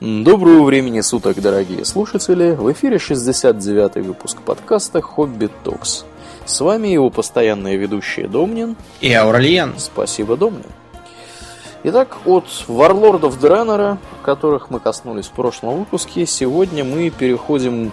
Доброго 0.00 0.64
времени 0.64 1.00
суток, 1.00 1.40
дорогие 1.40 1.84
слушатели! 1.84 2.52
В 2.52 2.72
эфире 2.72 2.96
69-й 2.96 4.02
выпуск 4.02 4.40
подкаста 4.42 5.00
«Хобби 5.00 5.48
Токс». 5.62 6.04
С 6.44 6.60
вами 6.60 6.88
его 6.88 7.08
постоянные 7.08 7.76
ведущие 7.76 8.26
Домнин 8.26 8.76
и 9.00 9.12
Аурлиен. 9.12 9.74
Спасибо, 9.78 10.36
Домнин. 10.36 10.66
Итак, 11.84 12.18
от 12.26 12.44
варлордов 12.68 13.40
Дренера, 13.40 13.98
которых 14.22 14.70
мы 14.70 14.80
коснулись 14.80 15.26
в 15.26 15.32
прошлом 15.32 15.78
выпуске, 15.78 16.26
сегодня 16.26 16.84
мы 16.84 17.10
переходим 17.10 17.92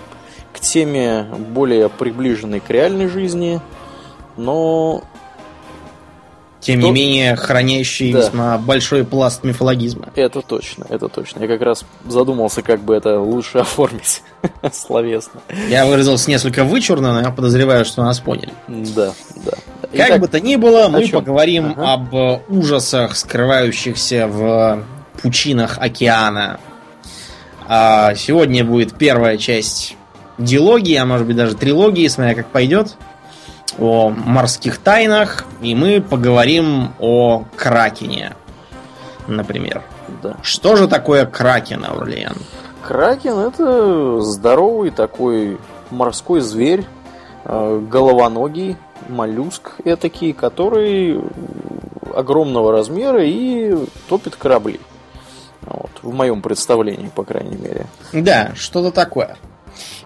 к 0.53 0.59
теме 0.59 1.23
более 1.53 1.89
приближенной 1.89 2.59
к 2.59 2.69
реальной 2.69 3.07
жизни, 3.07 3.61
но 4.37 5.03
тем 6.59 6.81
не 6.81 6.91
менее, 6.91 7.35
хранящий 7.35 8.11
да. 8.11 8.19
весьма 8.19 8.57
большой 8.57 9.05
пласт 9.05 9.43
мифологизма. 9.43 10.09
Это 10.15 10.41
точно, 10.41 10.85
это 10.89 11.07
точно. 11.07 11.39
Я 11.39 11.47
как 11.47 11.61
раз 11.61 11.85
задумался, 12.05 12.61
как 12.61 12.81
бы 12.81 12.95
это 12.95 13.19
лучше 13.19 13.57
оформить 13.59 14.21
словесно. 14.73 15.41
Я 15.69 15.85
выразился 15.85 16.29
несколько 16.29 16.65
вычурно, 16.65 17.13
но 17.13 17.21
я 17.21 17.29
подозреваю, 17.31 17.85
что 17.85 18.03
нас 18.03 18.19
поняли. 18.19 18.53
Да, 18.67 19.13
да. 19.45 19.53
Как 19.95 20.19
бы 20.19 20.27
то 20.27 20.39
ни 20.39 20.55
было, 20.57 20.89
мы 20.89 21.05
чем? 21.05 21.19
поговорим 21.19 21.75
ага. 21.77 21.93
об 21.93 22.41
ужасах, 22.49 23.15
скрывающихся 23.15 24.27
в 24.27 24.83
пучинах 25.21 25.77
океана. 25.79 26.59
А 27.67 28.15
сегодня 28.15 28.65
будет 28.65 28.97
первая 28.97 29.37
часть 29.37 29.95
дилогии, 30.37 30.95
а 30.95 31.05
может 31.05 31.25
быть 31.25 31.35
даже 31.35 31.55
трилогии, 31.55 32.07
смотря 32.07 32.35
как 32.35 32.47
пойдет 32.47 32.97
о 33.77 34.09
морских 34.09 34.77
тайнах, 34.77 35.45
и 35.61 35.75
мы 35.75 36.01
поговорим 36.01 36.93
о 36.99 37.45
Кракене, 37.55 38.35
например. 39.27 39.83
Да. 40.23 40.37
Что 40.41 40.75
же 40.75 40.87
такое 40.87 41.25
Кракен, 41.25 41.85
Аурлиан? 41.85 42.35
Кракен 42.81 43.37
это 43.37 44.21
здоровый 44.21 44.91
такой 44.91 45.57
морской 45.91 46.41
зверь, 46.41 46.85
э, 47.45 47.85
головоногий, 47.89 48.77
моллюск 49.07 49.73
этакий, 49.83 50.33
который 50.33 51.21
огромного 52.15 52.71
размера 52.71 53.23
и 53.23 53.75
топит 54.07 54.35
корабли. 54.35 54.79
Вот, 55.61 55.91
в 56.01 56.13
моем 56.13 56.41
представлении, 56.41 57.09
по 57.13 57.23
крайней 57.23 57.57
мере. 57.57 57.85
Да, 58.13 58.51
что-то 58.55 58.91
такое. 58.91 59.37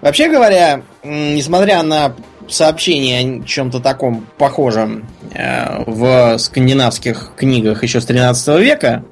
Вообще 0.01 0.29
говоря, 0.29 0.81
несмотря 1.03 1.83
на 1.83 2.13
сообщение 2.47 3.41
о 3.41 3.45
чем-то 3.45 3.79
таком 3.79 4.25
похожем 4.37 5.07
э, 5.33 5.83
в 5.85 6.37
скандинавских 6.37 7.33
книгах 7.37 7.83
еще 7.83 8.01
с 8.01 8.05
13 8.05 8.59
века, 8.59 9.03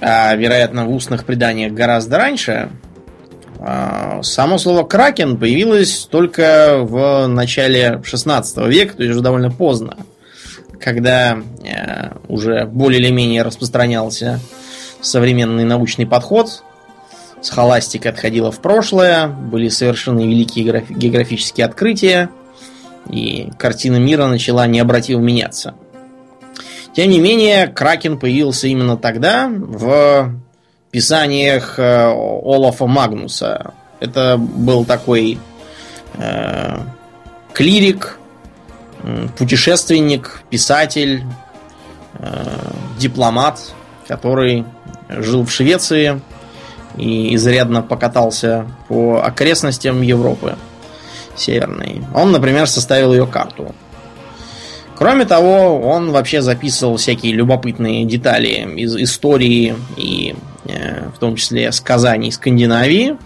а, 0.00 0.34
вероятно, 0.34 0.86
в 0.86 0.92
устных 0.92 1.24
преданиях 1.24 1.72
гораздо 1.72 2.18
раньше, 2.18 2.70
а, 3.58 4.20
само 4.22 4.58
слово 4.58 4.84
«кракен» 4.84 5.36
появилось 5.36 6.06
только 6.10 6.78
в 6.80 7.26
начале 7.26 8.00
16 8.04 8.66
века, 8.66 8.96
то 8.96 9.02
есть 9.02 9.12
уже 9.12 9.22
довольно 9.22 9.50
поздно, 9.50 9.98
когда 10.80 11.38
э, 11.64 12.10
уже 12.28 12.66
более 12.66 13.00
или 13.00 13.10
менее 13.10 13.42
распространялся 13.42 14.40
современный 15.00 15.64
научный 15.64 16.06
подход– 16.06 16.62
схоластика 17.46 18.10
отходила 18.10 18.50
в 18.50 18.60
прошлое, 18.60 19.28
были 19.28 19.68
совершены 19.68 20.26
великие 20.26 20.84
географические 20.88 21.66
открытия, 21.66 22.30
и 23.10 23.50
картина 23.58 23.96
мира 23.96 24.26
начала 24.26 24.66
необратимо 24.66 25.20
меняться. 25.20 25.74
Тем 26.94 27.10
не 27.10 27.20
менее, 27.20 27.68
Кракен 27.68 28.18
появился 28.18 28.68
именно 28.68 28.96
тогда 28.96 29.48
в 29.50 30.32
писаниях 30.90 31.78
э, 31.78 32.06
Олафа 32.06 32.86
Магнуса. 32.86 33.74
Это 34.00 34.38
был 34.38 34.84
такой 34.86 35.38
э, 36.14 36.78
клирик, 37.52 38.18
путешественник, 39.36 40.40
писатель, 40.48 41.22
э, 42.14 42.46
дипломат, 42.98 43.60
который 44.08 44.64
жил 45.08 45.44
в 45.44 45.50
Швеции 45.50 46.20
и 46.96 47.34
изрядно 47.34 47.82
покатался 47.82 48.66
по 48.88 49.20
окрестностям 49.22 50.00
Европы 50.00 50.56
северной. 51.36 52.02
Он, 52.14 52.32
например, 52.32 52.66
составил 52.66 53.12
ее 53.12 53.26
карту. 53.26 53.74
Кроме 54.96 55.26
того, 55.26 55.80
он 55.80 56.10
вообще 56.10 56.40
записывал 56.40 56.96
всякие 56.96 57.34
любопытные 57.34 58.04
детали 58.06 58.66
из 58.76 58.96
истории 58.96 59.76
и 59.96 60.34
э, 60.64 61.08
в 61.14 61.18
том 61.18 61.36
числе 61.36 61.70
сказаний 61.72 62.32
Скандинавии 62.32 63.18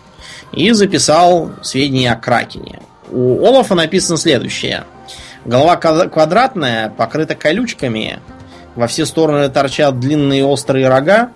и 0.52 0.72
записал 0.72 1.52
сведения 1.62 2.10
о 2.12 2.16
Кракене. 2.16 2.80
У 3.10 3.44
Олафа 3.46 3.76
написано 3.76 4.18
следующее. 4.18 4.84
Голова 5.44 5.76
квадратная, 5.76 6.90
покрыта 6.90 7.34
колючками, 7.36 8.18
во 8.74 8.86
все 8.88 9.06
стороны 9.06 9.48
торчат 9.48 9.98
длинные 9.98 10.44
острые 10.44 10.88
рога, 10.88 11.30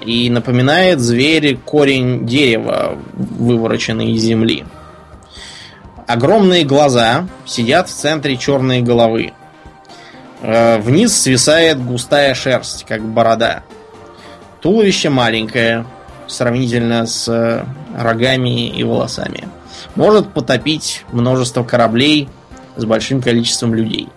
и 0.00 0.28
напоминает 0.30 1.00
зверь 1.00 1.56
корень 1.56 2.26
дерева, 2.26 2.98
вывороченный 3.12 4.12
из 4.12 4.22
земли. 4.22 4.64
Огромные 6.06 6.64
глаза 6.64 7.26
сидят 7.46 7.88
в 7.88 7.92
центре 7.92 8.36
черной 8.36 8.82
головы. 8.82 9.32
Э, 10.42 10.78
вниз 10.78 11.16
свисает 11.16 11.82
густая 11.82 12.34
шерсть, 12.34 12.84
как 12.86 13.02
борода. 13.02 13.62
Туловище 14.60 15.08
маленькое, 15.08 15.86
сравнительно 16.26 17.06
с 17.06 17.26
э, 17.28 17.64
рогами 17.96 18.68
и 18.68 18.84
волосами. 18.84 19.48
Может 19.94 20.32
потопить 20.32 21.04
множество 21.10 21.64
кораблей 21.64 22.28
с 22.76 22.84
большим 22.84 23.22
количеством 23.22 23.74
людей. 23.74 24.08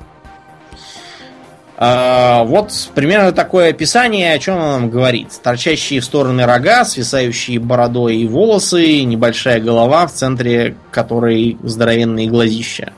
А, 1.79 2.43
вот 2.43 2.71
примерно 2.95 3.31
такое 3.31 3.69
описание, 3.69 4.33
о 4.33 4.39
чем 4.39 4.55
он 4.55 4.61
нам 4.61 4.89
говорит. 4.89 5.27
Торчащие 5.43 5.99
в 5.99 6.05
стороны 6.05 6.43
рога, 6.45 6.83
свисающие 6.85 7.59
бородой 7.59 8.17
и 8.17 8.27
волосы, 8.27 9.03
небольшая 9.03 9.59
голова, 9.59 10.07
в 10.07 10.11
центре 10.11 10.75
которой 10.89 11.57
здоровенные 11.61 12.27
глазища. 12.27 12.93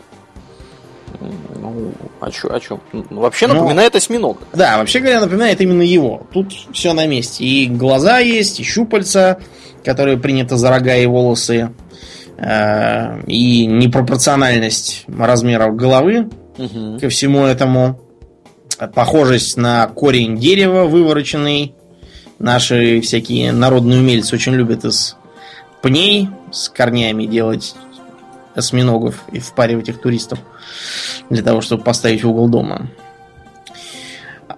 Ну, 1.19 1.91
а 2.21 2.31
чё, 2.31 2.49
а 2.53 2.59
чё? 2.61 2.79
Ну, 2.93 3.19
вообще 3.19 3.47
ну, 3.47 3.55
напоминает 3.55 3.95
осьминога. 3.95 4.39
Да, 4.53 4.77
вообще 4.77 4.99
говоря, 4.99 5.19
напоминает 5.19 5.59
именно 5.59 5.81
его. 5.81 6.25
Тут 6.31 6.53
все 6.71 6.93
на 6.93 7.05
месте. 7.05 7.43
И 7.43 7.67
глаза 7.67 8.19
есть, 8.19 8.61
и 8.61 8.63
щупальца, 8.63 9.39
которые 9.83 10.17
принято 10.17 10.55
за 10.55 10.69
рога 10.69 10.95
и 10.95 11.05
волосы, 11.05 11.73
э, 12.37 13.23
и 13.27 13.65
непропорциональность 13.65 15.03
размеров 15.09 15.75
головы 15.75 16.29
угу. 16.57 16.97
ко 17.01 17.09
всему 17.09 17.43
этому 17.43 17.99
похожесть 18.87 19.57
на 19.57 19.87
корень 19.87 20.37
дерева 20.37 20.85
вывороченный. 20.85 21.73
Наши 22.39 23.01
всякие 23.01 23.51
народные 23.51 23.99
умельцы 23.99 24.35
очень 24.35 24.53
любят 24.53 24.85
из 24.85 25.17
пней 25.81 26.29
с 26.51 26.69
корнями 26.69 27.25
делать 27.25 27.75
осьминогов 28.55 29.23
и 29.31 29.39
впаривать 29.39 29.89
их 29.89 30.01
туристов 30.01 30.39
для 31.29 31.43
того, 31.43 31.61
чтобы 31.61 31.83
поставить 31.83 32.23
угол 32.23 32.47
дома. 32.47 32.89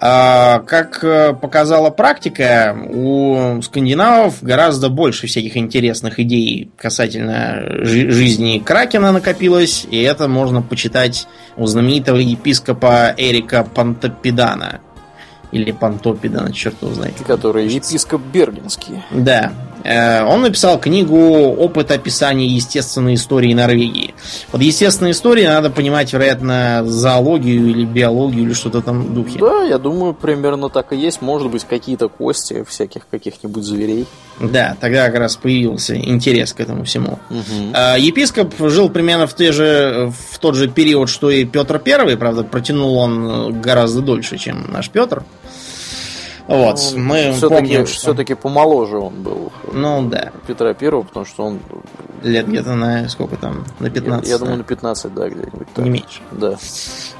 А, 0.03 0.63
как 0.65 1.03
э, 1.03 1.31
показала 1.33 1.91
практика, 1.91 2.75
у 2.89 3.61
скандинавов 3.61 4.41
гораздо 4.41 4.89
больше 4.89 5.27
всяких 5.27 5.55
интересных 5.55 6.19
идей 6.19 6.71
касательно 6.75 7.61
жизни 7.83 8.57
Кракена 8.57 9.11
накопилось, 9.11 9.85
и 9.91 10.01
это 10.01 10.27
можно 10.27 10.63
почитать 10.63 11.27
у 11.55 11.67
знаменитого 11.67 12.17
епископа 12.17 13.13
Эрика 13.15 13.63
Пантопидана. 13.63 14.81
Или 15.51 15.71
Пантопидана, 15.71 16.51
черт 16.51 16.81
его 16.81 16.95
знает. 16.95 17.13
Который 17.27 17.67
епископ 17.67 18.23
Бергенский. 18.33 19.03
Да. 19.11 19.51
Э, 19.83 20.23
он 20.23 20.41
написал 20.41 20.79
книгу 20.79 21.17
«Опыт 21.17 21.91
описания 21.91 22.47
естественной 22.47 23.15
истории 23.15 23.53
Норвегии». 23.53 24.13
Под 24.51 24.61
естественной 24.61 25.11
историей 25.11 25.47
надо 25.47 25.69
понимать, 25.69 26.13
вероятно, 26.13 26.83
зоологию 26.85 27.67
или 27.67 27.85
биологию 27.85 28.43
или 28.43 28.53
что-то 28.53 28.81
там 28.81 29.03
в 29.03 29.13
духе. 29.13 29.39
Да, 29.39 29.63
я 29.63 29.77
думаю, 29.77 30.13
примерно 30.13 30.69
так 30.69 30.93
и 30.93 30.97
есть. 30.97 31.21
Может 31.21 31.49
быть, 31.51 31.63
какие-то 31.63 32.09
кости 32.09 32.63
всяких 32.67 33.07
каких-нибудь 33.09 33.63
зверей. 33.63 34.07
Да, 34.39 34.75
тогда 34.79 35.05
как 35.07 35.19
раз 35.19 35.35
появился 35.35 35.95
интерес 35.95 36.53
к 36.53 36.59
этому 36.59 36.83
всему. 36.83 37.19
Угу. 37.29 37.77
Епископ 37.97 38.53
жил 38.59 38.89
примерно 38.89 39.27
в, 39.27 39.35
те 39.35 39.51
же, 39.51 40.11
в 40.31 40.39
тот 40.39 40.55
же 40.55 40.67
период, 40.67 41.09
что 41.09 41.29
и 41.29 41.45
Петр 41.45 41.79
Первый, 41.79 42.17
правда, 42.17 42.43
протянул 42.43 42.97
он 42.97 43.61
гораздо 43.61 44.01
дольше, 44.01 44.37
чем 44.37 44.71
наш 44.71 44.89
Петр. 44.89 45.23
Вот, 46.51 46.93
ну, 46.93 46.99
мы 46.99 47.31
все-таки, 47.31 47.61
помним, 47.61 47.87
что... 47.87 47.99
все-таки 47.99 48.33
помоложе 48.33 48.97
он 48.97 49.23
был. 49.23 49.51
Ну 49.71 50.09
да. 50.09 50.31
Петра 50.47 50.73
Первого, 50.73 51.03
потому 51.03 51.25
что 51.25 51.45
он 51.45 51.59
лет 52.23 52.47
где-то 52.47 52.75
на 52.75 53.09
сколько 53.09 53.35
там, 53.35 53.65
на 53.79 53.89
15. 53.89 54.27
Я, 54.27 54.33
я 54.33 54.39
думаю, 54.39 54.57
на 54.57 54.63
15, 54.63 55.13
да, 55.13 55.29
где-нибудь. 55.29 55.67
Так. 55.73 55.85
Не 55.85 55.89
меньше. 55.89 56.21
Да. 56.31 56.57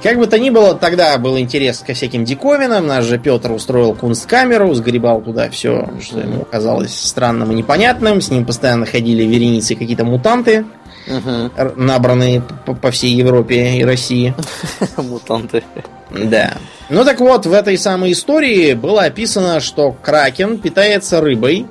Как 0.03 0.17
бы 0.17 0.27
то 0.27 0.37
ни 0.37 0.49
было, 0.49 0.75
тогда 0.75 1.17
был 1.17 1.37
интерес 1.37 1.79
ко 1.79 1.93
всяким 1.93 2.25
диковинам. 2.25 2.87
Наш 2.87 3.05
же 3.05 3.17
Петр 3.17 3.51
устроил 3.51 3.95
кунсткамеру, 3.95 4.73
сгребал 4.73 5.21
туда 5.21 5.49
все, 5.49 5.89
что 6.01 6.19
ему 6.19 6.45
казалось 6.45 6.93
странным 6.93 7.51
и 7.51 7.55
непонятным. 7.55 8.21
С 8.21 8.29
ним 8.29 8.45
постоянно 8.45 8.85
ходили 8.85 9.23
вереницы 9.23 9.75
какие-то 9.75 10.03
мутанты, 10.03 10.65
угу. 11.07 11.71
набранные 11.75 12.41
по, 12.65 12.73
по 12.73 12.91
всей 12.91 13.13
Европе 13.13 13.77
и 13.77 13.83
России. 13.83 14.33
Мутанты. 14.97 15.63
Да. 16.11 16.57
Ну 16.89 17.05
так 17.05 17.19
вот, 17.19 17.45
в 17.45 17.53
этой 17.53 17.77
самой 17.77 18.11
истории 18.11 18.73
было 18.73 19.03
описано, 19.03 19.59
что 19.59 19.91
кракен 19.91 20.57
питается 20.57 21.21
рыбой, 21.21 21.65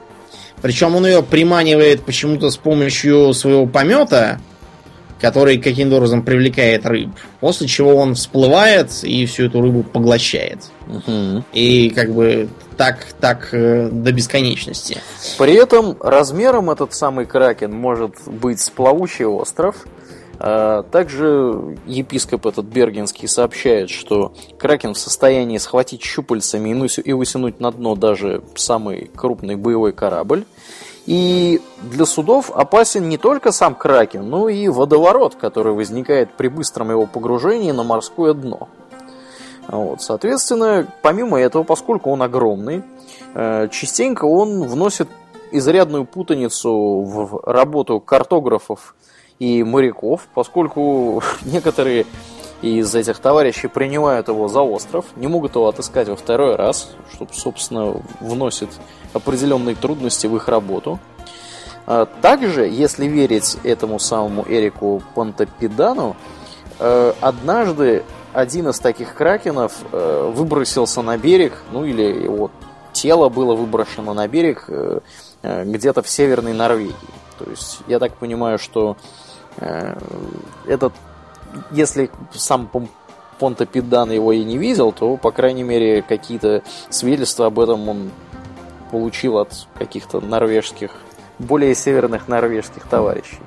причем 0.63 0.97
он 0.97 1.07
ее 1.07 1.23
приманивает 1.23 2.03
почему-то 2.03 2.51
с 2.51 2.57
помощью 2.57 3.33
своего 3.35 3.67
помета, 3.67 4.41
который 5.21 5.59
каким-то 5.59 5.97
образом 5.97 6.23
привлекает 6.23 6.87
рыб. 6.87 7.11
После 7.41 7.67
чего 7.67 7.97
он 7.97 8.15
всплывает 8.15 8.91
и 9.03 9.27
всю 9.27 9.47
эту 9.47 9.61
рыбу 9.61 9.83
поглощает. 9.83 10.59
Угу. 10.89 11.45
И 11.53 11.91
как 11.91 12.13
бы 12.13 12.49
так, 12.77 13.07
так 13.21 13.49
э, 13.53 13.91
до 13.93 14.13
бесконечности. 14.13 14.99
При 15.37 15.55
этом 15.55 15.97
размером 16.01 16.71
этот 16.71 16.95
самый 16.95 17.27
кракен 17.27 17.73
может 17.73 18.15
быть 18.27 18.61
с 18.61 18.71
плавучий 18.71 19.27
остров. 19.27 19.85
А, 20.43 20.83
также 20.85 21.77
епископ 21.87 22.47
этот 22.47 22.65
Бергенский 22.65 23.29
сообщает, 23.29 23.91
что 23.91 24.33
кракен 24.59 24.95
в 24.95 24.99
состоянии 24.99 25.59
схватить 25.59 26.03
щупальцами 26.03 26.71
и 27.05 27.13
высунуть 27.13 27.61
на 27.61 27.71
дно 27.71 27.95
даже 27.95 28.43
самый 28.57 29.11
крупный 29.15 29.57
боевой 29.57 29.93
корабль. 29.93 30.45
И 31.05 31.61
для 31.83 32.07
судов 32.07 32.51
опасен 32.51 33.09
не 33.09 33.19
только 33.19 33.53
сам 33.53 33.75
кракен, 33.75 34.29
но 34.29 34.49
и 34.49 34.69
водоворот, 34.69 35.35
который 35.35 35.75
возникает 35.75 36.33
при 36.33 36.49
быстром 36.49 36.91
его 36.91 37.07
погружении 37.07 37.73
на 37.73 37.83
морское 37.83 38.33
дно. 38.33 38.69
Вот, 39.69 40.01
соответственно, 40.01 40.87
помимо 41.03 41.39
этого, 41.39 41.65
поскольку 41.65 42.11
он 42.11 42.23
огромный, 42.23 42.83
э, 43.35 43.69
частенько 43.71 44.25
он 44.25 44.63
вносит 44.63 45.09
изрядную 45.53 46.07
путаницу 46.07 46.73
в 46.73 47.43
работу 47.45 48.01
картографов 48.01 48.95
и 49.41 49.65
моряков, 49.65 50.29
поскольку 50.33 51.23
некоторые 51.43 52.07
из 52.63 52.95
этих 52.95 53.19
товарищей 53.19 53.69
принимают 53.69 54.29
его 54.29 54.47
за 54.47 54.61
остров, 54.61 55.07
не 55.17 55.27
могут 55.27 55.57
его 55.57 55.67
отыскать 55.67 56.09
во 56.09 56.15
второй 56.15 56.57
раз, 56.57 56.91
что, 57.13 57.27
собственно, 57.33 57.97
вносит 58.21 58.69
определенные 59.15 59.75
трудности 59.75 60.27
в 60.27 60.37
их 60.37 60.47
работу. 60.47 61.01
А 61.87 62.05
также, 62.05 62.69
если 62.69 63.07
верить 63.07 63.57
этому 63.65 63.99
самому 63.99 64.45
Эрику 64.47 65.03
Пантопидану, 65.15 66.17
э, 66.79 67.15
однажды 67.21 68.05
один 68.35 68.69
из 68.69 68.79
таких 68.79 69.15
кракенов 69.15 69.73
э, 69.91 70.33
выбросился 70.35 71.01
на 71.01 71.17
берег, 71.17 71.55
ну 71.73 71.87
или 71.87 72.03
его 72.03 72.51
тело 72.93 73.31
было 73.31 73.55
выброшено 73.55 74.13
на 74.13 74.29
берег 74.29 74.67
э, 74.69 75.01
где-то 75.43 76.03
в 76.03 76.09
северной 76.11 76.53
Норвегии. 76.53 76.95
То 77.39 77.51
есть 77.51 77.79
я 77.89 77.99
так 77.99 78.13
понимаю, 78.17 78.59
что 78.59 78.99
этот, 80.67 80.93
если 81.71 82.11
сам 82.33 82.71
Понтопидан 83.39 84.13
его 84.13 84.33
и 84.33 84.45
не 84.45 84.59
видел, 84.59 84.93
то, 84.93 85.17
по 85.17 85.31
крайней 85.31 85.63
мере, 85.63 86.03
какие-то 86.03 86.63
свидетельства 86.91 87.47
об 87.47 87.59
этом 87.59 87.89
он 87.89 88.11
получил 88.91 89.39
от 89.39 89.67
каких-то 89.79 90.21
норвежских, 90.21 90.91
более 91.39 91.75
северных 91.75 92.29
норвежских 92.29 92.85
товарищей. 92.85 93.39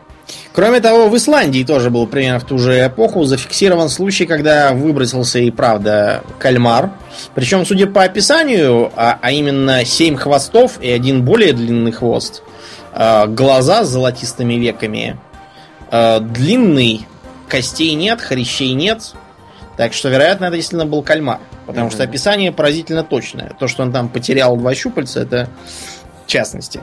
Кроме 0.53 0.79
того, 0.79 1.09
в 1.09 1.17
Исландии 1.17 1.63
тоже 1.63 1.89
был 1.89 2.07
примерно 2.07 2.39
в 2.39 2.45
ту 2.45 2.57
же 2.57 2.87
эпоху 2.87 3.25
зафиксирован 3.25 3.89
случай, 3.89 4.25
когда 4.25 4.73
выбросился 4.73 5.39
и 5.39 5.51
правда 5.51 6.23
кальмар. 6.39 6.91
Причем, 7.35 7.65
судя 7.65 7.87
по 7.87 8.03
описанию, 8.03 8.91
а, 8.95 9.19
а 9.21 9.31
именно 9.31 9.83
семь 9.83 10.15
хвостов 10.15 10.79
и 10.81 10.89
один 10.89 11.25
более 11.25 11.53
длинный 11.53 11.91
хвост, 11.91 12.43
а, 12.93 13.27
глаза 13.27 13.83
с 13.83 13.89
золотистыми 13.89 14.53
веками, 14.53 15.17
длинный, 16.19 17.05
костей 17.47 17.93
нет, 17.93 18.21
хрящей 18.21 18.73
нет. 18.73 19.13
Так 19.77 19.93
что, 19.93 20.09
вероятно, 20.09 20.45
это 20.45 20.55
действительно 20.55 20.85
был 20.85 21.03
кальмар. 21.03 21.39
Потому 21.65 21.87
mm-hmm. 21.87 21.93
что 21.93 22.03
описание 22.03 22.51
поразительно 22.51 23.03
точное. 23.03 23.55
То, 23.59 23.67
что 23.67 23.83
он 23.83 23.91
там 23.91 24.09
потерял 24.09 24.57
два 24.57 24.75
щупальца, 24.75 25.21
это 25.21 25.49
в 26.25 26.27
частности 26.27 26.81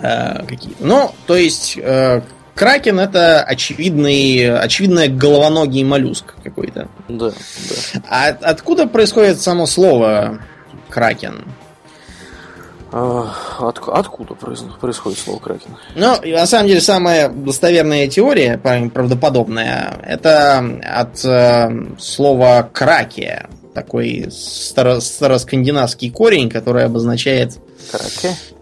э, 0.00 0.44
какие-то. 0.46 0.84
Ну, 0.84 1.12
то 1.26 1.36
есть, 1.36 1.78
э, 1.78 2.22
кракен 2.54 2.98
это 2.98 3.42
очевидный, 3.42 4.58
очевидный 4.58 5.08
головоногий 5.08 5.84
моллюск 5.84 6.34
какой-то. 6.42 6.88
Да, 7.08 7.30
да. 7.30 8.00
А 8.08 8.28
откуда 8.28 8.86
происходит 8.86 9.40
само 9.40 9.66
слово 9.66 10.40
кракен? 10.88 11.44
А, 12.98 13.30
от, 13.58 13.78
откуда 13.88 14.32
происходит 14.32 15.18
слово 15.18 15.38
кракен? 15.38 15.76
Ну, 15.94 16.14
на 16.24 16.46
самом 16.46 16.68
деле, 16.68 16.80
самая 16.80 17.28
достоверная 17.28 18.08
теория, 18.08 18.56
правдоподобная, 18.56 20.00
это 20.02 20.64
от 20.82 21.22
э, 21.22 21.68
слова 21.98 22.62
кракия 22.72 23.50
такой 23.74 24.28
старо 24.30 25.00
староскандинавский 25.00 26.10
корень, 26.10 26.48
который 26.48 26.86
обозначает 26.86 27.58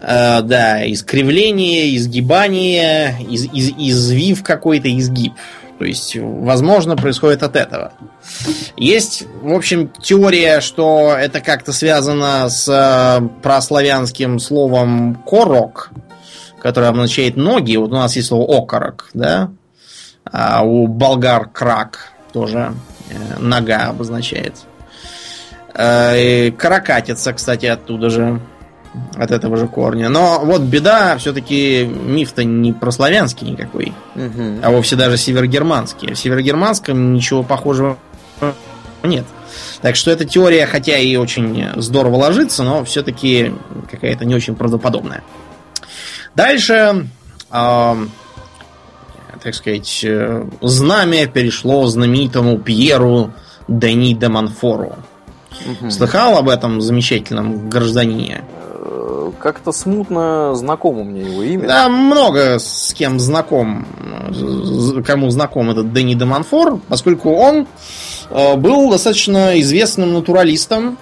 э, 0.01 0.41
да, 0.41 0.91
искривление, 0.91 1.95
изгибание, 1.95 3.15
из 3.29 3.45
из 3.45 3.69
извив 3.77 4.43
какой-то, 4.43 4.89
изгиб. 4.99 5.31
То 5.77 5.83
есть, 5.83 6.15
возможно, 6.15 6.95
происходит 6.95 7.43
от 7.43 7.55
этого. 7.55 7.93
Есть, 8.77 9.25
в 9.41 9.53
общем, 9.53 9.91
теория, 10.01 10.61
что 10.61 11.15
это 11.17 11.41
как-то 11.41 11.73
связано 11.73 12.49
с 12.49 12.67
э, 12.69 13.27
прославянским 13.41 14.39
словом 14.39 15.15
корок, 15.25 15.91
которое 16.61 16.87
обозначает 16.87 17.35
ноги. 17.35 17.75
Вот 17.75 17.91
у 17.91 17.95
нас 17.95 18.15
есть 18.15 18.29
слово 18.29 18.57
окорок, 18.57 19.09
да? 19.13 19.51
А 20.23 20.63
у 20.63 20.87
болгар 20.87 21.49
крак 21.49 22.13
тоже 22.31 22.73
э, 23.09 23.39
нога 23.39 23.87
обозначает. 23.87 24.55
Э, 25.73 26.51
каракатица, 26.51 27.33
кстати, 27.33 27.65
оттуда 27.65 28.09
же. 28.09 28.39
От 29.15 29.31
этого 29.31 29.57
же 29.57 29.67
корня. 29.67 30.09
Но 30.09 30.41
вот 30.43 30.61
беда, 30.61 31.17
все-таки 31.17 31.85
миф-то 31.85 32.43
не 32.43 32.73
прославянский 32.73 33.49
никакой, 33.49 33.93
угу. 34.15 34.59
а 34.61 34.71
вовсе 34.71 34.95
даже 34.95 35.17
севергерманский. 35.17 36.13
В 36.13 36.17
севергерманском 36.17 37.13
ничего 37.13 37.43
похожего 37.43 37.97
нет. 39.03 39.25
Так 39.81 39.95
что 39.95 40.11
эта 40.11 40.25
теория, 40.25 40.65
хотя 40.65 40.97
и 40.97 41.15
очень 41.15 41.69
здорово 41.77 42.17
ложится, 42.17 42.63
но 42.63 42.83
все-таки 42.83 43.53
какая-то 43.89 44.25
не 44.25 44.35
очень 44.35 44.55
правдоподобная. 44.55 45.23
Дальше, 46.33 47.07
э, 47.51 47.95
так 49.41 49.55
сказать, 49.55 50.05
знамя 50.61 51.27
перешло 51.27 51.87
знаменитому 51.87 52.57
Пьеру 52.59 53.31
Дани 53.67 54.13
де 54.13 54.27
Монфору. 54.27 54.95
Угу. 55.81 55.89
Слыхал 55.89 56.37
об 56.37 56.49
этом 56.49 56.81
замечательном 56.81 57.69
гражданине? 57.69 58.43
Э, 58.87 59.31
как-то 59.39 59.71
смутно 59.71 60.53
знакомо 60.53 61.03
мне 61.03 61.21
его 61.21 61.41
имя. 61.41 61.67
Да, 61.67 61.89
много 61.89 62.59
с 62.59 62.93
кем 62.93 63.19
знаком, 63.19 63.87
кому 65.05 65.29
знаком 65.29 65.71
этот 65.71 65.91
Дени 65.91 66.13
де 66.13 66.27
поскольку 66.87 67.31
он 67.31 67.67
э, 68.29 68.55
был 68.55 68.91
достаточно 68.91 69.59
известным 69.59 70.13
натуралистом 70.13 70.97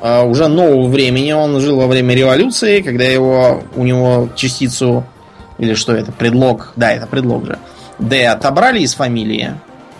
э, 0.00 0.24
уже 0.24 0.48
нового 0.48 0.88
времени. 0.88 1.30
Он 1.32 1.60
жил 1.60 1.76
во 1.78 1.86
время 1.86 2.14
революции, 2.14 2.80
когда 2.80 3.04
его, 3.04 3.62
у 3.76 3.84
него 3.84 4.28
частицу, 4.34 5.04
или 5.58 5.74
что 5.74 5.92
это, 5.92 6.10
предлог, 6.10 6.72
да, 6.74 6.92
это 6.92 7.06
предлог 7.06 7.46
же, 7.46 7.58
Д 8.00 8.26
отобрали 8.26 8.80
из 8.80 8.94
фамилии, 8.94 9.54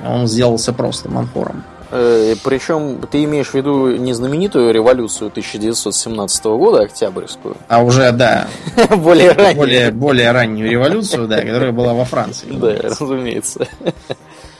он 0.04 0.26
сделался 0.26 0.72
просто 0.72 1.08
Монфором. 1.08 1.62
Э, 1.92 2.34
причем 2.44 3.00
ты 3.10 3.24
имеешь 3.24 3.48
в 3.48 3.54
виду 3.54 3.96
не 3.96 4.12
знаменитую 4.12 4.72
революцию 4.72 5.28
1917 5.28 6.44
года, 6.44 6.82
Октябрьскую. 6.82 7.56
А 7.68 7.82
уже, 7.82 8.12
да. 8.12 8.46
более 8.96 9.32
раннюю. 9.32 9.56
Более, 9.56 9.90
более 9.90 10.30
раннюю 10.30 10.70
революцию, 10.70 11.26
да, 11.26 11.40
которая 11.40 11.72
была 11.72 11.92
во 11.94 12.04
Франции. 12.04 12.48
Да, 12.50 12.76
разумеется. 12.82 13.66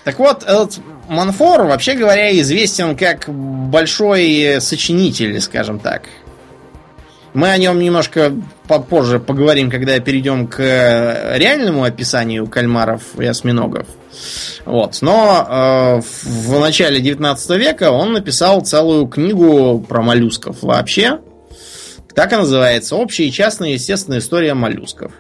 Так 0.02 0.18
вот, 0.18 0.44
этот 0.44 0.80
Монфор, 1.10 1.64
вообще 1.64 1.92
говоря, 1.92 2.32
известен 2.40 2.96
как 2.96 3.28
большой 3.28 4.56
сочинитель, 4.58 5.38
скажем 5.42 5.78
так. 5.78 6.04
Мы 7.34 7.50
о 7.50 7.58
нем 7.58 7.78
немножко 7.78 8.32
попозже 8.66 9.20
поговорим, 9.20 9.70
когда 9.70 10.00
перейдем 10.00 10.46
к 10.46 10.58
реальному 11.37 11.84
описанию 11.84 12.46
кальмаров 12.46 13.02
и 13.18 13.26
осьминогов. 13.26 13.87
Вот. 14.64 14.98
Но 15.00 15.46
э, 15.48 16.00
в 16.24 16.60
начале 16.60 17.00
19 17.00 17.50
века 17.58 17.90
он 17.90 18.12
написал 18.12 18.60
целую 18.60 19.06
книгу 19.06 19.80
про 19.80 20.02
моллюсков 20.02 20.62
вообще. 20.62 21.20
Так 22.14 22.32
и 22.32 22.36
называется. 22.36 22.96
Общая 22.96 23.26
и 23.26 23.32
частная 23.32 23.70
естественная 23.70 24.18
история 24.18 24.54
моллюсков. 24.54 25.12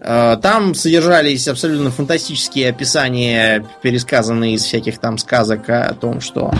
Э, 0.00 0.36
там 0.42 0.74
содержались 0.74 1.48
абсолютно 1.48 1.90
фантастические 1.90 2.70
описания, 2.70 3.64
пересказанные 3.82 4.54
из 4.54 4.64
всяких 4.64 4.98
там 4.98 5.18
сказок 5.18 5.68
о 5.68 5.94
том, 5.94 6.20
что 6.20 6.52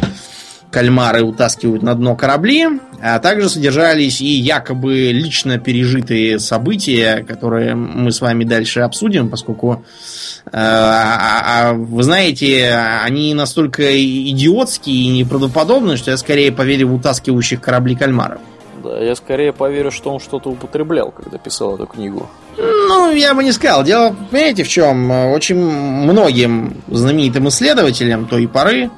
кальмары 0.71 1.23
утаскивают 1.23 1.83
на 1.83 1.95
дно 1.95 2.17
корабли, 2.17 2.67
а 3.03 3.19
также 3.19 3.49
содержались 3.49 4.21
и 4.21 4.27
якобы 4.27 5.11
лично 5.12 5.59
пережитые 5.59 6.39
события, 6.39 7.25
которые 7.27 7.75
мы 7.75 8.12
с 8.12 8.21
вами 8.21 8.45
дальше 8.45 8.81
обсудим, 8.81 9.31
поскольку, 9.31 9.85
э, 10.47 10.49
а, 10.53 11.71
а, 11.71 11.73
вы 11.73 12.03
знаете, 12.03 12.73
они 13.03 13.35
настолько 13.35 13.83
идиотские 13.83 14.97
и 14.97 15.09
неправдоподобные, 15.09 15.97
что 15.97 16.11
я 16.11 16.17
скорее 16.17 16.53
поверю 16.53 16.89
в 16.89 16.95
утаскивающих 16.95 17.61
корабли 17.61 17.97
кальмаров. 17.97 18.41
Да, 18.83 18.99
я 18.99 19.15
скорее 19.15 19.53
поверю, 19.53 19.91
что 19.91 20.11
он 20.11 20.21
что-то 20.21 20.50
употреблял, 20.50 21.11
когда 21.11 21.37
писал 21.37 21.75
эту 21.75 21.87
книгу. 21.87 22.29
Ну, 22.57 23.12
я 23.12 23.35
бы 23.35 23.45
не 23.45 23.53
сказал. 23.53 23.85
Дело, 23.85 24.15
понимаете, 24.31 24.65
в 24.65 24.69
чем? 24.69 25.11
Очень 25.11 25.57
многим 25.57 26.83
знаменитым 26.89 27.49
исследователям 27.49 28.27
той 28.27 28.49
поры 28.49 28.91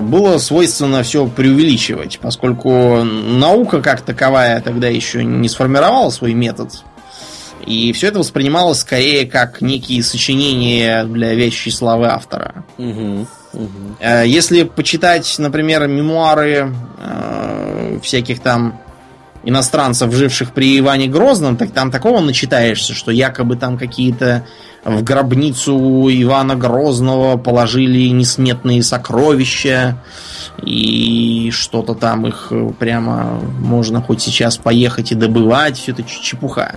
было 0.00 0.38
свойственно 0.38 1.02
все 1.02 1.26
преувеличивать, 1.26 2.18
поскольку 2.20 3.04
наука 3.04 3.80
как 3.80 4.00
таковая 4.00 4.60
тогда 4.60 4.88
еще 4.88 5.22
не 5.24 5.48
сформировала 5.48 6.10
свой 6.10 6.34
метод. 6.34 6.72
И 7.66 7.92
все 7.92 8.08
это 8.08 8.18
воспринималось 8.18 8.80
скорее 8.80 9.26
как 9.26 9.60
некие 9.60 10.02
сочинения 10.02 11.04
для 11.04 11.34
вещей 11.34 11.70
славы 11.70 12.06
автора. 12.06 12.64
Угу, 12.78 13.26
угу. 13.52 13.96
Если 14.24 14.64
почитать, 14.64 15.32
например, 15.38 15.86
мемуары 15.86 16.74
э, 16.98 17.98
всяких 18.02 18.40
там 18.40 18.80
иностранцев, 19.42 20.12
живших 20.12 20.52
при 20.52 20.78
Иване 20.78 21.06
Грозном, 21.06 21.56
так 21.56 21.70
там 21.72 21.90
такого 21.90 22.20
начитаешься, 22.20 22.94
что 22.94 23.10
якобы 23.10 23.56
там 23.56 23.78
какие-то 23.78 24.46
в 24.84 25.02
гробницу 25.02 26.08
Ивана 26.10 26.56
Грозного 26.56 27.36
положили 27.36 28.08
несметные 28.08 28.82
сокровища, 28.82 30.02
и 30.62 31.50
что-то 31.52 31.94
там 31.94 32.26
их 32.26 32.52
прямо 32.78 33.40
можно 33.58 34.02
хоть 34.02 34.22
сейчас 34.22 34.56
поехать 34.56 35.12
и 35.12 35.14
добывать, 35.14 35.78
все 35.78 35.92
это 35.92 36.02
чепуха. 36.02 36.76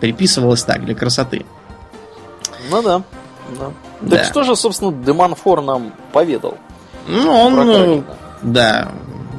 Приписывалось 0.00 0.62
так, 0.62 0.84
для 0.84 0.94
красоты. 0.94 1.44
Ну 2.70 2.82
да, 2.82 3.02
да. 3.58 3.70
Да. 4.00 4.16
Так 4.16 4.26
что 4.26 4.44
же, 4.44 4.54
собственно, 4.54 4.92
Деманфор 4.92 5.62
нам 5.62 5.92
поведал? 6.12 6.56
Ну, 7.08 7.32
он, 7.32 8.04
да, 8.42 8.88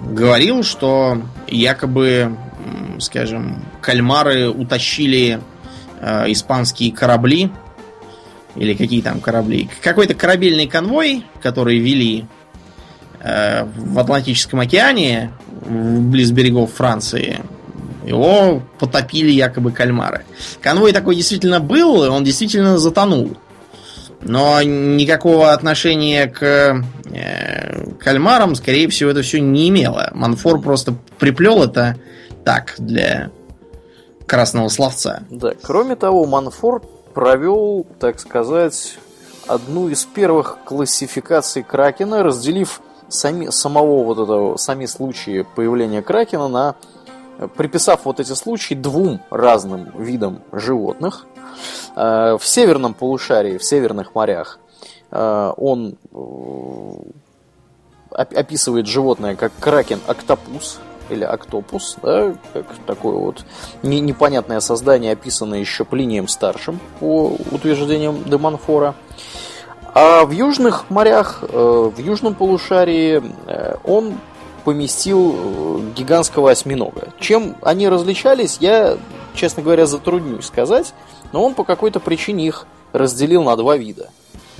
говорил, 0.05 0.63
что 0.63 1.21
якобы 1.47 2.35
скажем, 2.99 3.63
кальмары 3.81 4.49
утащили 4.49 5.39
э, 5.99 6.31
испанские 6.31 6.91
корабли, 6.91 7.51
или 8.55 8.73
какие 8.73 9.01
там 9.01 9.19
корабли, 9.19 9.69
какой-то 9.81 10.15
корабельный 10.15 10.67
конвой, 10.67 11.23
который 11.41 11.79
вели 11.79 12.25
э, 13.21 13.65
в 13.65 13.99
Атлантическом 13.99 14.59
океане, 14.59 15.31
близ 15.65 16.31
берегов 16.31 16.73
Франции, 16.73 17.39
его 18.05 18.63
потопили 18.79 19.31
якобы 19.31 19.71
кальмары. 19.71 20.25
Конвой 20.61 20.93
такой 20.93 21.15
действительно 21.15 21.59
был, 21.59 22.01
он 22.01 22.23
действительно 22.23 22.77
затонул. 22.77 23.37
Но 24.21 24.61
никакого 24.61 25.53
отношения 25.53 26.27
к 26.27 26.83
э, 27.05 27.93
кальмарам, 27.99 28.55
скорее 28.55 28.89
всего, 28.89 29.11
это 29.11 29.21
все 29.21 29.39
не 29.39 29.69
имело. 29.69 30.09
Манфор 30.13 30.59
просто 30.61 30.95
приплел 31.19 31.63
это 31.63 31.97
так, 32.43 32.75
для 32.77 33.31
красного 34.25 34.69
словца. 34.69 35.23
Да, 35.29 35.53
кроме 35.61 35.95
того, 35.95 36.25
Манфорд 36.25 36.83
провел, 37.13 37.85
так 37.99 38.19
сказать, 38.19 38.97
одну 39.47 39.89
из 39.89 40.05
первых 40.05 40.59
классификаций 40.65 41.63
Кракена, 41.63 42.23
разделив 42.23 42.81
сами, 43.07 43.49
самого 43.49 44.03
вот 44.03 44.19
этого, 44.19 44.57
сами 44.57 44.85
случаи 44.85 45.45
появления 45.55 46.01
Кракена 46.01 46.47
на 46.47 46.75
приписав 47.55 48.05
вот 48.05 48.19
эти 48.19 48.33
случаи 48.33 48.73
двум 48.73 49.21
разным 49.29 49.91
видам 49.97 50.41
животных. 50.51 51.25
Э, 51.95 52.37
в 52.37 52.45
северном 52.45 52.93
полушарии, 52.93 53.57
в 53.57 53.63
северных 53.63 54.13
морях, 54.13 54.59
э, 55.11 55.53
он 55.57 55.97
э, 56.11 56.93
описывает 58.11 58.87
животное 58.87 59.35
как 59.35 59.51
кракен-октопус, 59.59 60.79
или 61.09 61.23
октопус, 61.23 61.97
да, 62.01 62.33
как 62.53 62.65
такое 62.85 63.15
вот 63.15 63.45
не, 63.83 63.99
непонятное 63.99 64.59
создание, 64.59 65.13
описанное 65.13 65.59
еще 65.59 65.85
Плинием 65.85 66.27
Старшим, 66.27 66.79
по 66.99 67.37
утверждениям 67.51 68.23
Демонфора. 68.23 68.95
А 69.93 70.25
в 70.25 70.31
южных 70.31 70.89
морях, 70.89 71.39
э, 71.41 71.91
в 71.95 71.99
южном 71.99 72.35
полушарии 72.35 73.23
э, 73.47 73.75
он 73.83 74.19
поместил 74.63 75.35
э, 75.35 75.79
гигантского 75.95 76.51
осьминога. 76.51 77.09
Чем 77.19 77.55
они 77.61 77.89
различались, 77.89 78.57
я, 78.59 78.97
честно 79.33 79.63
говоря, 79.63 79.85
затруднюсь 79.85 80.45
сказать, 80.45 80.93
но 81.31 81.43
он 81.43 81.55
по 81.55 81.63
какой-то 81.63 81.99
причине 81.99 82.47
их 82.47 82.67
разделил 82.93 83.43
на 83.43 83.55
два 83.55 83.77
вида, 83.77 84.09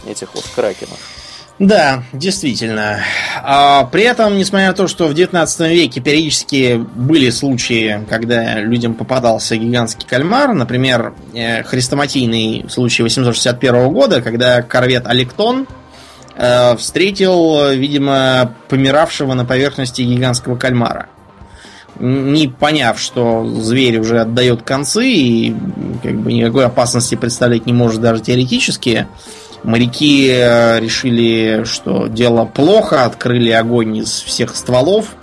этих 0.08 0.34
вот 0.34 0.46
кракенов. 0.56 1.19
Да, 1.60 2.04
действительно. 2.14 3.02
А 3.44 3.84
при 3.84 4.04
этом, 4.04 4.38
несмотря 4.38 4.68
на 4.68 4.74
то, 4.74 4.88
что 4.88 5.08
в 5.08 5.14
19 5.14 5.60
веке 5.72 6.00
периодически 6.00 6.78
были 6.96 7.30
случаи, 7.32 8.06
когда 8.10 8.60
людям 8.60 8.94
попадался 8.94 9.58
гигантский 9.58 10.08
кальмар, 10.08 10.54
например, 10.54 11.14
э, 11.34 11.64
хрестоматийный 11.64 12.66
случай 12.70 13.04
861 13.04 13.90
года, 13.90 14.22
когда 14.22 14.62
корвет 14.62 15.06
Алектон 15.06 15.68
э, 16.38 16.78
встретил, 16.78 17.72
видимо, 17.72 18.54
помиравшего 18.70 19.34
на 19.34 19.44
поверхности 19.44 20.02
гигантского 20.02 20.56
кальмара. 20.56 21.10
Не 22.00 22.48
поняв, 22.48 22.98
что 22.98 23.46
зверь 23.60 24.00
уже 24.00 24.22
отдает 24.22 24.62
концы 24.62 25.06
и 25.06 25.54
как 26.02 26.16
бы 26.22 26.32
никакой 26.32 26.66
опасности 26.66 27.16
представлять 27.16 27.66
не 27.66 27.74
может 27.74 28.00
даже 28.00 28.22
теоретически, 28.22 29.08
Моряки 29.64 30.30
э, 30.32 30.80
решили, 30.80 31.64
что 31.66 32.08
дело 32.08 32.46
плохо, 32.46 33.06
открыли 33.06 33.52
огонь 33.52 33.98
из 33.98 34.10
всех 34.22 34.56
стволов. 34.56 35.16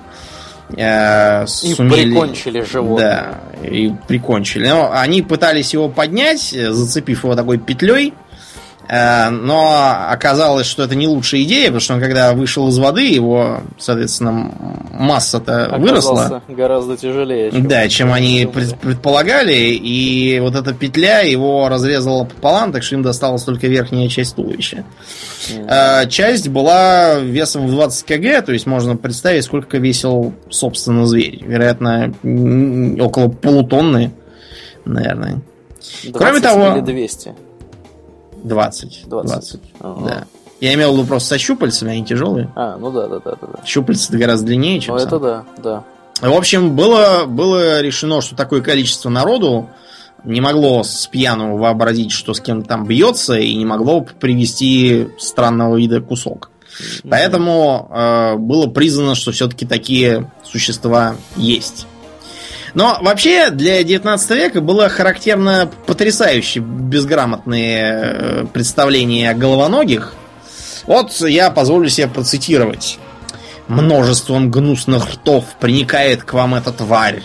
Э, 0.76 1.44
и 1.44 1.74
сумели... 1.74 2.10
прикончили 2.10 2.60
животное. 2.60 3.40
Да, 3.62 3.68
и 3.68 3.92
прикончили. 4.06 4.68
Но 4.68 4.90
они 4.92 5.22
пытались 5.22 5.72
его 5.72 5.88
поднять, 5.88 6.50
зацепив 6.50 7.24
его 7.24 7.34
такой 7.34 7.58
петлей. 7.58 8.12
Э, 8.88 9.30
но 9.30 10.06
оказалось, 10.08 10.66
что 10.66 10.84
это 10.84 10.94
не 10.94 11.08
лучшая 11.08 11.42
идея, 11.42 11.66
потому 11.66 11.80
что 11.80 11.94
он 11.94 12.00
когда 12.00 12.32
вышел 12.34 12.68
из 12.68 12.78
воды, 12.78 13.08
его, 13.08 13.60
соответственно, 13.78 14.52
масса-то 14.92 15.74
выросла. 15.78 16.42
гораздо 16.48 16.96
тяжелее. 16.96 17.50
Чем 17.50 17.68
да, 17.68 17.88
чем 17.88 18.12
они 18.12 18.46
предполагали. 18.46 19.54
И 19.54 20.38
вот 20.40 20.54
эта 20.54 20.72
петля 20.72 21.20
его 21.20 21.68
разрезала 21.68 22.24
пополам, 22.24 22.72
так 22.72 22.82
что 22.82 22.94
им 22.94 23.02
досталась 23.02 23.42
только 23.42 23.66
верхняя 23.66 24.08
часть 24.08 24.36
туловища. 24.36 24.84
Mm. 25.48 26.08
Часть 26.08 26.48
была 26.48 27.14
весом 27.14 27.66
в 27.66 27.70
20 27.70 28.06
кг, 28.06 28.42
то 28.42 28.52
есть 28.52 28.66
можно 28.66 28.96
представить, 28.96 29.44
сколько 29.44 29.78
весил, 29.78 30.32
собственно, 30.48 31.06
зверь. 31.06 31.42
Вероятно, 31.44 32.14
около 33.00 33.28
полутонны, 33.28 34.12
наверное. 34.84 35.40
Кроме 36.12 36.40
того... 36.40 36.76
Или 36.76 36.80
200? 36.80 37.34
20. 38.46 39.08
20. 39.08 39.08
20. 39.08 39.60
Ага. 39.80 40.08
Да. 40.08 40.24
Я 40.60 40.74
имел 40.74 40.92
в 40.92 40.96
виду 40.96 41.06
просто 41.06 41.30
со 41.30 41.38
щупальцами, 41.38 41.92
они 41.92 42.04
тяжелые. 42.04 42.50
А, 42.54 42.76
ну 42.78 42.90
да, 42.90 43.08
да, 43.08 43.20
да, 43.20 43.36
да. 43.40 43.64
Щупальца 43.64 44.16
гораздо 44.16 44.46
длиннее, 44.46 44.80
чем. 44.80 44.94
Ну, 44.96 45.00
это 45.02 45.18
да, 45.18 45.44
да. 45.62 45.84
В 46.20 46.32
общем, 46.32 46.74
было, 46.74 47.24
было 47.26 47.82
решено, 47.82 48.22
что 48.22 48.34
такое 48.34 48.62
количество 48.62 49.10
народу 49.10 49.68
не 50.24 50.40
могло 50.40 50.82
с 50.82 51.06
пьяну 51.06 51.58
вообразить, 51.58 52.10
что 52.10 52.32
с 52.32 52.40
кем-то 52.40 52.68
там 52.68 52.86
бьется, 52.86 53.36
и 53.36 53.54
не 53.54 53.66
могло 53.66 54.00
привести 54.00 55.08
странного 55.18 55.76
вида 55.76 56.00
кусок. 56.00 56.50
Поэтому 57.08 57.90
э, 57.90 58.36
было 58.36 58.66
признано, 58.66 59.14
что 59.14 59.32
все-таки 59.32 59.66
такие 59.66 60.30
существа 60.44 61.16
есть. 61.36 61.86
Но 62.76 62.98
вообще 63.00 63.48
для 63.48 63.82
19 63.82 64.30
века 64.32 64.60
было 64.60 64.90
характерно 64.90 65.70
потрясающе 65.86 66.60
безграмотные 66.60 67.84
э, 67.84 68.46
представления 68.52 69.30
о 69.30 69.34
головоногих. 69.34 70.12
Вот 70.84 71.10
я 71.22 71.50
позволю 71.50 71.88
себе 71.88 72.06
процитировать. 72.06 72.98
Множеством 73.66 74.50
гнусных 74.50 75.14
ртов 75.14 75.46
проникает 75.58 76.22
к 76.22 76.34
вам 76.34 76.54
эта 76.54 76.70
тварь. 76.70 77.22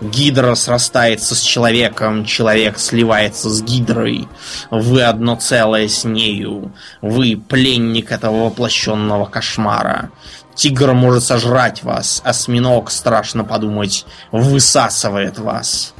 Гидра 0.00 0.54
срастается 0.54 1.34
с 1.34 1.40
человеком, 1.40 2.24
человек 2.24 2.78
сливается 2.78 3.50
с 3.50 3.62
гидрой. 3.62 4.26
Вы 4.70 5.02
одно 5.02 5.36
целое 5.36 5.86
с 5.86 6.04
нею. 6.04 6.72
Вы 7.02 7.36
пленник 7.36 8.10
этого 8.10 8.46
воплощенного 8.46 9.26
кошмара. 9.26 10.10
Тигр 10.54 10.92
может 10.92 11.24
сожрать 11.24 11.82
вас, 11.82 12.22
осьминог, 12.24 12.90
страшно 12.90 13.44
подумать, 13.44 14.06
высасывает 14.30 15.38
вас. 15.38 15.94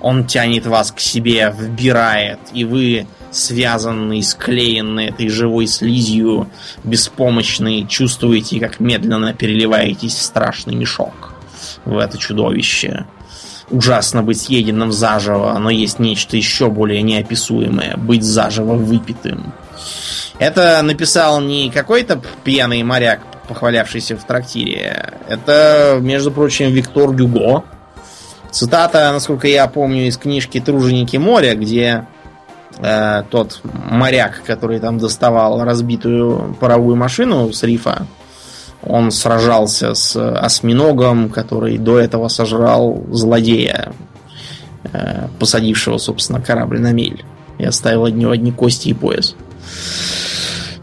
Он 0.00 0.26
тянет 0.26 0.66
вас 0.66 0.92
к 0.92 1.00
себе, 1.00 1.52
вбирает, 1.56 2.38
и 2.52 2.64
вы 2.64 3.06
связанный, 3.30 4.22
склеенный 4.22 5.06
этой 5.06 5.28
живой 5.28 5.66
слизью, 5.66 6.48
беспомощный, 6.84 7.86
чувствуете, 7.86 8.60
как 8.60 8.80
медленно 8.80 9.32
переливаетесь 9.34 10.14
в 10.14 10.22
страшный 10.22 10.74
мешок 10.74 11.34
в 11.84 11.96
это 11.98 12.18
чудовище. 12.18 13.06
Ужасно 13.70 14.22
быть 14.22 14.40
съеденным 14.40 14.92
заживо, 14.92 15.58
но 15.58 15.70
есть 15.70 15.98
нечто 15.98 16.36
еще 16.36 16.68
более 16.68 17.02
неописуемое. 17.02 17.96
Быть 17.96 18.22
заживо 18.22 18.74
выпитым. 18.74 19.52
Это 20.38 20.80
написал 20.82 21.40
не 21.40 21.70
какой-то 21.70 22.20
пьяный 22.44 22.82
моряк, 22.82 23.20
похвалявшийся 23.48 24.16
в 24.16 24.24
трактире. 24.24 25.14
Это, 25.28 25.98
между 26.00 26.30
прочим, 26.30 26.70
Виктор 26.70 27.12
Гюго. 27.12 27.64
Цитата, 28.50 29.12
насколько 29.12 29.48
я 29.48 29.66
помню, 29.66 30.06
из 30.06 30.16
книжки 30.16 30.60
«Труженики 30.60 31.16
моря», 31.16 31.54
где 31.54 32.06
э, 32.78 33.22
тот 33.30 33.60
моряк, 33.62 34.42
который 34.44 34.78
там 34.80 34.98
доставал 34.98 35.62
разбитую 35.62 36.56
паровую 36.58 36.96
машину 36.96 37.52
с 37.52 37.62
рифа, 37.62 38.06
он 38.82 39.10
сражался 39.10 39.94
с 39.94 40.16
осьминогом, 40.16 41.28
который 41.28 41.76
до 41.76 41.98
этого 41.98 42.28
сожрал 42.28 43.04
злодея, 43.10 43.92
э, 44.92 45.28
посадившего, 45.38 45.98
собственно, 45.98 46.40
корабль 46.40 46.80
на 46.80 46.92
мель. 46.92 47.24
И 47.58 47.64
оставил 47.64 48.04
от 48.04 48.14
него 48.14 48.30
одни 48.30 48.52
кости 48.52 48.90
и 48.90 48.94
пояс. 48.94 49.34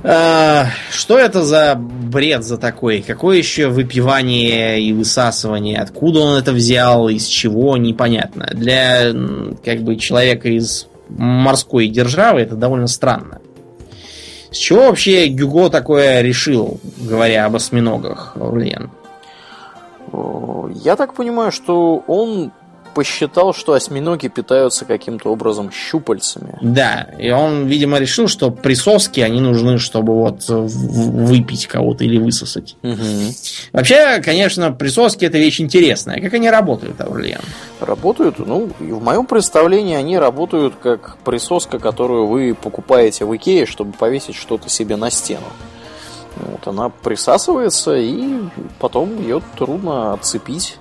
Что 0.03 1.17
это 1.17 1.43
за 1.43 1.75
бред 1.75 2.43
за 2.43 2.57
такой? 2.57 3.01
Какое 3.01 3.37
еще 3.37 3.67
выпивание 3.67 4.81
и 4.81 4.91
высасывание? 4.91 5.79
Откуда 5.79 6.19
он 6.19 6.37
это 6.37 6.51
взял? 6.51 7.07
Из 7.07 7.25
чего? 7.25 7.77
Непонятно. 7.77 8.49
Для 8.53 9.13
как 9.63 9.81
бы 9.81 9.95
человека 9.95 10.49
из 10.49 10.87
морской 11.07 11.87
державы 11.87 12.41
это 12.41 12.55
довольно 12.55 12.87
странно. 12.87 13.39
С 14.51 14.57
чего 14.57 14.87
вообще 14.87 15.27
Гюго 15.27 15.69
такое 15.69 16.21
решил, 16.21 16.79
говоря 16.97 17.45
об 17.45 17.55
осьминогах, 17.55 18.35
Орлен? 18.35 18.91
Я 20.83 20.95
так 20.95 21.15
понимаю, 21.15 21.51
что 21.51 22.03
он 22.07 22.51
посчитал, 22.93 23.53
что 23.53 23.73
осьминоги 23.73 24.27
питаются 24.27 24.85
каким-то 24.85 25.29
образом 25.29 25.71
щупальцами. 25.71 26.57
Да, 26.61 27.07
и 27.17 27.31
он, 27.31 27.67
видимо, 27.67 27.97
решил, 27.99 28.27
что 28.27 28.51
присоски, 28.51 29.19
они 29.19 29.41
нужны, 29.41 29.77
чтобы 29.77 30.13
вот 30.13 30.43
выпить 30.47 31.67
кого-то 31.67 32.03
или 32.03 32.17
высосать. 32.17 32.75
Угу. 32.83 33.33
Вообще, 33.73 34.21
конечно, 34.21 34.71
присоски 34.71 35.25
это 35.25 35.37
вещь 35.37 35.61
интересная. 35.61 36.21
Как 36.21 36.33
они 36.33 36.49
работают, 36.49 36.99
Аурлиан? 37.01 37.41
Работают, 37.79 38.39
ну, 38.39 38.69
в 38.79 39.03
моем 39.03 39.25
представлении 39.25 39.95
они 39.95 40.17
работают 40.17 40.75
как 40.81 41.17
присоска, 41.25 41.79
которую 41.79 42.27
вы 42.27 42.55
покупаете 42.55 43.25
в 43.25 43.35
Икее, 43.35 43.65
чтобы 43.65 43.93
повесить 43.93 44.35
что-то 44.35 44.69
себе 44.69 44.95
на 44.95 45.09
стену. 45.09 45.47
Вот, 46.35 46.67
она 46.67 46.89
присасывается, 46.89 47.95
и 47.95 48.39
потом 48.79 49.21
ее 49.21 49.41
трудно 49.57 50.13
отцепить 50.13 50.77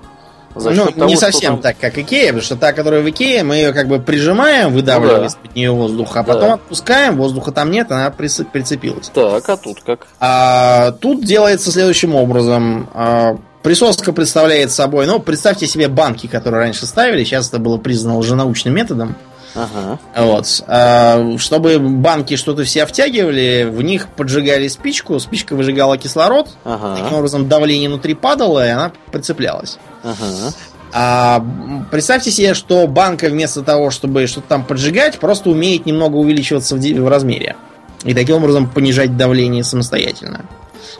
за 0.54 0.71
ну, 0.71 0.87
того, 0.87 1.06
не 1.06 1.16
совсем 1.16 1.54
там... 1.54 1.62
так, 1.62 1.78
как 1.78 1.99
Икея, 1.99 2.28
потому 2.28 2.42
что 2.42 2.56
та, 2.56 2.73
которая 2.73 3.02
в 3.02 3.09
Икее, 3.09 3.42
мы 3.42 3.56
ее 3.56 3.73
как 3.73 3.88
бы 3.88 3.99
прижимаем, 4.00 4.73
выдавливаем 4.73 5.16
ну, 5.16 5.23
да. 5.23 5.26
из-под 5.26 5.54
нее 5.54 5.71
воздух, 5.71 6.16
а 6.16 6.23
потом 6.23 6.49
да. 6.49 6.54
отпускаем, 6.54 7.16
воздуха 7.16 7.52
там 7.52 7.71
нет, 7.71 7.90
она 7.90 8.11
прицепилась. 8.11 9.09
Так, 9.09 9.49
а 9.49 9.56
тут 9.56 9.82
как? 9.82 10.06
А, 10.21 10.92
тут 10.92 11.25
делается 11.25 11.73
следующим 11.73 12.14
образом. 12.14 12.88
А, 12.94 13.37
присоска 13.62 14.12
представляет 14.12 14.71
собой, 14.71 15.06
ну, 15.06 15.18
представьте 15.21 15.66
себе 15.66 15.88
банки, 15.88 16.26
которые 16.26 16.61
раньше 16.61 16.87
ставили, 16.87 17.25
сейчас 17.25 17.49
это 17.49 17.59
было 17.59 17.78
признано 17.78 18.16
уже 18.16 18.35
научным 18.35 18.75
методом. 18.75 19.16
Ага. 19.54 19.99
Вот. 20.16 20.64
А, 20.66 21.37
чтобы 21.38 21.78
банки 21.78 22.37
что-то 22.37 22.64
все 22.64 22.87
втягивали, 22.87 23.68
в 23.71 23.82
них 23.82 24.09
поджигали 24.09 24.68
спичку, 24.68 25.18
спичка 25.21 25.54
выжигала 25.54 25.99
кислород, 25.99 26.49
ага. 26.64 26.97
таким 26.97 27.18
образом 27.18 27.49
давление 27.49 27.88
внутри 27.88 28.14
падало, 28.14 28.66
и 28.66 28.71
она 28.71 28.92
прицеплялась. 29.11 29.78
Ага. 30.02 30.52
А, 30.94 31.44
представьте 31.90 32.30
себе, 32.30 32.54
что 32.54 32.87
банка 32.87 33.28
вместо 33.28 33.62
того, 33.62 33.90
чтобы 33.90 34.26
что-то 34.26 34.49
там 34.49 34.64
поджигать, 34.64 35.18
просто 35.18 35.50
умеет 35.50 35.87
немного 35.87 36.16
увеличиваться 36.16 36.76
в, 36.76 36.80
в 36.80 37.08
размере. 37.08 37.56
И 38.04 38.15
таким 38.15 38.36
образом 38.36 38.69
понижать 38.69 39.17
давление 39.17 39.65
самостоятельно. 39.65 40.45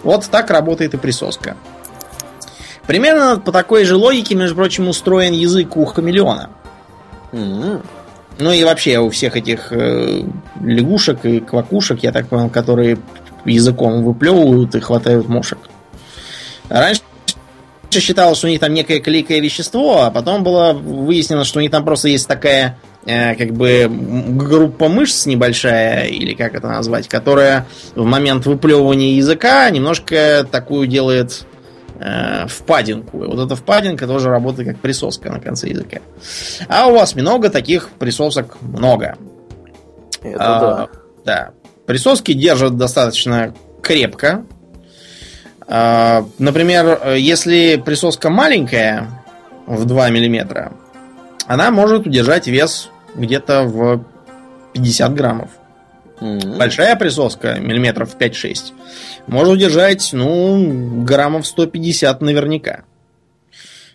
Вот 0.03 0.27
так 0.31 0.51
работает 0.51 0.95
и 0.95 0.97
присоска. 0.97 1.57
Примерно 2.87 3.39
по 3.39 3.53
такой 3.53 3.85
же 3.85 3.97
логике, 3.97 4.35
между 4.35 4.57
прочим, 4.57 4.89
устроен 4.89 5.33
язык 5.33 5.77
у 5.77 5.85
хамелеона. 5.85 6.51
Mm-hmm. 7.33 7.85
Ну 8.39 8.51
и 8.51 8.65
вообще 8.65 8.99
у 8.99 9.11
всех 9.11 9.37
этих 9.37 9.73
э, 9.73 10.23
лягушек 10.61 11.25
и 11.25 11.41
квакушек, 11.41 12.03
я 12.03 12.13
так 12.13 12.29
понял, 12.29 12.49
которые 12.49 12.99
языком 13.45 14.05
выплевывают 14.05 14.75
и 14.75 14.81
хватают 14.81 15.29
мошек. 15.29 15.59
Раньше 16.69 17.03
считалось, 17.93 18.39
что 18.39 18.47
у 18.47 18.51
них 18.51 18.61
там 18.61 18.73
некое 18.73 19.01
клейкое 19.01 19.41
вещество, 19.41 20.03
а 20.05 20.11
потом 20.11 20.43
было 20.43 20.73
выяснено, 20.73 21.45
что 21.45 21.59
у 21.59 21.63
них 21.63 21.71
там 21.71 21.85
просто 21.85 22.09
есть 22.09 22.27
такая 22.27 22.79
э, 23.05 23.35
как 23.35 23.53
бы 23.53 23.87
группа 23.91 24.89
мышц 24.89 25.27
небольшая, 25.27 26.07
или 26.07 26.35
как 26.35 26.55
это 26.55 26.69
назвать, 26.69 27.09
которая 27.09 27.67
в 27.95 28.05
момент 28.05 28.47
выплевывания 28.47 29.17
языка 29.17 29.69
немножко 29.71 30.47
такую 30.51 30.87
делает 30.87 31.45
э, 32.03 32.47
впадинку. 32.47 33.25
И 33.25 33.27
вот 33.27 33.39
эта 33.39 33.57
впадинка 33.57 34.07
тоже 34.07 34.29
работает 34.29 34.69
как 34.69 34.79
присоска 34.79 35.31
на 35.31 35.41
конце 35.41 35.69
языка. 35.69 35.99
А 36.69 36.89
у 36.89 36.95
вас 36.95 37.15
много 37.15 37.49
таких 37.49 37.91
присосок 37.99 38.57
много. 38.61 39.17
Это 40.23 40.39
а, 40.39 40.61
да. 40.61 40.89
Да. 41.25 41.51
Присоски 41.87 42.33
держат 42.33 42.77
достаточно 42.77 43.55
крепко. 43.83 44.45
А, 45.67 46.25
например, 46.39 47.15
если 47.17 47.77
присоска 47.77 48.31
маленькая, 48.31 49.23
в 49.67 49.85
2 49.85 50.11
мм, 50.11 50.73
она 51.47 51.71
может 51.71 52.07
удержать 52.07 52.47
вес 52.47 52.91
где-то 53.15 53.63
в 53.65 54.05
50 54.73 55.15
граммов. 55.15 55.51
Mm-hmm. 56.23 56.57
Большая 56.57 56.95
присоска, 56.95 57.59
миллиметров 57.59 58.17
5-6, 58.17 58.73
может 59.27 59.53
удержать, 59.55 60.11
ну, 60.13 61.03
граммов 61.03 61.47
150 61.47 62.21
наверняка. 62.21 62.85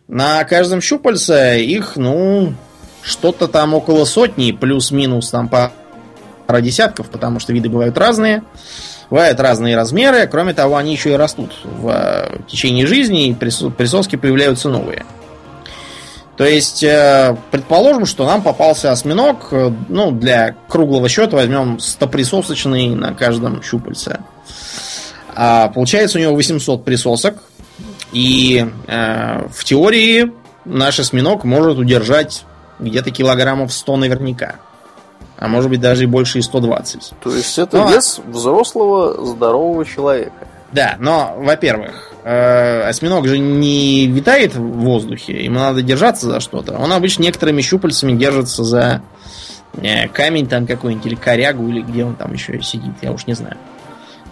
На 0.09 0.43
каждом 0.43 0.81
щупальце 0.81 1.63
их, 1.63 1.95
ну, 1.95 2.53
что-то 3.01 3.47
там 3.47 3.73
около 3.73 4.03
сотни, 4.03 4.51
плюс-минус 4.51 5.29
там 5.29 5.47
пара 5.47 5.71
десятков, 6.61 7.09
потому 7.09 7.39
что 7.39 7.53
виды 7.53 7.69
бывают 7.69 7.97
разные. 7.97 8.43
Бывают 9.09 9.39
разные 9.39 9.77
размеры, 9.77 10.27
кроме 10.27 10.53
того, 10.53 10.75
они 10.75 10.91
еще 10.91 11.13
и 11.13 11.15
растут 11.15 11.53
в 11.63 11.87
э, 11.87 12.39
течение 12.49 12.85
жизни, 12.85 13.29
и 13.29 13.33
присоски 13.33 14.17
появляются 14.17 14.67
новые. 14.67 15.05
То 16.37 16.45
есть, 16.45 16.83
э, 16.83 17.35
предположим, 17.49 18.05
что 18.05 18.25
нам 18.25 18.43
попался 18.43 18.91
осьминог, 18.91 19.47
э, 19.51 19.71
ну, 19.89 20.11
для 20.11 20.55
круглого 20.67 21.09
счета 21.09 21.35
возьмем 21.35 21.79
стоприсосочный 21.79 22.89
на 22.89 23.15
каждом 23.15 23.63
щупальце. 23.63 24.19
А 25.35 25.69
получается 25.69 26.19
у 26.19 26.21
него 26.21 26.35
800 26.35 26.85
присосок, 26.85 27.37
и 28.11 28.67
э, 28.87 29.47
в 29.51 29.63
теории 29.63 30.31
наш 30.63 30.99
осьминог 30.99 31.43
может 31.43 31.79
удержать 31.79 32.45
где-то 32.79 33.09
килограммов 33.09 33.73
100 33.73 33.97
наверняка. 33.97 34.55
А 35.39 35.47
может 35.47 35.71
быть 35.71 35.81
даже 35.81 36.03
и 36.03 36.07
больше 36.07 36.37
и 36.37 36.41
120. 36.43 37.13
То 37.23 37.35
есть 37.35 37.57
это 37.57 37.77
Но... 37.77 37.91
вес 37.91 38.19
взрослого 38.27 39.25
здорового 39.25 39.85
человека. 39.85 40.47
Да, 40.71 40.97
но, 40.99 41.35
во-первых, 41.37 42.11
осьминог 42.29 43.27
же 43.27 43.37
не 43.37 44.07
витает 44.07 44.55
в 44.55 44.61
воздухе, 44.61 45.43
ему 45.43 45.59
надо 45.59 45.81
держаться 45.81 46.27
за 46.27 46.39
что-то. 46.39 46.77
Он 46.77 46.91
обычно 46.91 47.23
некоторыми 47.23 47.61
щупальцами 47.61 48.13
держится 48.13 48.63
за 48.63 49.01
э, 49.77 50.07
камень 50.09 50.47
там 50.47 50.67
какой-нибудь, 50.67 51.05
или 51.05 51.15
корягу, 51.15 51.67
или 51.69 51.81
где 51.81 52.03
он 52.03 52.15
там 52.15 52.33
еще 52.33 52.61
сидит, 52.61 52.93
я 53.01 53.11
уж 53.11 53.27
не 53.27 53.33
знаю. 53.33 53.57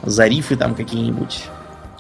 За 0.04 0.28
рифы 0.28 0.56
там 0.56 0.76
какие-нибудь. 0.76 1.44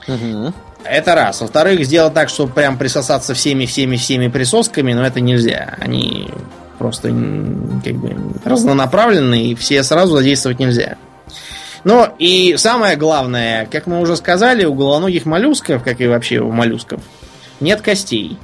Угу. 0.08 0.54
Это 0.84 1.16
раз. 1.16 1.42
Во-вторых, 1.42 1.84
сделать 1.86 2.14
так, 2.14 2.30
чтобы 2.30 2.54
прям 2.54 2.78
присосаться 2.78 3.34
всеми-всеми-всеми 3.34 4.28
присосками, 4.28 4.94
но 4.94 5.06
это 5.06 5.20
нельзя. 5.20 5.76
Они 5.80 6.30
просто 6.78 7.08
как 7.08 7.96
бы 7.96 8.16
разнонаправленные, 8.44 9.52
и 9.52 9.56
все 9.56 9.84
сразу 9.84 10.16
задействовать 10.18 10.60
нельзя. 10.60 10.98
Ну 11.86 12.08
и 12.18 12.56
самое 12.58 12.98
главное, 12.98 13.68
как 13.68 13.86
мы 13.86 14.02
уже 14.02 14.16
сказали, 14.16 14.66
у 14.66 14.74
головоногих 14.74 15.26
моллюсков, 15.28 15.84
как 15.84 16.02
и 16.02 16.08
вообще 16.08 16.40
у 16.40 16.52
моллюсков, 16.52 17.00
нет 17.60 17.82
костей. 17.82 18.40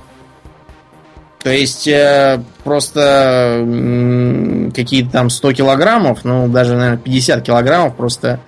То 1.39 1.49
есть 1.49 1.87
э, 1.87 2.39
просто 2.63 3.63
э, 3.65 4.69
какие-то 4.75 5.09
там 5.09 5.31
100 5.31 5.53
килограммов, 5.53 6.23
ну 6.23 6.47
даже, 6.49 6.75
наверное, 6.75 6.99
50 6.99 7.43
килограммов 7.43 7.95
просто 7.95 8.41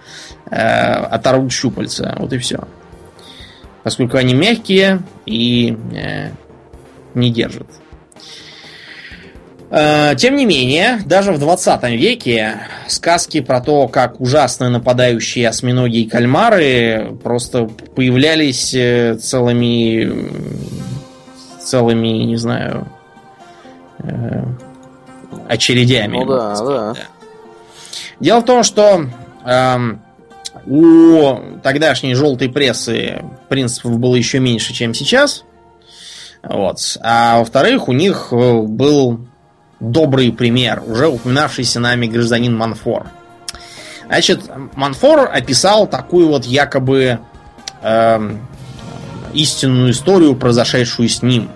э, 0.52 0.56
оторвут 0.56 1.52
щупальца. 1.52 2.16
Вот 2.20 2.32
и 2.32 2.38
все. 2.38 2.60
Поскольку 3.82 4.18
они 4.18 4.36
мягкие 4.36 5.02
и 5.26 5.76
э, 5.96 6.30
не 7.16 7.32
держат. 7.32 7.68
Э, 9.76 10.14
тем 10.16 10.36
не 10.36 10.46
менее, 10.46 11.02
даже 11.04 11.32
в 11.32 11.40
20 11.40 11.84
веке 12.00 12.68
сказки 12.88 13.42
про 13.42 13.60
то, 13.60 13.88
как 13.88 14.22
ужасно 14.22 14.70
нападающие 14.70 15.50
осьминоги 15.50 16.02
и 16.02 16.08
кальмары 16.08 17.18
просто 17.24 17.66
появлялись 17.96 18.76
э, 18.76 19.16
целыми, 19.16 20.30
целыми, 21.60 22.08
не 22.08 22.36
знаю, 22.36 22.88
э, 23.98 24.44
очередями. 25.50 26.18
Ну 26.20 26.26
да, 26.26 26.56
да. 26.56 26.94
Дело 28.20 28.42
в 28.42 28.46
том, 28.46 28.62
что 28.62 29.08
эм, 29.44 30.04
у 30.68 31.36
тогдашней 31.64 32.14
желтой 32.14 32.50
прессы 32.50 33.24
принципов 33.50 33.98
было 33.98 34.14
еще 34.14 34.38
меньше, 34.38 34.72
чем 34.72 34.94
сейчас. 34.94 35.46
Вот. 36.44 36.78
А 37.02 37.40
во-вторых, 37.40 37.88
у 37.88 37.94
них 37.94 38.28
был 38.32 39.33
добрый 39.92 40.32
пример, 40.32 40.82
уже 40.86 41.08
упоминавшийся 41.08 41.80
нами 41.80 42.08
гражданин 42.08 42.56
Манфор. 42.56 43.08
Значит, 44.06 44.42
Манфор 44.76 45.30
описал 45.32 45.88
такую 45.88 46.28
вот 46.28 46.46
якобы 46.46 47.20
э, 47.82 48.36
истинную 49.34 49.92
историю, 49.92 50.36
произошедшую 50.36 51.10
с 51.10 51.22
ним. 51.22 51.50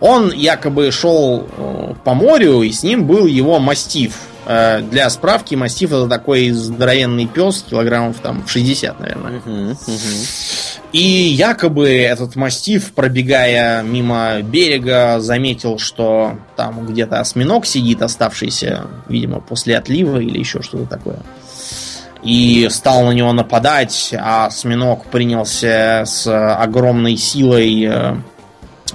Он 0.00 0.32
якобы 0.32 0.90
шел 0.90 1.46
э, 1.46 1.94
по 2.04 2.14
морю, 2.14 2.62
и 2.62 2.72
с 2.72 2.82
ним 2.82 3.06
был 3.06 3.26
его 3.26 3.58
мастиф. 3.58 4.16
Э, 4.46 4.80
для 4.80 5.08
справки, 5.10 5.54
мастиф 5.54 5.92
это 5.92 6.08
такой 6.08 6.50
здоровенный 6.50 7.26
пес, 7.26 7.64
килограммов 7.68 8.16
там 8.22 8.46
60, 8.46 9.00
наверное. 9.00 9.40
Uh-huh, 9.44 9.72
uh-huh. 9.72 10.63
И 10.92 11.00
якобы 11.00 11.90
этот 11.90 12.36
мастиф, 12.36 12.92
пробегая 12.92 13.82
мимо 13.82 14.40
берега, 14.42 15.20
заметил, 15.20 15.78
что 15.78 16.38
там 16.56 16.86
где-то 16.86 17.20
осьминог 17.20 17.66
сидит, 17.66 18.02
оставшийся, 18.02 18.86
видимо, 19.08 19.40
после 19.40 19.76
отлива 19.76 20.18
или 20.18 20.38
еще 20.38 20.62
что-то 20.62 20.86
такое. 20.86 21.18
И 22.22 22.68
стал 22.70 23.04
на 23.04 23.10
него 23.10 23.32
нападать, 23.32 24.14
а 24.18 24.46
осьминог 24.46 25.06
принялся 25.06 26.04
с 26.06 26.26
огромной 26.26 27.16
силой 27.16 27.84
э, 27.84 28.16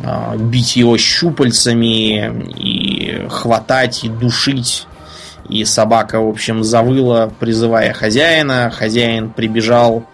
э, 0.03 0.37
бить 0.37 0.75
его 0.75 0.97
щупальцами 0.97 2.43
и 2.57 3.27
хватать 3.29 4.03
и 4.03 4.09
душить. 4.09 4.87
И 5.47 5.63
собака, 5.65 6.19
в 6.21 6.27
общем, 6.27 6.63
завыла, 6.63 7.31
призывая 7.39 7.93
хозяина. 7.93 8.71
Хозяин 8.71 9.31
прибежал 9.31 10.05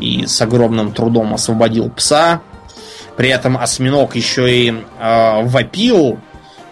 и 0.00 0.26
с 0.26 0.40
огромным 0.40 0.92
трудом 0.92 1.34
освободил 1.34 1.90
пса. 1.90 2.40
При 3.16 3.28
этом 3.28 3.58
осьминог 3.58 4.16
еще 4.16 4.50
и 4.50 4.70
э, 4.70 5.42
вопил, 5.42 6.18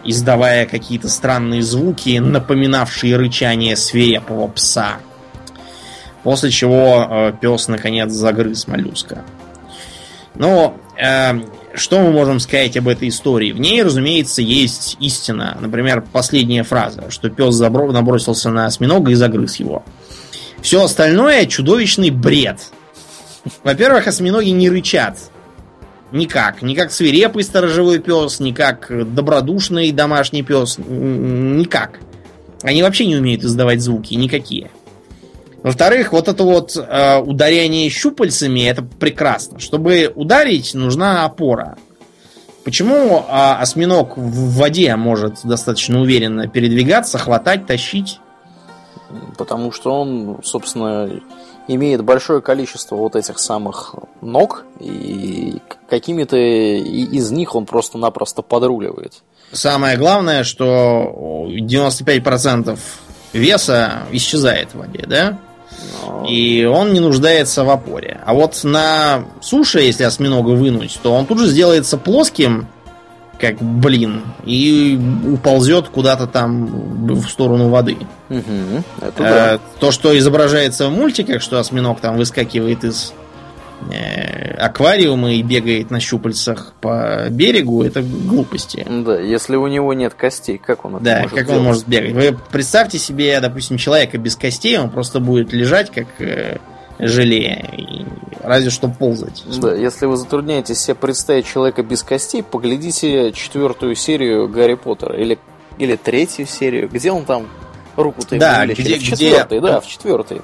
издавая 0.03 0.65
какие-то 0.65 1.09
странные 1.09 1.61
звуки, 1.61 2.17
напоминавшие 2.17 3.15
рычание 3.17 3.75
свирепого 3.75 4.47
пса. 4.47 4.97
После 6.23 6.49
чего 6.49 7.07
э, 7.07 7.33
пес 7.39 7.67
наконец 7.67 8.11
загрыз 8.11 8.67
моллюска. 8.67 9.23
Но 10.35 10.75
э, 10.97 11.39
что 11.75 11.99
мы 11.99 12.11
можем 12.11 12.39
сказать 12.39 12.75
об 12.77 12.87
этой 12.87 13.09
истории? 13.09 13.51
В 13.51 13.59
ней, 13.59 13.83
разумеется, 13.83 14.41
есть 14.41 14.97
истина. 14.99 15.57
Например, 15.59 16.03
последняя 16.11 16.63
фраза, 16.63 17.09
что 17.09 17.29
пес 17.29 17.59
набросился 17.59 18.49
на 18.49 18.65
осьминога 18.65 19.11
и 19.11 19.15
загрыз 19.15 19.57
его. 19.57 19.83
Все 20.61 20.83
остальное 20.83 21.45
чудовищный 21.45 22.09
бред. 22.09 22.59
Во-первых, 23.63 24.07
осьминоги 24.07 24.49
не 24.49 24.69
рычат. 24.69 25.17
Никак. 26.11 26.61
Не 26.61 26.75
как 26.75 26.91
свирепый 26.91 27.43
сторожевой 27.43 27.99
пес, 27.99 28.39
не 28.39 28.53
как 28.53 28.91
добродушный 29.13 29.91
домашний 29.91 30.43
пес. 30.43 30.77
Никак. 30.77 31.99
Они 32.61 32.83
вообще 32.83 33.05
не 33.05 33.15
умеют 33.15 33.43
издавать 33.43 33.81
звуки, 33.81 34.15
никакие. 34.15 34.69
Во-вторых, 35.63 36.13
вот 36.13 36.27
это 36.27 36.43
вот 36.43 36.75
э, 36.75 37.17
ударение 37.19 37.89
щупальцами, 37.89 38.61
это 38.61 38.81
прекрасно. 38.81 39.59
Чтобы 39.59 40.11
ударить, 40.13 40.73
нужна 40.73 41.25
опора. 41.25 41.77
Почему 42.63 43.19
э, 43.19 43.23
осьминог 43.29 44.17
в 44.17 44.57
воде 44.57 44.95
может 44.95 45.39
достаточно 45.43 45.99
уверенно 45.99 46.47
передвигаться, 46.47 47.17
хватать, 47.17 47.65
тащить? 47.65 48.19
Потому 49.37 49.71
что 49.71 49.91
он, 49.91 50.39
собственно, 50.43 51.09
имеет 51.67 52.03
большое 52.03 52.41
количество 52.41 52.95
вот 52.95 53.15
этих 53.15 53.39
самых 53.39 53.95
ног, 54.21 54.65
и 54.79 55.57
какими-то 55.87 56.37
из 56.37 57.31
них 57.31 57.55
он 57.55 57.65
просто-напросто 57.65 58.41
подруливает. 58.41 59.21
Самое 59.51 59.97
главное, 59.97 60.43
что 60.43 61.47
95% 61.47 62.77
веса 63.33 64.03
исчезает 64.11 64.73
в 64.73 64.79
воде, 64.79 65.05
да? 65.07 65.39
Но... 66.05 66.25
И 66.27 66.65
он 66.65 66.93
не 66.93 66.99
нуждается 66.99 67.63
в 67.63 67.69
опоре. 67.69 68.19
А 68.25 68.33
вот 68.33 68.63
на 68.63 69.25
суше, 69.41 69.81
если 69.81 70.03
осьминога 70.03 70.51
вынуть, 70.51 70.99
то 71.01 71.13
он 71.13 71.25
тут 71.25 71.39
же 71.39 71.47
сделается 71.47 71.97
плоским, 71.97 72.67
как 73.39 73.61
блин, 73.61 74.23
и 74.43 74.99
уползет 75.25 75.87
куда-то 75.87 76.27
там 76.27 77.07
в 77.07 77.27
сторону 77.29 77.69
воды. 77.69 77.97
Угу, 78.29 78.83
это 79.01 79.17
да. 79.17 79.55
э, 79.55 79.59
то, 79.79 79.91
что 79.91 80.17
изображается 80.17 80.89
в 80.89 80.91
мультиках, 80.91 81.41
что 81.41 81.57
осьминог 81.57 82.01
там 82.01 82.17
выскакивает 82.17 82.83
из 82.83 83.13
э, 83.91 84.55
аквариума 84.55 85.31
и 85.33 85.41
бегает 85.41 85.89
на 85.89 86.01
щупальцах 86.01 86.73
по 86.81 87.27
берегу, 87.29 87.81
это 87.83 88.01
глупости. 88.01 88.85
Да, 88.87 89.17
если 89.17 89.55
у 89.55 89.67
него 89.67 89.93
нет 89.93 90.13
костей, 90.15 90.57
как 90.57 90.83
он 90.83 90.97
это 90.97 91.05
да, 91.05 91.19
может 91.21 91.37
как 91.37 91.45
делать? 91.47 91.59
он 91.59 91.65
может 91.65 91.87
бегать? 91.87 92.13
Вы 92.13 92.37
представьте 92.51 92.99
себе, 92.99 93.39
допустим, 93.39 93.77
человека 93.77 94.17
без 94.17 94.35
костей, 94.35 94.77
он 94.77 94.89
просто 94.89 95.21
будет 95.21 95.53
лежать 95.53 95.91
как 95.91 96.07
э, 96.19 96.57
желе. 96.99 97.69
И 97.77 98.05
разве 98.43 98.69
что 98.69 98.89
ползать. 98.89 99.43
Да, 99.59 99.73
если 99.73 100.05
вы 100.05 100.17
затрудняетесь 100.17 100.79
себе 100.79 100.95
представить 100.95 101.47
человека 101.47 101.83
без 101.83 102.03
костей, 102.03 102.43
поглядите 102.43 103.31
четвертую 103.31 103.95
серию 103.95 104.47
Гарри 104.47 104.75
Поттера 104.75 105.15
или, 105.17 105.39
или 105.77 105.95
третью 105.95 106.45
серию. 106.45 106.89
Где 106.89 107.11
он 107.11 107.25
там 107.25 107.47
руку-то 107.95 108.37
да, 108.37 108.65
где, 108.65 108.97
В 108.97 109.03
четвертой, 109.03 109.59
да, 109.59 109.79
в 109.79 109.87
четвертой. 109.87 110.41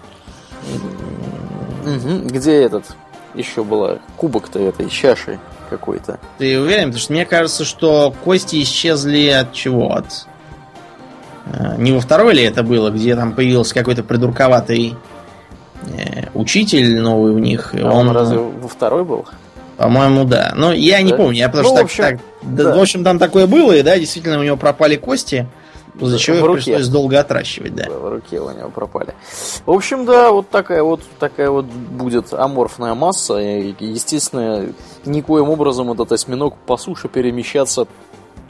Угу, 1.83 2.29
где 2.29 2.53
этот 2.53 2.95
еще 3.35 3.63
была 3.63 3.99
кубок-то 4.17 4.59
этой 4.59 4.89
чаши 4.89 5.39
какой-то. 5.69 6.19
Ты 6.37 6.59
уверен? 6.59 6.85
Потому 6.85 6.99
что 6.99 7.13
мне 7.13 7.25
кажется, 7.25 7.65
что 7.65 8.13
кости 8.23 8.61
исчезли 8.61 9.27
от 9.27 9.53
чего? 9.53 9.93
От 9.93 10.27
э, 11.45 11.75
не 11.77 11.91
во 11.91 11.99
второй 11.99 12.33
ли 12.33 12.43
это 12.43 12.63
было, 12.63 12.89
где 12.91 13.15
там 13.15 13.33
появился 13.33 13.73
какой-то 13.73 14.03
придурковатый 14.03 14.95
учитель 16.33 16.99
новый 16.99 17.33
у 17.33 17.39
них. 17.39 17.73
А 17.73 17.89
он, 17.91 18.09
он 18.09 18.15
разве 18.15 18.37
во 18.37 18.67
второй 18.67 19.03
был? 19.03 19.25
По-моему, 19.77 20.23
да. 20.23 20.53
Но 20.55 20.71
я 20.71 20.97
да? 20.97 21.01
не 21.01 21.13
помню, 21.13 21.37
я 21.37 21.49
потому 21.49 21.69
ну, 21.69 21.75
что 21.75 21.81
в 21.81 21.85
общем, 21.85 22.03
так, 22.03 22.19
да. 22.43 22.75
в 22.75 22.79
общем, 22.79 23.03
там 23.03 23.19
такое 23.19 23.47
было, 23.47 23.73
и 23.73 23.81
да, 23.81 23.97
действительно 23.97 24.39
у 24.39 24.43
него 24.43 24.57
пропали 24.57 24.95
кости. 24.95 25.47
После 25.99 26.17
чего 26.17 26.37
их 26.37 26.65
пришлось 26.65 26.87
долго 26.89 27.19
отращивать, 27.19 27.73
да. 27.73 27.85
В 27.89 28.09
руке 28.09 28.39
у 28.39 28.51
него 28.51 28.69
пропали. 28.69 29.13
В 29.65 29.71
общем, 29.71 30.05
да, 30.05 30.29
вот 30.31 30.49
такая 30.49 30.83
вот 30.83 31.01
такая 31.19 31.49
вот 31.49 31.65
будет 31.65 32.33
аморфная 32.33 32.93
масса. 32.95 33.39
И, 33.39 33.73
естественно, 33.79 34.65
никоим 35.05 35.49
образом 35.49 35.91
этот 35.91 36.11
осьминог 36.11 36.55
по 36.65 36.75
суше 36.75 37.07
перемещаться 37.07 37.87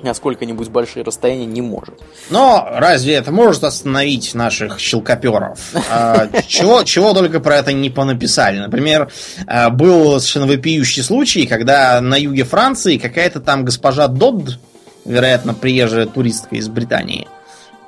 на 0.05 0.13
сколько-нибудь 0.13 0.69
большие 0.69 1.03
расстояния 1.03 1.45
не 1.45 1.61
может. 1.61 1.95
Но 2.29 2.67
разве 2.71 3.15
это 3.15 3.31
может 3.31 3.63
остановить 3.63 4.33
наших 4.33 4.79
щелкоперов? 4.79 5.59
А, 5.89 6.27
чего, 6.47 6.83
чего 6.83 7.13
только 7.13 7.39
про 7.39 7.57
это 7.57 7.73
не 7.73 7.89
понаписали. 7.89 8.59
Например, 8.59 9.11
а, 9.47 9.69
был 9.69 10.19
совершенно 10.19 10.47
вопиющий 10.47 11.03
случай, 11.03 11.45
когда 11.45 11.99
на 12.01 12.15
юге 12.15 12.43
Франции 12.43 12.97
какая-то 12.97 13.41
там 13.41 13.65
госпожа 13.65 14.07
Додд, 14.07 14.59
вероятно, 15.03 15.53
приезжая 15.53 16.05
туристка 16.05 16.55
из 16.55 16.67
Британии, 16.69 17.27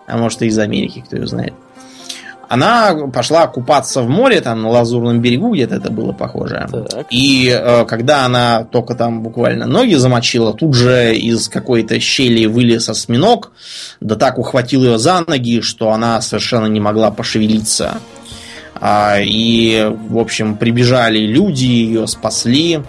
а 0.08 0.18
может 0.18 0.42
и 0.42 0.48
из 0.48 0.58
Америки, 0.58 1.04
кто 1.06 1.18
ее 1.18 1.28
знает, 1.28 1.54
она 2.50 2.96
пошла 3.14 3.48
купаться 3.48 4.02
в 4.02 4.10
море, 4.10 4.42
там 4.42 4.62
на 4.62 4.70
Лазурном 4.70 5.22
берегу 5.22 5.54
где-то 5.54 5.76
это 5.76 5.92
было 5.92 6.14
похоже. 6.14 6.68
Так. 6.72 7.08
И 7.10 7.50
э, 7.50 7.86
когда 7.86 8.26
она 8.26 8.64
только 8.64 8.96
там 8.96 9.22
буквально 9.22 9.66
ноги 9.66 9.96
замочила, 9.96 10.54
тут 10.54 10.74
же 10.74 11.16
из 11.16 11.50
какой-то 11.50 12.00
щели 12.00 12.46
вылез 12.46 12.90
осьминог, 12.90 13.52
да 14.00 14.16
так 14.16 14.38
ухватил 14.38 14.84
ее 14.84 14.98
за 14.98 15.24
ноги, 15.28 15.62
что 15.62 15.92
она 15.92 16.22
совершенно 16.22 16.68
не 16.68 16.80
могла 16.80 17.12
пошевелиться. 17.12 17.98
А, 18.80 19.18
и, 19.20 19.92
в 20.10 20.18
общем, 20.18 20.56
прибежали 20.56 21.20
люди, 21.20 21.66
ее 21.66 22.08
спасли, 22.08 22.82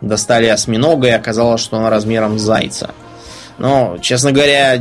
достали 0.00 0.46
осьминога, 0.46 1.08
и 1.08 1.12
оказалось, 1.12 1.60
что 1.60 1.78
она 1.78 1.90
размером 1.90 2.38
с 2.38 2.42
зайца. 2.42 2.90
Но, 3.58 3.98
честно 4.00 4.30
говоря, 4.30 4.80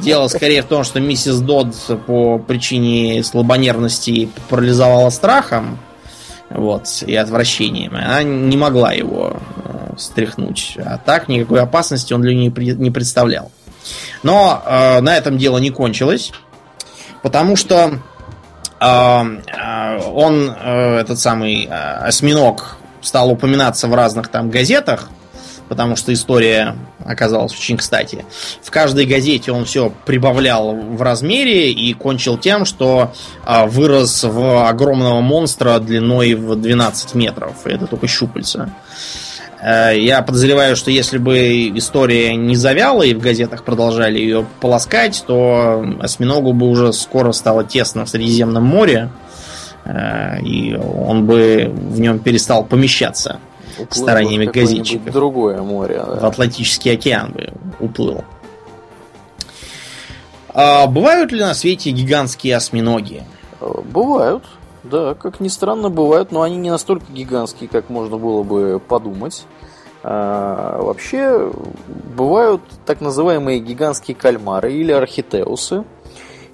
дело 0.00 0.28
скорее 0.28 0.62
в 0.62 0.66
том, 0.66 0.84
что 0.84 1.00
миссис 1.00 1.40
Додд 1.40 1.74
по 2.06 2.38
причине 2.38 3.24
слабонервности 3.24 4.28
парализовала 4.50 5.08
страхом 5.08 5.78
вот, 6.50 7.02
и 7.06 7.14
отвращением. 7.14 7.96
Она 7.96 8.22
не 8.22 8.56
могла 8.56 8.92
его 8.92 9.38
э, 9.64 9.94
стряхнуть. 9.96 10.76
А 10.76 10.98
так 10.98 11.28
никакой 11.28 11.60
опасности 11.60 12.12
он 12.12 12.20
для 12.20 12.34
нее 12.34 12.52
не 12.74 12.90
представлял. 12.90 13.50
Но 14.22 14.62
э, 14.64 15.00
на 15.00 15.16
этом 15.16 15.38
дело 15.38 15.56
не 15.58 15.70
кончилось, 15.70 16.32
потому 17.22 17.56
что 17.56 17.98
э, 18.78 18.86
э, 18.86 20.00
он, 20.12 20.54
э, 20.54 20.98
этот 21.00 21.18
самый 21.18 21.64
э, 21.64 21.68
осьминог, 21.70 22.76
стал 23.00 23.30
упоминаться 23.30 23.88
в 23.88 23.94
разных 23.94 24.28
там 24.28 24.50
газетах, 24.50 25.08
потому 25.68 25.96
что 25.96 26.12
история 26.12 26.76
оказалась 27.04 27.52
очень 27.52 27.76
кстати. 27.76 28.24
В 28.62 28.70
каждой 28.70 29.06
газете 29.06 29.52
он 29.52 29.64
все 29.64 29.92
прибавлял 30.06 30.74
в 30.74 31.00
размере 31.02 31.72
и 31.72 31.92
кончил 31.94 32.38
тем, 32.38 32.64
что 32.64 33.12
а, 33.44 33.66
вырос 33.66 34.24
в 34.24 34.68
огромного 34.68 35.20
монстра 35.20 35.78
длиной 35.78 36.34
в 36.34 36.56
12 36.56 37.14
метров. 37.14 37.54
Это 37.64 37.86
только 37.86 38.06
щупальца. 38.06 38.72
Э, 39.60 39.92
я 39.96 40.22
подозреваю, 40.22 40.76
что 40.76 40.90
если 40.90 41.18
бы 41.18 41.68
история 41.76 42.36
не 42.36 42.56
завяла 42.56 43.02
и 43.02 43.14
в 43.14 43.20
газетах 43.20 43.64
продолжали 43.64 44.18
ее 44.18 44.46
полоскать, 44.60 45.24
то 45.26 45.84
осьминогу 46.00 46.52
бы 46.52 46.68
уже 46.68 46.92
скоро 46.92 47.32
стало 47.32 47.64
тесно 47.64 48.04
в 48.04 48.08
Средиземном 48.08 48.64
море, 48.64 49.10
э, 49.84 50.40
и 50.42 50.76
он 50.76 51.26
бы 51.26 51.70
в 51.72 52.00
нем 52.00 52.18
перестал 52.18 52.64
помещаться 52.64 53.40
уплыл 53.78 54.04
стараниями 54.04 54.46
газетчиков. 54.46 55.12
другое 55.12 55.62
море. 55.62 56.02
Да. 56.06 56.20
В 56.20 56.24
Атлантический 56.24 56.92
океан 56.92 57.32
бы 57.32 57.52
уплыл. 57.80 58.24
А 60.48 60.86
бывают 60.86 61.30
ли 61.32 61.40
на 61.40 61.54
свете 61.54 61.90
гигантские 61.90 62.56
осьминоги? 62.56 63.24
Э, 63.60 63.80
бывают. 63.84 64.44
Да, 64.84 65.14
как 65.14 65.40
ни 65.40 65.48
странно, 65.48 65.90
бывают, 65.90 66.32
но 66.32 66.42
они 66.42 66.56
не 66.56 66.70
настолько 66.70 67.12
гигантские, 67.12 67.68
как 67.68 67.90
можно 67.90 68.16
было 68.16 68.42
бы 68.42 68.80
подумать. 68.80 69.44
А, 70.02 70.80
вообще, 70.80 71.52
бывают 72.16 72.62
так 72.86 73.00
называемые 73.00 73.58
гигантские 73.58 74.14
кальмары 74.14 74.72
или 74.72 74.92
архитеусы, 74.92 75.84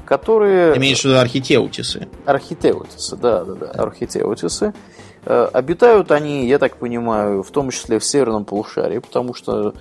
которые... 0.04 0.76
Имеешь 0.76 1.02
в 1.02 1.04
виду 1.04 1.18
архитеутисы? 1.18 2.08
Архитеутисы, 2.24 3.16
да, 3.16 3.44
да, 3.44 3.54
да, 3.54 3.66
архитеутисы. 3.82 4.72
Э, 5.26 5.48
обитают 5.52 6.10
они, 6.10 6.46
я 6.46 6.58
так 6.58 6.76
понимаю, 6.76 7.42
в 7.42 7.50
том 7.50 7.70
числе 7.70 7.98
в 7.98 8.04
северном 8.04 8.44
полушарии, 8.44 8.98
потому 8.98 9.34
что 9.34 9.74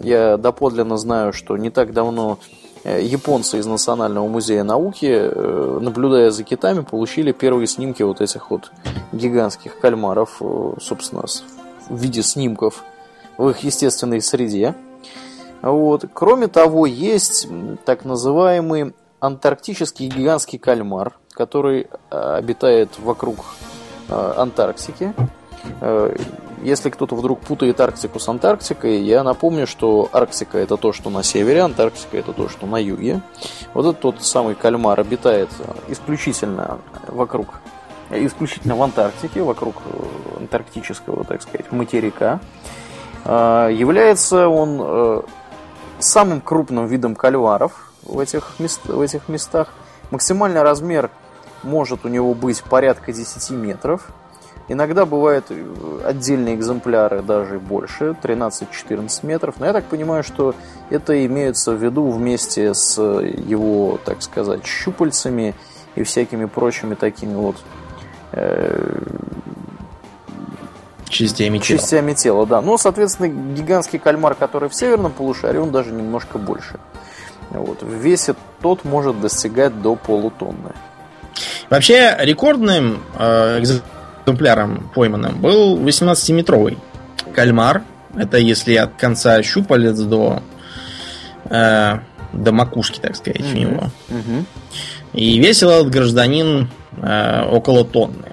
я 0.00 0.36
доподлинно 0.36 0.96
знаю, 0.96 1.32
что 1.32 1.56
не 1.56 1.70
так 1.70 1.92
давно 1.92 2.38
э, 2.84 3.02
японцы 3.02 3.58
из 3.58 3.66
Национального 3.66 4.28
музея 4.28 4.64
науки, 4.64 5.06
э, 5.10 5.78
наблюдая 5.80 6.30
за 6.30 6.44
китами, 6.44 6.80
получили 6.80 7.32
первые 7.32 7.66
снимки 7.66 8.02
вот 8.02 8.20
этих 8.20 8.50
вот 8.50 8.70
гигантских 9.12 9.78
кальмаров, 9.78 10.40
собственно, 10.80 11.24
в 11.88 11.96
виде 11.96 12.22
снимков 12.22 12.84
в 13.38 13.48
их 13.48 13.60
естественной 13.60 14.20
среде. 14.20 14.74
Вот. 15.62 16.04
Кроме 16.12 16.48
того, 16.48 16.86
есть 16.86 17.48
так 17.84 18.04
называемый 18.04 18.94
антарктический 19.20 20.08
гигантский 20.08 20.58
кальмар, 20.58 21.16
который 21.30 21.86
обитает 22.10 22.98
вокруг 22.98 23.36
Антарктики. 24.12 25.14
Э, 25.80 26.14
если 26.62 26.90
кто-то 26.90 27.16
вдруг 27.16 27.40
путает 27.40 27.80
Арктику 27.80 28.20
с 28.20 28.28
Антарктикой, 28.28 29.02
я 29.02 29.22
напомню, 29.24 29.66
что 29.66 30.08
Арктика 30.12 30.58
это 30.58 30.76
то, 30.76 30.92
что 30.92 31.10
на 31.10 31.22
севере, 31.22 31.62
Антарктика 31.62 32.16
это 32.16 32.32
то, 32.32 32.48
что 32.48 32.66
на 32.66 32.76
юге. 32.76 33.20
Вот 33.74 33.86
этот 33.86 34.00
тот 34.00 34.22
самый 34.22 34.54
кальмар 34.54 35.00
обитает 35.00 35.48
исключительно 35.88 36.78
вокруг, 37.08 37.48
исключительно 38.10 38.76
в 38.76 38.82
Антарктике, 38.82 39.42
вокруг 39.42 39.76
антарктического, 40.38 41.24
так 41.24 41.42
сказать, 41.42 41.72
материка. 41.72 42.40
Э, 43.24 43.68
является 43.72 44.48
он 44.48 45.24
самым 45.98 46.40
крупным 46.40 46.86
видом 46.86 47.14
кальваров 47.14 47.92
в 48.02 48.18
этих, 48.18 48.54
мест, 48.58 48.80
в 48.84 49.00
этих 49.00 49.28
местах. 49.28 49.68
Максимальный 50.10 50.62
размер 50.62 51.10
может 51.62 52.04
у 52.04 52.08
него 52.08 52.34
быть 52.34 52.62
порядка 52.62 53.12
10 53.12 53.50
метров. 53.50 54.08
Иногда 54.68 55.04
бывают 55.06 55.46
э, 55.50 56.00
отдельные 56.04 56.54
экземпляры 56.54 57.22
даже 57.22 57.58
больше, 57.58 58.16
13-14 58.22 59.26
метров. 59.26 59.56
Но 59.58 59.66
я 59.66 59.72
так 59.72 59.84
понимаю, 59.84 60.22
что 60.22 60.54
это 60.88 61.26
имеется 61.26 61.72
в 61.72 61.82
виду 61.82 62.08
вместе 62.10 62.72
с 62.72 63.00
его, 63.02 63.98
так 64.04 64.22
сказать, 64.22 64.64
щупальцами 64.64 65.54
и 65.94 66.04
всякими 66.04 66.44
прочими 66.44 66.94
такими 66.94 67.34
вот 67.34 67.56
э, 68.32 69.02
частями 71.08 71.58
тела. 71.58 71.78
Частями 71.78 72.14
тела, 72.14 72.46
да. 72.46 72.62
Но, 72.62 72.78
соответственно, 72.78 73.28
гигантский 73.28 73.98
кальмар, 73.98 74.34
который 74.34 74.68
в 74.68 74.74
северном 74.74 75.12
полушарии, 75.12 75.58
он 75.58 75.70
даже 75.70 75.92
немножко 75.92 76.38
больше. 76.38 76.80
Вот. 77.50 77.82
В 77.82 77.92
весе 77.92 78.34
тот 78.60 78.84
может 78.84 79.20
достигать 79.20 79.80
до 79.82 79.94
полутонны. 79.94 80.72
Вообще, 81.70 82.16
рекордным 82.20 83.02
э, 83.18 83.60
экземпляром 83.60 84.90
пойманным 84.94 85.40
был 85.40 85.78
18-метровый 85.78 86.78
кальмар. 87.34 87.82
Это 88.16 88.36
если 88.36 88.74
от 88.74 88.94
конца 88.96 89.42
щупалец 89.42 89.98
до, 89.98 90.42
э, 91.44 91.98
до 92.32 92.52
макушки, 92.52 93.00
так 93.00 93.16
сказать, 93.16 93.40
mm-hmm. 93.40 93.54
у 93.54 93.58
него. 93.58 93.90
Mm-hmm. 94.08 94.44
И 95.14 95.38
весил 95.38 95.70
этот 95.70 95.90
гражданин 95.90 96.70
э, 96.96 97.44
около 97.50 97.84
тонны. 97.84 98.32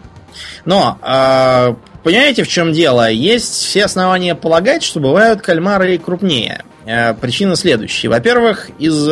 Но, 0.65 0.97
э, 1.01 1.75
понимаете, 2.03 2.43
в 2.43 2.47
чем 2.47 2.73
дело? 2.73 3.09
Есть 3.09 3.65
все 3.65 3.85
основания 3.85 4.35
полагать, 4.35 4.83
что 4.83 4.99
бывают 4.99 5.41
кальмары 5.41 5.97
крупнее. 5.97 6.63
Э, 6.85 7.13
причина 7.13 7.55
следующая. 7.55 8.09
Во-первых, 8.09 8.69
из 8.79 9.09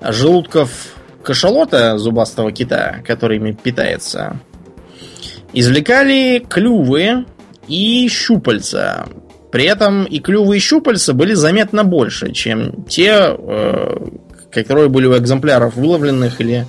желудков 0.00 0.95
кашалота 1.26 1.98
зубастого 1.98 2.52
кита, 2.52 3.02
которыми 3.04 3.50
питается, 3.50 4.38
извлекали 5.52 6.38
клювы 6.48 7.26
и 7.66 8.08
щупальца. 8.08 9.08
При 9.50 9.64
этом 9.64 10.04
и 10.04 10.20
клювы 10.20 10.58
и 10.58 10.60
щупальца 10.60 11.14
были 11.14 11.34
заметно 11.34 11.82
больше, 11.82 12.32
чем 12.32 12.84
те, 12.84 13.36
э, 13.36 13.96
которые 14.52 14.88
были 14.88 15.06
у 15.06 15.18
экземпляров 15.18 15.74
выловленных 15.74 16.40
или 16.40 16.64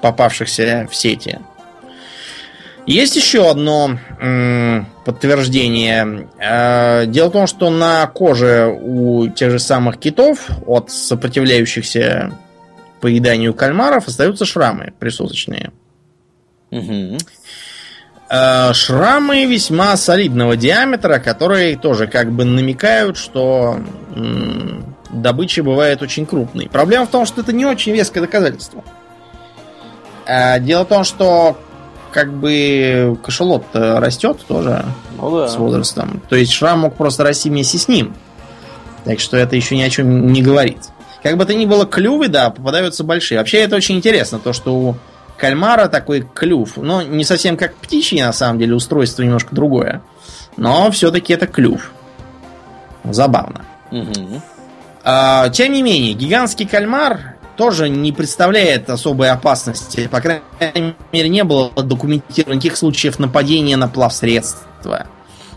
попавшихся 0.00 0.88
в 0.90 0.96
сети. 0.96 1.38
Есть 2.84 3.14
еще 3.14 3.48
одно 3.48 3.98
подтверждение. 5.04 6.28
Э, 6.40 7.06
дело 7.06 7.28
в 7.28 7.32
том, 7.32 7.46
что 7.46 7.70
на 7.70 8.04
коже 8.08 8.66
у 8.66 9.28
тех 9.28 9.52
же 9.52 9.60
самых 9.60 9.98
китов 9.98 10.48
от 10.66 10.90
сопротивляющихся 10.90 12.32
поеданию 13.02 13.52
кальмаров 13.52 14.08
остаются 14.08 14.46
шрамы 14.46 14.94
присосочные. 14.98 15.72
Угу. 16.70 17.18
Шрамы 18.72 19.44
весьма 19.44 19.94
солидного 19.98 20.56
диаметра, 20.56 21.18
которые 21.18 21.76
тоже 21.76 22.06
как 22.06 22.32
бы 22.32 22.46
намекают, 22.46 23.18
что 23.18 23.78
добыча 25.10 25.62
бывает 25.62 26.00
очень 26.00 26.24
крупной. 26.24 26.70
Проблема 26.70 27.04
в 27.04 27.10
том, 27.10 27.26
что 27.26 27.42
это 27.42 27.52
не 27.52 27.66
очень 27.66 27.92
веское 27.92 28.22
доказательство. 28.22 28.82
А, 30.24 30.58
дело 30.60 30.84
в 30.84 30.88
том, 30.88 31.04
что 31.04 31.58
как 32.10 32.32
бы 32.32 33.18
кошелот 33.22 33.66
растет 33.74 34.38
тоже 34.46 34.86
ну, 35.18 35.40
да. 35.40 35.48
с 35.48 35.56
возрастом. 35.56 36.22
То 36.30 36.36
есть 36.36 36.52
шрам 36.52 36.78
мог 36.78 36.94
просто 36.96 37.24
расти 37.24 37.50
вместе 37.50 37.76
с 37.76 37.88
ним. 37.88 38.14
Так 39.04 39.18
что 39.18 39.36
это 39.36 39.56
еще 39.56 39.76
ни 39.76 39.82
о 39.82 39.90
чем 39.90 40.32
не 40.32 40.40
говорит. 40.42 40.78
Как 41.22 41.36
бы 41.36 41.44
то 41.44 41.54
ни 41.54 41.66
было, 41.66 41.86
клювы, 41.86 42.28
да, 42.28 42.50
попадаются 42.50 43.04
большие. 43.04 43.38
Вообще 43.38 43.58
это 43.58 43.76
очень 43.76 43.96
интересно, 43.96 44.38
то, 44.38 44.52
что 44.52 44.74
у 44.74 44.96
кальмара 45.36 45.88
такой 45.88 46.26
клюв. 46.34 46.76
Ну, 46.76 47.00
не 47.02 47.24
совсем 47.24 47.56
как 47.56 47.74
птичий, 47.76 48.20
на 48.20 48.32
самом 48.32 48.58
деле, 48.58 48.74
устройство 48.74 49.22
немножко 49.22 49.54
другое. 49.54 50.02
Но 50.56 50.90
все-таки 50.90 51.32
это 51.32 51.46
клюв. 51.46 51.92
Забавно. 53.04 53.64
Угу. 53.90 54.42
А, 55.04 55.48
тем 55.50 55.72
не 55.72 55.82
менее, 55.82 56.14
гигантский 56.14 56.66
кальмар 56.66 57.36
тоже 57.56 57.88
не 57.88 58.12
представляет 58.12 58.88
особой 58.90 59.30
опасности. 59.30 60.08
По 60.08 60.20
крайней 60.20 60.94
мере, 61.12 61.28
не 61.28 61.44
было 61.44 61.70
документировано 61.70 62.54
никаких 62.54 62.76
случаев 62.76 63.18
нападения 63.18 63.76
на 63.76 63.88
плавсредства. 63.88 65.06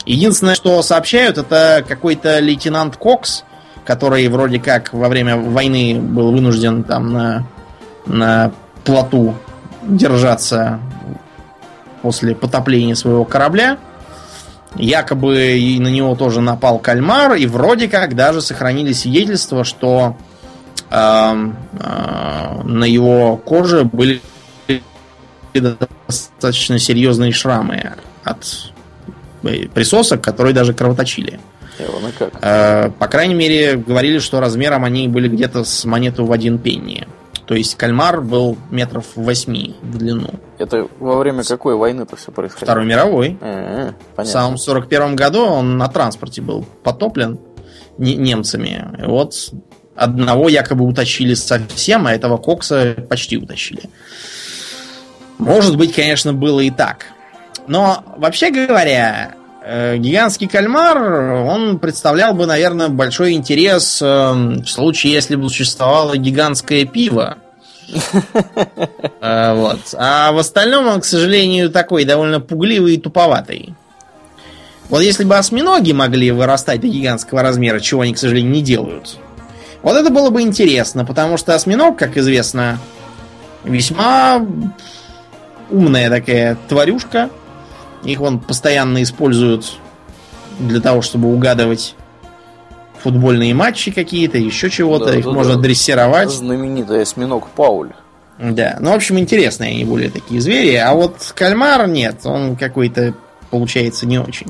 Единственное, 0.05 0.55
что 0.55 0.81
сообщают, 0.81 1.37
это 1.37 1.83
какой-то 1.87 2.39
лейтенант 2.39 2.97
Кокс, 2.97 3.43
который 3.85 4.27
вроде 4.27 4.59
как 4.59 4.91
во 4.93 5.07
время 5.07 5.37
войны 5.37 5.99
был 5.99 6.31
вынужден 6.31 6.83
там 6.83 7.13
на, 7.13 7.47
на 8.07 8.51
плоту 8.83 9.35
держаться 9.83 10.79
после 12.01 12.35
потопления 12.35 12.95
своего 12.95 13.23
корабля. 13.23 13.77
Якобы 14.75 15.57
и 15.57 15.79
на 15.79 15.87
него 15.87 16.15
тоже 16.15 16.41
напал 16.41 16.79
кальмар, 16.79 17.35
и 17.35 17.45
вроде 17.45 17.87
как 17.87 18.13
даже 18.15 18.41
сохранили 18.41 18.91
свидетельство, 18.91 19.63
что 19.63 20.17
э, 20.89 20.95
э, 20.95 22.61
на 22.63 22.83
его 22.83 23.37
коже 23.37 23.85
были 23.85 24.21
достаточно 25.53 26.77
серьезные 26.77 27.31
шрамы 27.31 27.93
от 28.23 28.73
присосок, 29.73 30.21
которые 30.21 30.53
даже 30.53 30.73
кровоточили. 30.73 31.39
Эван, 31.39 31.54
как? 32.17 32.33
Э, 32.41 32.89
По 32.91 33.07
крайней 33.07 33.33
мере, 33.35 33.75
говорили, 33.77 34.19
что 34.19 34.39
размером 34.39 34.83
они 34.83 35.07
были 35.07 35.27
где-то 35.27 35.63
с 35.63 35.85
монету 35.85 36.25
в 36.25 36.31
один 36.31 36.57
пенни. 36.57 37.07
То 37.45 37.53
есть 37.53 37.75
кальмар 37.75 38.21
был 38.21 38.57
метров 38.71 39.05
восьми 39.15 39.75
в 39.83 39.97
длину. 39.97 40.29
Это 40.57 40.87
во 40.99 41.17
время 41.17 41.43
какой 41.43 41.75
войны-то 41.75 42.15
все 42.15 42.31
происходило? 42.31 42.65
Второй 42.65 42.85
мировой. 42.85 43.37
Э, 43.41 43.91
В 44.13 44.15
понятно. 44.15 44.25
самом 44.31 44.57
41 44.57 45.15
году 45.15 45.45
он 45.45 45.77
на 45.77 45.87
транспорте 45.87 46.41
был 46.41 46.65
потоплен 46.83 47.39
не- 47.99 48.15
немцами. 48.15 48.87
И 48.99 49.03
вот 49.05 49.51
одного 49.95 50.49
якобы 50.49 50.85
утащили 50.85 51.35
совсем, 51.35 52.07
а 52.07 52.13
этого 52.13 52.37
Кокса 52.37 52.95
почти 53.09 53.37
утащили. 53.37 53.83
Может 55.37 55.77
быть, 55.77 55.93
конечно, 55.93 56.33
было 56.33 56.61
и 56.61 56.71
так. 56.71 57.07
Но, 57.67 58.03
вообще 58.17 58.51
говоря, 58.51 59.31
э, 59.33 59.37
гигантский 59.65 60.47
кальмар, 60.47 60.97
он 60.97 61.79
представлял 61.79 62.33
бы, 62.33 62.45
наверное, 62.45 62.89
большой 62.89 63.33
интерес 63.33 63.99
э, 64.01 64.05
в 64.05 64.67
случае, 64.67 65.13
если 65.13 65.35
бы 65.35 65.49
существовало 65.49 66.17
гигантское 66.17 66.85
пиво. 66.85 67.37
Э, 69.21 69.55
Вот. 69.55 69.79
А 69.97 70.31
в 70.31 70.37
остальном 70.37 70.87
он, 70.87 71.01
к 71.01 71.05
сожалению, 71.05 71.71
такой 71.71 72.05
довольно 72.05 72.39
пугливый 72.39 72.95
и 72.95 72.99
туповатый. 72.99 73.73
Вот 74.89 75.01
если 75.01 75.23
бы 75.23 75.35
осьминоги 75.35 75.93
могли 75.93 76.29
вырастать 76.29 76.81
до 76.81 76.87
гигантского 76.87 77.41
размера, 77.41 77.79
чего 77.79 78.01
они, 78.01 78.13
к 78.13 78.19
сожалению, 78.19 78.51
не 78.51 78.61
делают, 78.61 79.17
вот 79.81 79.95
это 79.95 80.11
было 80.11 80.29
бы 80.29 80.41
интересно, 80.41 81.05
потому 81.05 81.37
что 81.37 81.55
осьминог, 81.55 81.97
как 81.97 82.17
известно, 82.17 82.79
весьма 83.63 84.45
умная 85.71 86.09
такая 86.09 86.57
тварюшка. 86.67 87.29
Их 88.05 88.19
вон 88.19 88.39
постоянно 88.39 89.03
используют 89.03 89.77
для 90.59 90.79
того, 90.79 91.01
чтобы 91.01 91.33
угадывать 91.33 91.95
футбольные 92.99 93.53
матчи 93.53 93.91
какие-то, 93.91 94.37
еще 94.37 94.69
чего-то. 94.69 95.07
Да, 95.07 95.17
Их 95.17 95.25
да, 95.25 95.31
можно 95.31 95.55
да. 95.55 95.61
дрессировать. 95.61 96.31
Знаменитый 96.31 97.01
осьминог 97.01 97.47
Пауль. 97.49 97.91
Да, 98.39 98.77
ну, 98.79 98.91
в 98.91 98.95
общем, 98.95 99.17
интересные 99.19 99.71
они 99.71 99.85
более 99.85 100.09
такие 100.09 100.41
звери. 100.41 100.75
А 100.75 100.93
вот 100.93 101.33
кальмар 101.35 101.87
нет, 101.87 102.21
он 102.25 102.55
какой-то 102.55 103.13
получается 103.49 104.05
не 104.05 104.19
очень. 104.19 104.47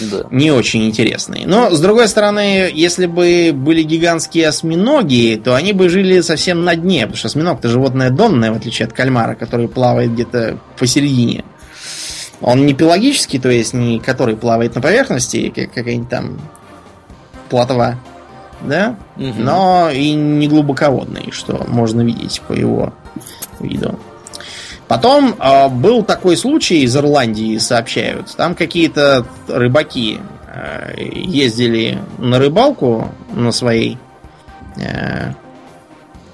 Да. 0.00 0.24
Не 0.30 0.52
очень 0.52 0.86
интересный. 0.86 1.44
Но, 1.44 1.70
с 1.70 1.80
другой 1.80 2.08
стороны, 2.08 2.70
если 2.72 3.06
бы 3.06 3.50
были 3.52 3.82
гигантские 3.82 4.48
осьминоги, 4.48 5.40
то 5.42 5.54
они 5.54 5.72
бы 5.72 5.88
жили 5.88 6.20
совсем 6.20 6.64
на 6.64 6.76
дне, 6.76 7.00
потому 7.02 7.16
что 7.16 7.28
осьминог 7.28 7.58
это 7.58 7.68
животное 7.68 8.10
донное, 8.10 8.52
в 8.52 8.56
отличие 8.56 8.86
от 8.86 8.92
кальмара, 8.92 9.34
который 9.34 9.68
плавает 9.68 10.12
где-то 10.12 10.58
посередине. 10.78 11.44
Он 12.40 12.66
не 12.66 12.74
пелагический, 12.74 13.38
то 13.38 13.50
есть 13.50 13.74
не 13.74 13.98
который 13.98 14.36
плавает 14.36 14.74
на 14.74 14.80
поверхности, 14.80 15.52
как 15.54 15.72
какая-нибудь 15.72 16.08
там 16.08 16.40
плотва, 17.48 17.96
да? 18.60 18.96
Мгм. 19.16 19.44
но 19.44 19.90
и 19.92 20.12
не 20.12 20.48
глубоководный, 20.48 21.30
что 21.32 21.64
можно 21.68 22.02
видеть 22.02 22.40
по 22.46 22.52
его 22.52 22.92
виду. 23.60 23.98
Потом 24.86 25.34
э, 25.38 25.68
был 25.68 26.02
такой 26.02 26.36
случай 26.36 26.80
из 26.82 26.96
Ирландии, 26.96 27.58
сообщают. 27.58 28.34
Там 28.36 28.54
какие-то 28.54 29.26
рыбаки 29.46 30.18
э, 30.46 30.94
ездили 30.98 31.98
на 32.16 32.38
рыбалку 32.38 33.12
на 33.34 33.52
своей 33.52 33.98
э, 34.76 35.32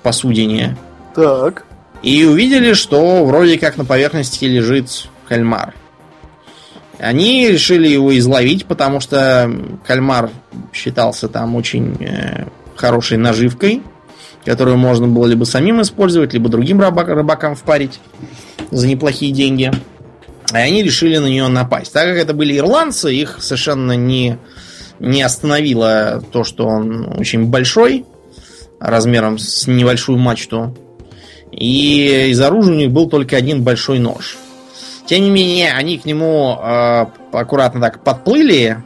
посудине 0.04 0.76
Так. 1.16 1.64
и 2.02 2.24
увидели, 2.24 2.74
что 2.74 3.24
вроде 3.24 3.58
как 3.58 3.76
на 3.76 3.84
поверхности 3.84 4.44
лежит 4.44 5.08
кальмар. 5.26 5.74
Они 6.98 7.48
решили 7.48 7.88
его 7.88 8.16
изловить, 8.16 8.66
потому 8.66 9.00
что 9.00 9.50
кальмар 9.86 10.30
считался 10.72 11.28
там 11.28 11.56
очень 11.56 11.96
э, 12.00 12.46
хорошей 12.76 13.18
наживкой, 13.18 13.82
которую 14.44 14.76
можно 14.76 15.08
было 15.08 15.26
либо 15.26 15.44
самим 15.44 15.82
использовать, 15.82 16.32
либо 16.32 16.48
другим 16.48 16.80
рыбак- 16.80 17.12
рыбакам 17.12 17.56
впарить 17.56 18.00
за 18.70 18.86
неплохие 18.86 19.32
деньги. 19.32 19.72
И 20.52 20.56
они 20.56 20.82
решили 20.82 21.16
на 21.16 21.26
нее 21.26 21.48
напасть. 21.48 21.92
Так 21.92 22.06
как 22.06 22.16
это 22.16 22.34
были 22.34 22.56
ирландцы, 22.56 23.12
их 23.12 23.38
совершенно 23.40 23.92
не, 23.92 24.38
не 25.00 25.22
остановило 25.22 26.22
то, 26.32 26.44
что 26.44 26.66
он 26.66 27.18
очень 27.18 27.46
большой, 27.46 28.04
размером 28.78 29.38
с 29.38 29.66
небольшую 29.66 30.18
мачту. 30.18 30.76
И 31.50 32.28
из 32.30 32.40
оружия 32.40 32.74
у 32.74 32.76
них 32.76 32.90
был 32.90 33.08
только 33.08 33.36
один 33.36 33.62
большой 33.62 33.98
нож. 33.98 34.36
Тем 35.06 35.22
не 35.22 35.30
менее, 35.30 35.72
они 35.72 35.98
к 35.98 36.04
нему 36.04 36.58
э, 36.60 37.06
аккуратно 37.32 37.80
так 37.80 38.02
подплыли 38.02 38.78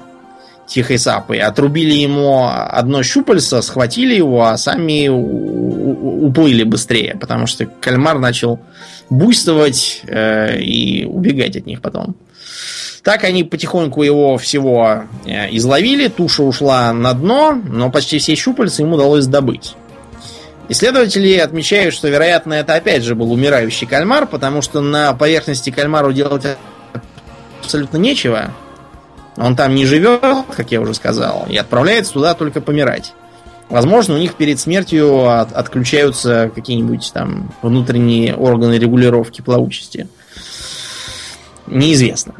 тихой 0.66 0.98
сапой, 0.98 1.38
отрубили 1.38 1.94
ему 1.94 2.46
одно 2.46 3.02
щупальце, 3.02 3.62
схватили 3.62 4.14
его, 4.14 4.44
а 4.44 4.56
сами 4.58 5.08
уплыли 5.08 6.64
быстрее, 6.64 7.16
потому 7.18 7.46
что 7.46 7.66
кальмар 7.66 8.18
начал 8.18 8.60
буйствовать 9.10 10.02
э, 10.06 10.60
и 10.60 11.04
убегать 11.04 11.56
от 11.56 11.66
них 11.66 11.80
потом. 11.80 12.16
Так 13.02 13.24
они 13.24 13.44
потихоньку 13.44 14.02
его 14.02 14.36
всего 14.36 15.04
э, 15.24 15.54
изловили, 15.56 16.08
туша 16.08 16.42
ушла 16.42 16.92
на 16.92 17.14
дно, 17.14 17.52
но 17.52 17.90
почти 17.90 18.18
все 18.18 18.34
щупальца 18.34 18.82
ему 18.82 18.96
удалось 18.96 19.26
добыть. 19.26 19.74
Исследователи 20.68 21.36
отмечают, 21.38 21.94
что, 21.94 22.08
вероятно, 22.08 22.52
это 22.54 22.74
опять 22.74 23.02
же 23.02 23.14
был 23.14 23.32
умирающий 23.32 23.86
кальмар, 23.86 24.26
потому 24.26 24.60
что 24.60 24.80
на 24.80 25.14
поверхности 25.14 25.70
кальмару 25.70 26.12
делать 26.12 26.44
абсолютно 27.62 27.96
нечего. 27.96 28.52
Он 29.36 29.56
там 29.56 29.74
не 29.74 29.86
живет, 29.86 30.20
как 30.54 30.70
я 30.70 30.80
уже 30.80 30.94
сказал, 30.94 31.46
и 31.48 31.56
отправляется 31.56 32.12
туда 32.12 32.34
только 32.34 32.60
помирать. 32.60 33.14
Возможно, 33.70 34.14
у 34.14 34.18
них 34.18 34.34
перед 34.34 34.58
смертью 34.58 35.28
от- 35.28 35.52
отключаются 35.52 36.50
какие-нибудь 36.54 37.10
там 37.14 37.52
внутренние 37.62 38.34
органы 38.34 38.74
регулировки 38.78 39.40
плавучести. 39.42 40.08
Неизвестно. 41.66 42.34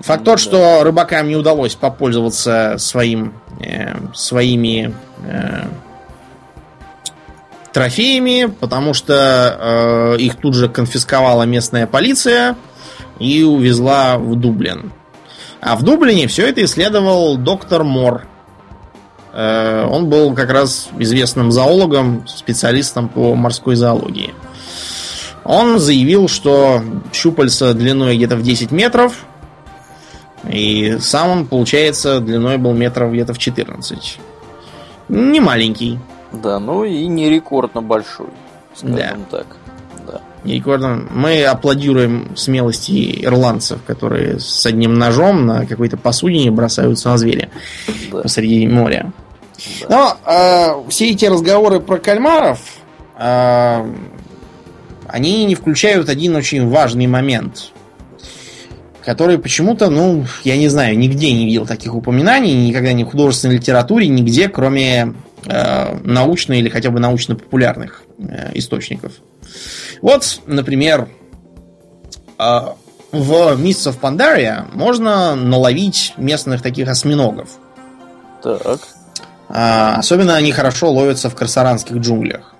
Факт 0.00 0.24
тот, 0.24 0.40
что 0.40 0.82
рыбакам 0.84 1.28
не 1.28 1.36
удалось 1.36 1.74
попользоваться 1.74 2.76
своим, 2.78 3.34
э, 3.60 3.94
своими 4.14 4.94
э, 5.26 5.64
трофеями, 7.76 8.46
потому 8.46 8.94
что 8.94 10.14
э, 10.16 10.16
их 10.18 10.36
тут 10.36 10.54
же 10.54 10.66
конфисковала 10.66 11.42
местная 11.42 11.86
полиция 11.86 12.56
и 13.18 13.42
увезла 13.42 14.16
в 14.16 14.34
Дублин. 14.34 14.92
А 15.60 15.76
в 15.76 15.82
Дублине 15.82 16.26
все 16.26 16.48
это 16.48 16.64
исследовал 16.64 17.36
доктор 17.36 17.84
Мор. 17.84 18.26
Э, 19.34 19.86
он 19.90 20.08
был 20.08 20.32
как 20.32 20.48
раз 20.48 20.88
известным 20.98 21.52
зоологом, 21.52 22.26
специалистом 22.26 23.10
по 23.10 23.34
морской 23.34 23.76
зоологии. 23.76 24.32
Он 25.44 25.78
заявил, 25.78 26.28
что 26.28 26.82
щупальца 27.12 27.74
длиной 27.74 28.16
где-то 28.16 28.36
в 28.36 28.42
10 28.42 28.70
метров, 28.70 29.26
и 30.50 30.96
сам 30.98 31.28
он, 31.28 31.46
получается, 31.46 32.20
длиной 32.20 32.56
был 32.56 32.72
метров 32.72 33.12
где-то 33.12 33.34
в 33.34 33.38
14. 33.38 34.18
Не 35.10 35.40
маленький. 35.40 35.98
Да, 36.42 36.58
ну 36.58 36.84
и 36.84 37.06
не 37.06 37.28
рекордно 37.30 37.82
большой, 37.82 38.28
скажем 38.74 39.24
так. 39.30 39.46
Да. 40.06 40.20
И 40.44 40.60
Гордон, 40.60 41.08
мы 41.12 41.44
аплодируем 41.44 42.36
смелости 42.36 43.24
ирландцев, 43.24 43.80
которые 43.86 44.38
с 44.38 44.64
одним 44.66 44.94
ножом 44.94 45.46
на 45.46 45.66
какой-то 45.66 45.96
посудине 45.96 46.50
бросаются 46.50 47.08
на 47.10 47.18
зверя 47.18 47.50
Да. 48.12 48.22
посреди 48.22 48.66
моря. 48.68 49.12
Но 49.88 50.16
э, 50.26 50.88
все 50.90 51.10
эти 51.10 51.24
разговоры 51.24 51.80
про 51.80 51.98
кальмаров, 51.98 52.60
э, 53.18 53.90
они 55.08 55.44
не 55.44 55.54
включают 55.54 56.08
один 56.08 56.36
очень 56.36 56.68
важный 56.68 57.06
момент, 57.06 57.72
который 59.04 59.38
почему-то, 59.38 59.88
ну, 59.88 60.26
я 60.44 60.56
не 60.56 60.68
знаю, 60.68 60.98
нигде 60.98 61.32
не 61.32 61.46
видел 61.46 61.64
таких 61.66 61.94
упоминаний, 61.94 62.68
никогда 62.68 62.92
ни 62.92 63.04
в 63.04 63.08
художественной 63.08 63.56
литературе, 63.56 64.08
нигде, 64.08 64.48
кроме 64.48 65.14
э, 65.46 65.98
научной 66.04 66.58
или 66.58 66.68
хотя 66.68 66.90
бы 66.90 67.00
научно-популярных 67.00 68.02
э, 68.18 68.50
источников. 68.54 69.12
Вот, 70.02 70.40
например, 70.46 71.08
э, 72.38 72.60
в 73.12 73.32
Mists 73.60 73.90
of 73.90 74.00
Pandaria 74.00 74.66
можно 74.72 75.34
наловить 75.34 76.14
местных 76.16 76.62
таких 76.62 76.88
осьминогов. 76.88 77.50
Так. 78.42 78.80
Особенно 79.48 80.34
они 80.34 80.50
хорошо 80.52 80.90
ловятся 80.90 81.30
в 81.30 81.34
красаранских 81.36 81.96
джунглях. 81.96 82.54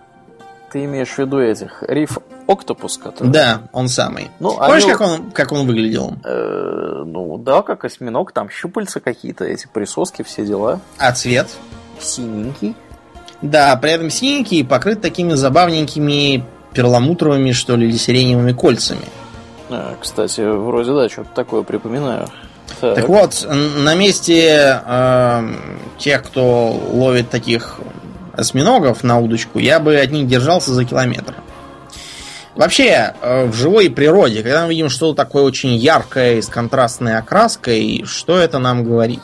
Ты 0.72 0.84
имеешь 0.84 1.08
в 1.08 1.18
виду 1.18 1.40
этих 1.40 1.82
риф 1.82 2.18
октопус, 2.46 2.96
который... 2.96 3.28
Да, 3.28 3.62
он 3.72 3.88
самый. 3.88 4.30
Ну, 4.40 4.56
Помнишь, 4.56 4.84
они- 4.84 4.92
как 4.92 5.00
он, 5.00 5.30
как 5.30 5.52
он 5.52 5.66
выглядел? 5.66 6.14
Э, 6.24 7.02
ну 7.04 7.38
да, 7.38 7.62
как 7.62 7.84
осьминог, 7.84 8.32
там 8.32 8.50
щупальца 8.50 9.00
какие-то, 9.00 9.44
эти 9.44 9.66
присоски, 9.72 10.22
все 10.22 10.44
дела. 10.46 10.80
А 10.98 11.12
цвет? 11.12 11.48
Синенький. 12.00 12.74
Да, 13.42 13.76
при 13.76 13.92
этом 13.92 14.10
синенький 14.10 14.60
и 14.60 14.64
покрыт 14.64 15.00
такими 15.00 15.34
забавненькими 15.34 16.44
перламутровыми, 16.72 17.52
что 17.52 17.76
ли, 17.76 17.88
или 17.88 17.96
сиреневыми 17.96 18.52
кольцами. 18.52 19.06
А, 19.68 19.96
кстати, 20.00 20.40
вроде 20.40 20.92
да, 20.92 21.08
что-то 21.08 21.30
такое 21.34 21.62
припоминаю. 21.62 22.28
Так, 22.80 22.94
так 22.94 23.08
вот, 23.08 23.46
на 23.48 23.94
месте 23.94 24.80
э, 24.84 25.48
тех, 25.98 26.22
кто 26.22 26.68
ловит 26.92 27.30
таких 27.30 27.80
осьминогов 28.32 29.02
на 29.02 29.18
удочку, 29.18 29.58
я 29.58 29.80
бы 29.80 29.96
от 29.96 30.10
них 30.10 30.26
держался 30.26 30.72
за 30.72 30.84
километр. 30.84 31.34
Вообще, 32.56 33.14
э, 33.20 33.44
в 33.44 33.54
живой 33.54 33.90
природе, 33.90 34.42
когда 34.42 34.64
мы 34.64 34.70
видим 34.70 34.88
что-то 34.88 35.14
такое 35.14 35.42
очень 35.42 35.74
яркое, 35.76 36.40
с 36.40 36.46
контрастной 36.46 37.18
окраской, 37.18 38.04
что 38.06 38.38
это 38.38 38.58
нам 38.58 38.82
говорит? 38.82 39.20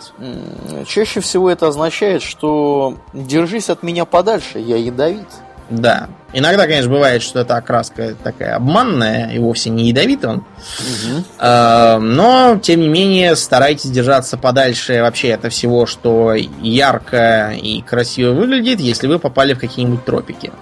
Чаще 0.86 1.20
всего 1.20 1.50
это 1.50 1.68
означает, 1.68 2.22
что 2.22 2.98
держись 3.14 3.70
от 3.70 3.82
меня 3.82 4.04
подальше, 4.04 4.58
я 4.58 4.76
ядовит. 4.76 5.26
Да. 5.70 6.08
Иногда, 6.34 6.66
конечно, 6.66 6.90
бывает, 6.90 7.22
что 7.22 7.40
эта 7.40 7.56
окраска 7.56 8.14
такая 8.22 8.56
обманная 8.56 9.30
и 9.30 9.38
вовсе 9.38 9.70
не 9.70 9.88
ядовитая. 9.88 10.34
Угу. 10.34 11.24
Но, 11.40 12.58
тем 12.62 12.80
не 12.80 12.88
менее, 12.88 13.36
старайтесь 13.36 13.90
держаться 13.90 14.36
подальше 14.36 15.00
вообще 15.00 15.34
от 15.34 15.50
всего, 15.50 15.86
что 15.86 16.34
ярко 16.34 17.52
и 17.54 17.80
красиво 17.80 18.32
выглядит, 18.32 18.80
если 18.80 19.06
вы 19.06 19.18
попали 19.18 19.54
в 19.54 19.58
какие-нибудь 19.58 20.04
тропики. 20.04 20.52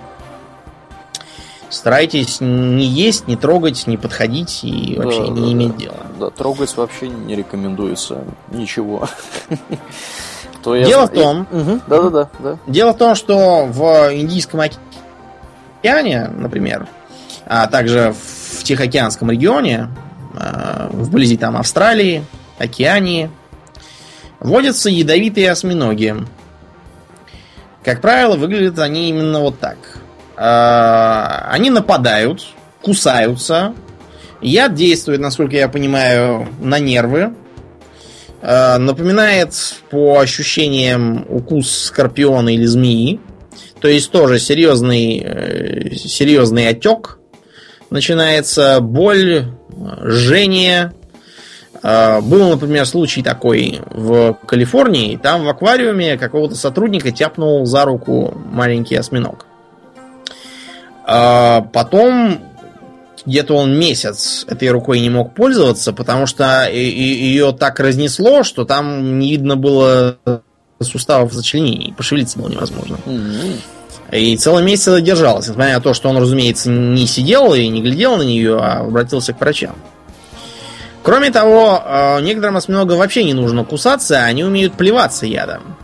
Старайтесь 1.70 2.40
не 2.40 2.84
есть, 2.84 3.28
не 3.28 3.36
трогать, 3.36 3.86
не 3.86 3.96
подходить 3.96 4.64
и 4.64 4.96
вообще 4.98 5.22
да, 5.22 5.28
не 5.28 5.40
да, 5.40 5.52
иметь 5.52 5.72
да. 5.72 5.78
дела. 5.78 6.06
Да, 6.18 6.30
трогать 6.30 6.76
вообще 6.76 7.08
не 7.08 7.36
рекомендуется 7.36 8.24
ничего. 8.50 9.08
Дело 10.64 11.06
в 11.06 11.10
том, 11.10 11.46
да, 11.86 12.10
да, 12.10 12.30
да, 12.38 12.58
Дело 12.66 12.92
в 12.92 12.98
том, 12.98 13.14
что 13.14 13.66
в 13.66 14.10
Индийском 14.12 14.60
океане, 14.60 16.28
например, 16.28 16.86
а 17.46 17.66
также 17.66 18.14
в 18.14 18.62
Тихоокеанском 18.62 19.30
регионе, 19.30 19.88
а, 20.36 20.90
вблизи 20.92 21.36
там 21.36 21.56
Австралии, 21.56 22.24
Океании, 22.58 23.30
водятся 24.38 24.90
ядовитые 24.90 25.50
осьминоги. 25.50 26.16
Как 27.82 28.02
правило, 28.02 28.36
выглядят 28.36 28.78
они 28.80 29.08
именно 29.08 29.40
вот 29.40 29.58
так. 29.58 29.78
А, 30.42 31.48
они 31.50 31.68
нападают, 31.68 32.46
кусаются. 32.80 33.74
Яд 34.40 34.72
действует, 34.72 35.20
насколько 35.20 35.54
я 35.54 35.68
понимаю, 35.68 36.48
на 36.60 36.78
нервы. 36.78 37.34
А, 38.40 38.78
напоминает 38.78 39.52
по 39.90 40.18
ощущениям 40.18 41.26
укус 41.28 41.70
скорпиона 41.70 42.54
или 42.54 42.64
змеи. 42.64 43.20
То 43.80 43.88
есть 43.88 44.10
тоже 44.12 44.38
серьезный, 44.38 45.18
э, 45.18 45.94
серьезный 45.96 46.68
отек. 46.68 47.18
Начинается 47.90 48.80
боль, 48.80 49.44
жжение. 50.02 50.94
А, 51.82 52.22
был, 52.22 52.48
например, 52.48 52.86
случай 52.86 53.22
такой 53.22 53.80
в 53.90 54.38
Калифорнии. 54.46 55.18
Там 55.18 55.44
в 55.44 55.48
аквариуме 55.50 56.16
какого-то 56.16 56.54
сотрудника 56.54 57.12
тяпнул 57.12 57.66
за 57.66 57.84
руку 57.84 58.32
маленький 58.50 58.96
осьминог. 58.96 59.49
А 61.12 61.62
потом 61.72 62.38
где-то 63.26 63.54
он 63.54 63.76
месяц 63.76 64.46
этой 64.48 64.70
рукой 64.70 65.00
не 65.00 65.10
мог 65.10 65.34
пользоваться, 65.34 65.92
потому 65.92 66.26
что 66.26 66.70
ее 66.70 67.52
так 67.52 67.80
разнесло, 67.80 68.44
что 68.44 68.64
там 68.64 69.18
не 69.18 69.32
видно 69.32 69.56
было 69.56 70.18
суставов 70.80 71.34
сочленений. 71.34 71.92
Пошевелиться 71.96 72.38
было 72.38 72.48
невозможно. 72.48 72.96
И 74.12 74.36
целый 74.36 74.62
месяц 74.62 74.86
это 74.86 75.00
держалось, 75.00 75.48
несмотря 75.48 75.74
на 75.74 75.80
то, 75.80 75.94
что 75.94 76.08
он, 76.08 76.16
разумеется, 76.16 76.70
не 76.70 77.08
сидел 77.08 77.54
и 77.54 77.66
не 77.66 77.82
глядел 77.82 78.16
на 78.16 78.22
нее, 78.22 78.56
а 78.60 78.78
обратился 78.78 79.32
к 79.32 79.40
врачам. 79.40 79.74
Кроме 81.02 81.32
того, 81.32 81.82
э, 81.84 82.20
некоторым 82.20 82.56
осьминогам 82.56 82.98
вообще 82.98 83.24
не 83.24 83.34
нужно 83.34 83.64
кусаться, 83.64 84.22
они 84.22 84.44
умеют 84.44 84.74
плеваться 84.74 85.26
ядом. 85.26 85.76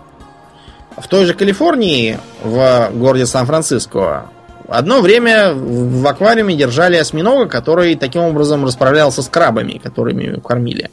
В 0.96 1.08
той 1.08 1.24
же 1.26 1.34
Калифорнии, 1.34 2.18
в 2.42 2.90
городе 2.94 3.26
Сан-Франциско, 3.26 4.30
Одно 4.68 5.00
время 5.00 5.52
в 5.54 6.06
аквариуме 6.06 6.56
держали 6.56 6.96
осьминога, 6.96 7.46
который 7.46 7.94
таким 7.94 8.22
образом 8.22 8.64
расправлялся 8.64 9.22
с 9.22 9.28
крабами, 9.28 9.80
которыми 9.82 10.40
кормили. 10.40 10.90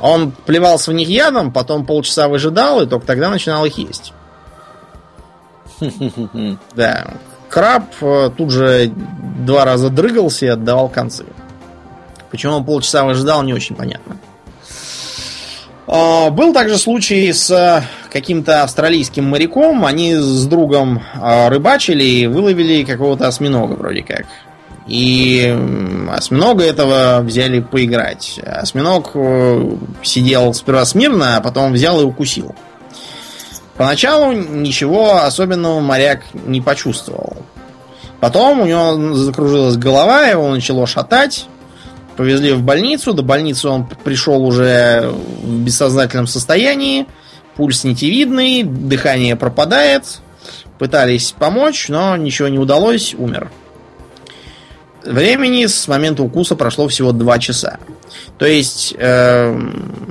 Он 0.00 0.32
плевался 0.32 0.90
в 0.90 0.94
них 0.94 1.08
ядом, 1.08 1.52
потом 1.52 1.86
полчаса 1.86 2.28
выжидал, 2.28 2.80
и 2.80 2.86
только 2.86 3.06
тогда 3.06 3.30
начинал 3.30 3.64
их 3.64 3.78
есть. 3.78 4.12
Да. 6.74 7.14
Краб 7.48 7.84
э, 8.00 8.30
тут 8.36 8.50
же 8.50 8.92
два 9.44 9.64
раза 9.64 9.90
дрыгался 9.90 10.46
и 10.46 10.48
отдавал 10.48 10.88
концы. 10.88 11.24
Почему 12.30 12.54
он 12.54 12.64
полчаса 12.64 13.02
выжидал, 13.02 13.42
не 13.42 13.52
очень 13.52 13.74
понятно. 13.74 14.18
А, 15.92 16.30
был 16.30 16.52
также 16.52 16.78
случай 16.78 17.32
с 17.32 17.50
э, 17.50 17.82
каким-то 18.12 18.62
австралийским 18.62 19.24
моряком. 19.24 19.84
Они 19.84 20.14
с 20.14 20.46
другом 20.46 21.02
э, 21.20 21.48
рыбачили 21.48 22.04
и 22.04 22.26
выловили 22.28 22.84
какого-то 22.84 23.26
осьминога 23.26 23.72
вроде 23.72 24.04
как. 24.04 24.26
И 24.86 25.52
осьминога 26.08 26.62
этого 26.62 27.18
взяли 27.22 27.58
поиграть. 27.58 28.38
Осьминог 28.46 29.10
э, 29.14 29.70
сидел 30.04 30.54
сперва 30.54 30.84
смирно, 30.84 31.38
а 31.38 31.40
потом 31.40 31.72
взял 31.72 32.00
и 32.00 32.04
укусил. 32.04 32.54
Поначалу 33.76 34.30
ничего 34.30 35.24
особенного 35.24 35.80
моряк 35.80 36.22
не 36.46 36.60
почувствовал. 36.60 37.38
Потом 38.20 38.60
у 38.60 38.66
него 38.66 39.14
закружилась 39.14 39.76
голова, 39.76 40.26
его 40.26 40.50
начало 40.50 40.86
шатать. 40.86 41.48
Повезли 42.20 42.52
в 42.52 42.62
больницу. 42.62 43.14
До 43.14 43.22
больницы 43.22 43.66
он 43.68 43.86
пришел 44.04 44.44
уже 44.44 45.10
в 45.10 45.64
бессознательном 45.64 46.26
состоянии. 46.26 47.06
Пульс 47.56 47.82
нитевидный, 47.82 48.62
дыхание 48.62 49.36
пропадает. 49.36 50.20
Пытались 50.78 51.32
помочь, 51.32 51.88
но 51.88 52.14
ничего 52.18 52.48
не 52.48 52.58
удалось, 52.58 53.14
умер. 53.14 53.50
Времени 55.02 55.64
с 55.64 55.88
момента 55.88 56.22
укуса 56.22 56.56
прошло 56.56 56.88
всего 56.88 57.12
2 57.12 57.38
часа. 57.38 57.78
То 58.36 58.44
есть, 58.44 58.94
э, 58.98 59.58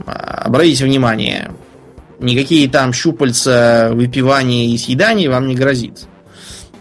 обратите 0.07 0.85
внимание, 0.85 1.51
никакие 2.19 2.67
там 2.67 2.91
щупальца, 2.91 3.91
выпивания 3.93 4.65
и 4.65 4.77
съедания 4.79 5.29
вам 5.29 5.47
не 5.47 5.53
грозит. 5.53 6.07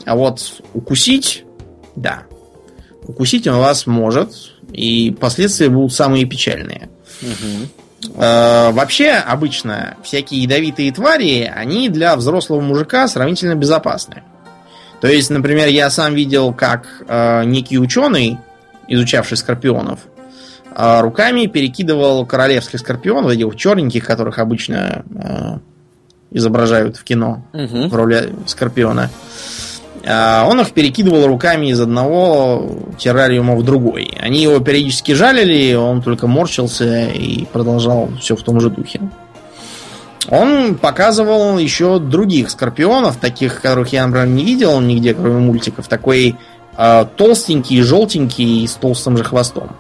А 0.06 0.16
вот 0.16 0.62
укусить, 0.72 1.44
да. 1.96 2.22
Укусить 3.06 3.46
он 3.46 3.58
вас 3.58 3.86
может, 3.86 4.54
и 4.72 5.10
последствия 5.10 5.68
будут 5.68 5.92
самые 5.92 6.24
печальные. 6.24 6.88
Угу. 7.22 8.12
Э, 8.16 8.70
вообще, 8.70 9.12
обычно 9.12 9.96
всякие 10.02 10.42
ядовитые 10.42 10.92
твари, 10.92 11.50
они 11.54 11.88
для 11.88 12.16
взрослого 12.16 12.60
мужика 12.60 13.08
сравнительно 13.08 13.54
безопасны. 13.54 14.22
То 15.00 15.06
есть, 15.06 15.30
например, 15.30 15.68
я 15.68 15.90
сам 15.90 16.14
видел, 16.14 16.52
как 16.52 16.86
э, 17.06 17.44
некий 17.44 17.78
ученый, 17.78 18.38
изучавший 18.88 19.36
скорпионов, 19.36 20.00
э, 20.74 21.00
руками 21.00 21.46
перекидывал 21.46 22.26
королевских 22.26 22.80
скорпионов, 22.80 23.30
этих 23.30 23.56
черненьких, 23.56 24.04
которых 24.04 24.38
обычно 24.38 25.04
э, 25.14 25.58
изображают 26.30 26.96
в 26.96 27.04
кино 27.04 27.44
угу. 27.52 27.88
в 27.88 27.94
роли 27.94 28.34
скорпиона. 28.46 29.04
А, 29.04 29.67
он 30.04 30.60
их 30.60 30.72
перекидывал 30.72 31.26
руками 31.26 31.66
из 31.66 31.80
одного 31.80 32.68
террариума 32.98 33.56
в 33.56 33.62
другой. 33.64 34.16
Они 34.20 34.42
его 34.42 34.60
периодически 34.60 35.12
жалили, 35.12 35.74
он 35.74 36.02
только 36.02 36.26
морщился 36.26 37.06
и 37.06 37.44
продолжал 37.46 38.08
все 38.20 38.36
в 38.36 38.42
том 38.42 38.60
же 38.60 38.70
духе. 38.70 39.00
Он 40.30 40.74
показывал 40.74 41.58
еще 41.58 41.98
других 41.98 42.50
скорпионов, 42.50 43.16
таких, 43.16 43.62
которых 43.62 43.92
я, 43.92 44.06
например, 44.06 44.28
не 44.28 44.44
видел 44.44 44.80
нигде, 44.80 45.14
кроме 45.14 45.38
мультиков. 45.38 45.88
Такой 45.88 46.36
э, 46.76 47.06
толстенький, 47.16 47.80
желтенький, 47.80 48.68
с 48.68 48.74
толстым 48.74 49.16
же 49.16 49.24
хвостом. 49.24 49.70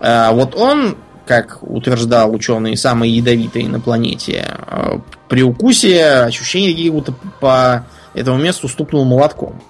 Э, 0.00 0.30
вот 0.30 0.54
он, 0.54 0.96
как 1.26 1.58
утверждал 1.62 2.32
ученый, 2.32 2.76
самый 2.76 3.10
ядовитый 3.10 3.64
на 3.64 3.80
планете, 3.80 4.46
э, 4.66 4.98
при 5.28 5.42
укусе 5.42 6.04
ощущения 6.20 6.70
какие 6.70 6.90
будто 6.90 7.12
по 7.40 7.84
этому 8.14 8.38
месту 8.38 8.68
стукнул 8.68 9.04
молотком. 9.04 9.60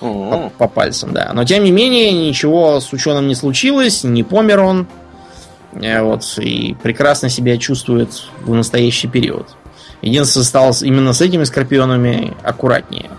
По, 0.00 0.52
по 0.58 0.68
пальцам, 0.68 1.12
да. 1.12 1.30
Но 1.32 1.44
тем 1.44 1.64
не 1.64 1.70
менее, 1.70 2.12
ничего 2.12 2.80
с 2.80 2.92
ученым 2.92 3.28
не 3.28 3.34
случилось, 3.34 4.04
не 4.04 4.22
помер 4.22 4.60
он. 4.60 4.86
Э, 5.72 6.02
вот, 6.02 6.22
и 6.38 6.76
прекрасно 6.82 7.28
себя 7.28 7.56
чувствует 7.56 8.10
в 8.42 8.54
настоящий 8.54 9.08
период. 9.08 9.48
Единственное, 10.02 10.44
стал 10.44 10.74
именно 10.82 11.12
с 11.12 11.20
этими 11.20 11.44
скорпионами 11.44 12.36
аккуратнее. 12.42 13.10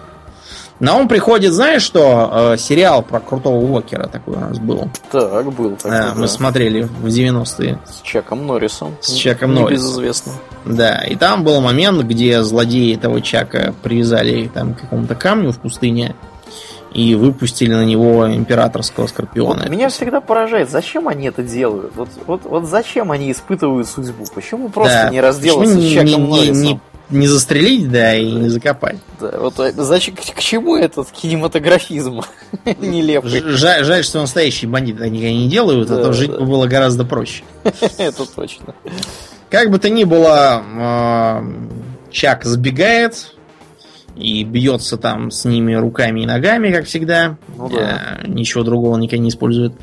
На 0.80 0.96
ум 0.96 1.08
приходит, 1.08 1.54
знаешь 1.54 1.82
что, 1.82 2.54
э, 2.54 2.58
сериал 2.58 3.02
про 3.02 3.20
крутого 3.20 3.56
Уокера 3.56 4.08
такой 4.08 4.36
у 4.36 4.40
нас 4.40 4.60
был. 4.60 4.88
Так, 5.12 5.52
был 5.52 5.76
такой, 5.76 5.92
да, 5.92 6.14
Мы 6.16 6.28
смотрели 6.28 6.82
в 6.84 7.08
90-е. 7.08 7.80
С 7.88 8.02
Чаком 8.04 8.46
Норрисом. 8.46 8.96
С 9.02 9.14
Чаком 9.14 9.56
Норрисом. 9.56 9.88
Небезызвестным. 9.88 10.36
Да, 10.66 11.04
и 11.04 11.16
там 11.16 11.44
был 11.44 11.62
момент, 11.62 12.04
где 12.04 12.44
злодеи 12.44 12.96
этого 12.96 13.22
Чака 13.22 13.74
привязали 13.82 14.50
там, 14.54 14.76
к 14.76 14.82
какому-то 14.82 15.16
камню 15.16 15.52
в 15.52 15.58
пустыне. 15.58 16.16
и 16.94 17.14
выпустили 17.16 17.74
на 17.74 17.84
него 17.86 18.28
императорского 18.34 19.06
скорпиона. 19.08 19.64
Вот 19.64 19.70
меня 19.70 19.90
всегда 19.90 20.20
поражает, 20.22 20.72
зачем 20.72 21.08
они 21.10 21.28
это 21.28 21.44
делают? 21.44 21.92
Вот, 21.96 22.10
вот, 22.26 22.42
вот 22.46 22.66
зачем 22.66 23.12
они 23.12 23.32
испытывают 23.32 23.88
судьбу? 23.88 24.24
Почему 24.34 24.70
просто 24.70 25.04
Да. 25.04 25.10
не 25.10 25.22
разделаться 25.22 25.76
Почему 25.76 25.82
с 25.90 25.94
Чаком 25.94 26.24
не- 26.24 26.30
Норрисом? 26.30 26.62
не- 26.64 26.74
не 26.74 26.80
застрелить, 27.10 27.90
да, 27.90 28.16
и 28.16 28.32
не 28.32 28.50
закопать. 28.50 28.98
Да, 29.20 29.32
вот 29.40 29.60
а 29.60 29.72
зачем, 29.72 30.16
к, 30.16 30.20
к 30.22 30.40
чему 30.40 30.76
этот 30.76 31.10
кинематографизм 31.12 32.22
нелепый? 32.80 33.30
Жаль, 33.30 33.86
жаль, 33.86 34.04
что 34.04 34.20
настоящие 34.20 34.70
бандиты 34.70 35.10
никогда 35.10 35.32
не 35.32 35.50
делают, 35.50 35.90
а 35.90 35.98
Да, 35.98 36.04
то 36.04 36.14
жить 36.14 36.32
да. 36.32 36.40
бы 36.40 36.46
было 36.46 36.68
гораздо 36.68 37.06
проще. 37.06 37.44
Это 37.98 38.26
точно. 38.26 38.76
Как 39.50 39.72
бы 39.72 39.80
то 39.80 39.90
ни 39.90 40.04
было, 40.04 41.42
э, 41.42 41.42
Чак 42.12 42.44
сбегает 42.44 43.37
и 44.18 44.44
бьется 44.44 44.98
там 44.98 45.32
с 45.32 45.46
ними 45.46 45.74
руками 45.74 46.22
и 46.22 46.26
ногами, 46.26 46.72
как 46.72 46.86
всегда. 46.86 47.38
Ну 47.56 47.70
да. 47.70 48.18
Э, 48.24 48.28
Ничего 48.28 48.64
другого 48.64 48.98
никогда 48.98 49.24
не 49.24 49.30
использует. 49.30 49.74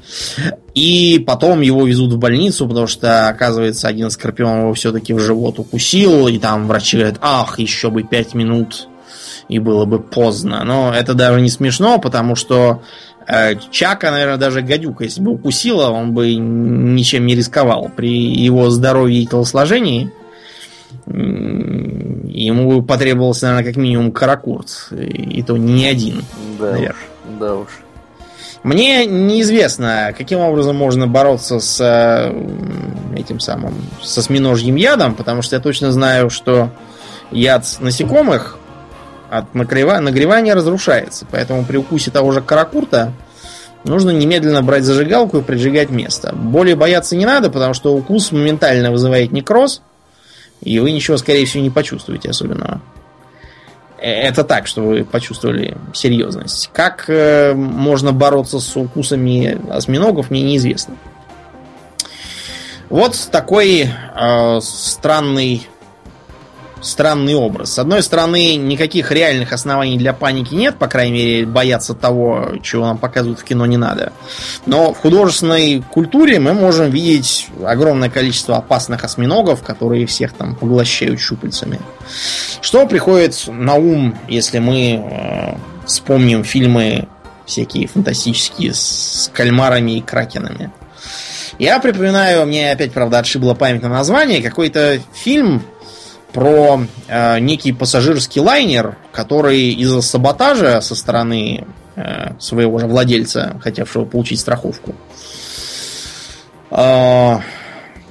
И 0.74 1.22
потом 1.26 1.61
его 1.61 1.87
везут 1.87 2.12
в 2.12 2.18
больницу, 2.18 2.66
потому 2.68 2.87
что, 2.87 3.28
оказывается, 3.28 3.89
один 3.89 4.11
скорпион 4.11 4.62
его 4.62 4.74
все-таки 4.74 5.12
в 5.14 5.20
живот 5.20 5.59
укусил, 5.59 6.26
и 6.28 6.39
там 6.39 6.66
врачи 6.66 6.97
говорят, 6.97 7.18
ах, 7.20 7.59
еще 7.59 7.91
бы 7.91 8.03
пять 8.03 8.35
минут, 8.35 8.89
и 9.49 9.59
было 9.59 9.85
бы 9.85 10.01
поздно. 10.01 10.64
Но 10.64 10.93
это 10.93 11.14
даже 11.14 11.41
не 11.41 11.49
смешно, 11.49 11.99
потому 11.99 12.35
что 12.35 12.82
э, 13.28 13.55
Чака, 13.70 14.11
наверное, 14.11 14.37
даже 14.37 14.62
гадюка, 14.62 15.05
если 15.05 15.20
бы 15.20 15.32
укусила, 15.32 15.91
он 15.91 16.12
бы 16.12 16.35
ничем 16.35 17.26
не 17.26 17.37
рисковал. 17.37 17.91
При 17.95 18.11
его 18.11 18.70
здоровье 18.70 19.22
и 19.22 19.26
телосложении 19.26 20.11
ему 21.07 22.82
потребовался, 22.82 23.46
наверное, 23.46 23.66
как 23.72 23.76
минимум 23.76 24.12
каракурт. 24.12 24.88
И 24.92 25.42
то 25.42 25.57
не 25.57 25.86
один. 25.86 26.24
Да 26.59 26.66
уж, 26.66 26.72
Наверное. 26.72 26.94
да 27.38 27.55
уж. 27.57 27.68
Мне 28.62 29.05
неизвестно, 29.05 30.14
каким 30.16 30.38
образом 30.40 30.74
можно 30.76 31.07
бороться 31.07 31.61
с 31.61 31.78
э, 31.80 32.32
этим 33.14 33.38
самым, 33.38 33.74
со 34.02 34.20
осьминожьим 34.20 34.76
ядом, 34.76 35.14
потому 35.14 35.42
что 35.42 35.57
я 35.57 35.61
точно 35.61 35.92
знаю, 35.92 36.30
что 36.30 36.70
яд 37.30 37.66
насекомых 37.80 38.57
от 39.28 39.52
нагрева- 39.55 40.00
нагревания 40.00 40.55
разрушается. 40.55 41.26
Поэтому 41.30 41.66
при 41.66 41.76
укусе 41.76 42.11
того 42.11 42.32
же 42.32 42.40
каракурта 42.40 43.12
нужно 43.84 44.11
немедленно 44.11 44.62
брать 44.62 44.84
зажигалку 44.84 45.38
и 45.38 45.42
прижигать 45.42 45.90
место. 45.90 46.34
Более 46.34 46.74
бояться 46.74 47.16
не 47.16 47.26
надо, 47.26 47.50
потому 47.50 47.74
что 47.74 47.94
укус 47.94 48.32
моментально 48.32 48.90
вызывает 48.90 49.30
некроз, 49.30 49.82
и 50.64 50.78
вы 50.78 50.90
ничего, 50.92 51.16
скорее 51.16 51.44
всего, 51.46 51.62
не 51.62 51.70
почувствуете 51.70 52.30
особенного. 52.30 52.80
Э, 53.98 54.10
Это 54.10 54.44
так, 54.44 54.66
что 54.66 54.82
вы 54.82 55.04
почувствовали 55.04 55.76
серьезность. 55.92 56.70
Как 56.72 57.04
э, 57.08 57.54
можно 57.54 58.12
бороться 58.12 58.60
с 58.60 58.76
укусами 58.76 59.58
осьминогов, 59.70 60.30
мне 60.30 60.42
неизвестно. 60.42 60.96
Вот 62.90 63.16
такой 63.30 63.88
э, 63.88 64.60
странный 64.62 65.66
странный 66.85 67.35
образ. 67.35 67.72
С 67.72 67.78
одной 67.78 68.03
стороны, 68.03 68.57
никаких 68.57 69.11
реальных 69.11 69.53
оснований 69.53 69.97
для 69.97 70.12
паники 70.12 70.55
нет, 70.55 70.76
по 70.76 70.87
крайней 70.87 71.12
мере, 71.12 71.47
бояться 71.47 71.95
того, 71.95 72.53
чего 72.62 72.85
нам 72.85 72.99
показывают 72.99 73.41
в 73.41 73.45
кино, 73.45 73.66
не 73.66 73.76
надо. 73.76 74.12
Но 74.66 74.93
в 74.93 74.99
художественной 74.99 75.82
культуре 75.82 76.39
мы 76.39 76.53
можем 76.53 76.91
видеть 76.91 77.49
огромное 77.64 78.11
количество 78.11 78.57
опасных 78.57 79.03
осьминогов, 79.03 79.62
которые 79.62 80.07
всех 80.07 80.35
там 80.35 80.55
поглощают 80.55 81.20
щупальцами. 81.20 81.80
Что 82.61 82.87
приходит 82.87 83.45
на 83.49 83.74
ум, 83.74 84.16
если 84.28 84.59
мы 84.59 85.03
э, 85.03 85.55
вспомним 85.87 86.45
фильмы 86.45 87.09
всякие 87.47 87.87
фантастические 87.87 88.74
с 88.74 89.30
кальмарами 89.32 89.93
и 89.93 90.01
кракенами? 90.03 90.70
Я 91.59 91.78
припоминаю, 91.78 92.47
мне 92.47 92.72
опять, 92.72 92.93
правда, 92.93 93.20
отшибла 93.20 93.55
память 93.55 93.82
на 93.82 93.89
название, 93.89 94.43
какой-то 94.43 95.01
фильм 95.12 95.62
про 96.35 96.80
э, 97.07 97.39
некий 97.39 97.72
пассажирский 97.72 98.41
лайнер, 98.41 98.99
который 99.12 99.70
из-за 99.70 100.03
саботажа 100.03 100.80
со 100.80 100.97
стороны 100.97 101.64
э, 101.95 102.39
своего 102.41 102.78
же 102.80 102.89
владельца, 102.89 103.59
хотевшего 103.62 104.05
получить 104.05 104.41
страховку, 104.41 104.97
э, 106.72 107.37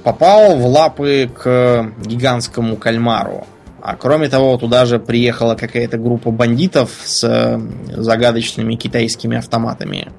попал 0.02 0.56
в 0.56 0.66
лапы 0.66 1.30
к 1.32 1.92
гигантскому 2.04 2.76
кальмару. 2.76 3.46
А 3.82 3.94
кроме 3.96 4.30
того, 4.30 4.56
туда 4.56 4.86
же 4.86 4.98
приехала 4.98 5.54
какая-то 5.54 5.98
группа 5.98 6.30
бандитов 6.30 6.90
с 7.04 7.22
э, 7.24 7.60
загадочными 7.94 8.76
китайскими 8.76 9.36
автоматами. 9.36 10.10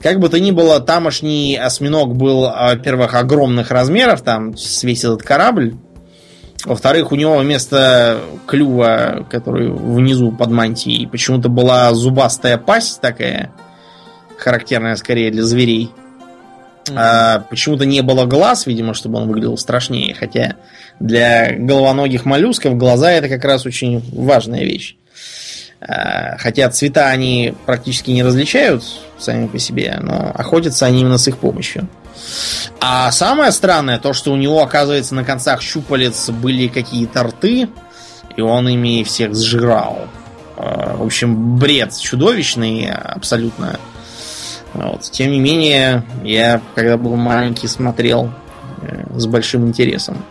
Как 0.00 0.18
бы 0.18 0.30
то 0.30 0.40
ни 0.40 0.50
было, 0.50 0.80
тамошний 0.80 1.56
осьминог 1.56 2.16
был, 2.16 2.42
во-первых, 2.42 3.14
огромных 3.14 3.70
размеров, 3.70 4.22
там 4.22 4.54
весь 4.82 5.04
этот 5.04 5.22
корабль. 5.22 5.76
Во-вторых, 6.66 7.12
у 7.12 7.14
него 7.14 7.38
вместо 7.38 8.18
клюва, 8.44 9.24
который 9.30 9.70
внизу 9.70 10.32
под 10.32 10.50
мантией, 10.50 11.06
почему-то 11.06 11.48
была 11.48 11.94
зубастая 11.94 12.58
пасть 12.58 13.00
такая, 13.00 13.52
характерная 14.36 14.96
скорее 14.96 15.30
для 15.30 15.44
зверей. 15.44 15.92
А, 16.92 17.44
почему-то 17.48 17.86
не 17.86 18.02
было 18.02 18.26
глаз, 18.26 18.66
видимо, 18.66 18.94
чтобы 18.94 19.18
он 19.18 19.28
выглядел 19.28 19.56
страшнее. 19.56 20.12
Хотя 20.14 20.56
для 20.98 21.52
головоногих 21.56 22.24
моллюсков 22.24 22.76
глаза 22.76 23.12
это 23.12 23.28
как 23.28 23.44
раз 23.44 23.64
очень 23.64 24.02
важная 24.12 24.64
вещь. 24.64 24.96
А, 25.80 26.36
Хотя 26.36 26.68
цвета 26.70 27.06
они 27.06 27.54
практически 27.64 28.10
не 28.10 28.24
различают 28.24 28.82
сами 29.18 29.46
по 29.46 29.60
себе, 29.60 29.98
но 30.00 30.32
охотятся 30.34 30.86
они 30.86 31.02
именно 31.02 31.18
с 31.18 31.28
их 31.28 31.38
помощью. 31.38 31.88
А 32.80 33.10
самое 33.10 33.52
странное, 33.52 33.98
то, 33.98 34.12
что 34.12 34.32
у 34.32 34.36
него, 34.36 34.62
оказывается, 34.62 35.14
на 35.14 35.24
концах 35.24 35.62
щупалец 35.62 36.30
были 36.30 36.68
какие-то 36.68 37.24
рты, 37.24 37.68
и 38.36 38.40
он 38.40 38.68
ими 38.68 39.02
всех 39.02 39.34
сжирал. 39.34 40.06
А, 40.56 40.96
В 40.96 41.04
общем, 41.04 41.58
бред 41.58 41.96
чудовищный 41.98 42.90
абсолютно. 42.90 43.78
Вот. 44.74 45.02
Тем 45.02 45.30
не 45.30 45.40
менее, 45.40 46.04
я, 46.22 46.60
когда 46.74 46.96
был 46.96 47.16
маленький, 47.16 47.66
смотрел 47.66 48.30
э, 48.82 49.04
с 49.16 49.26
большим 49.26 49.68
интересом. 49.68 50.22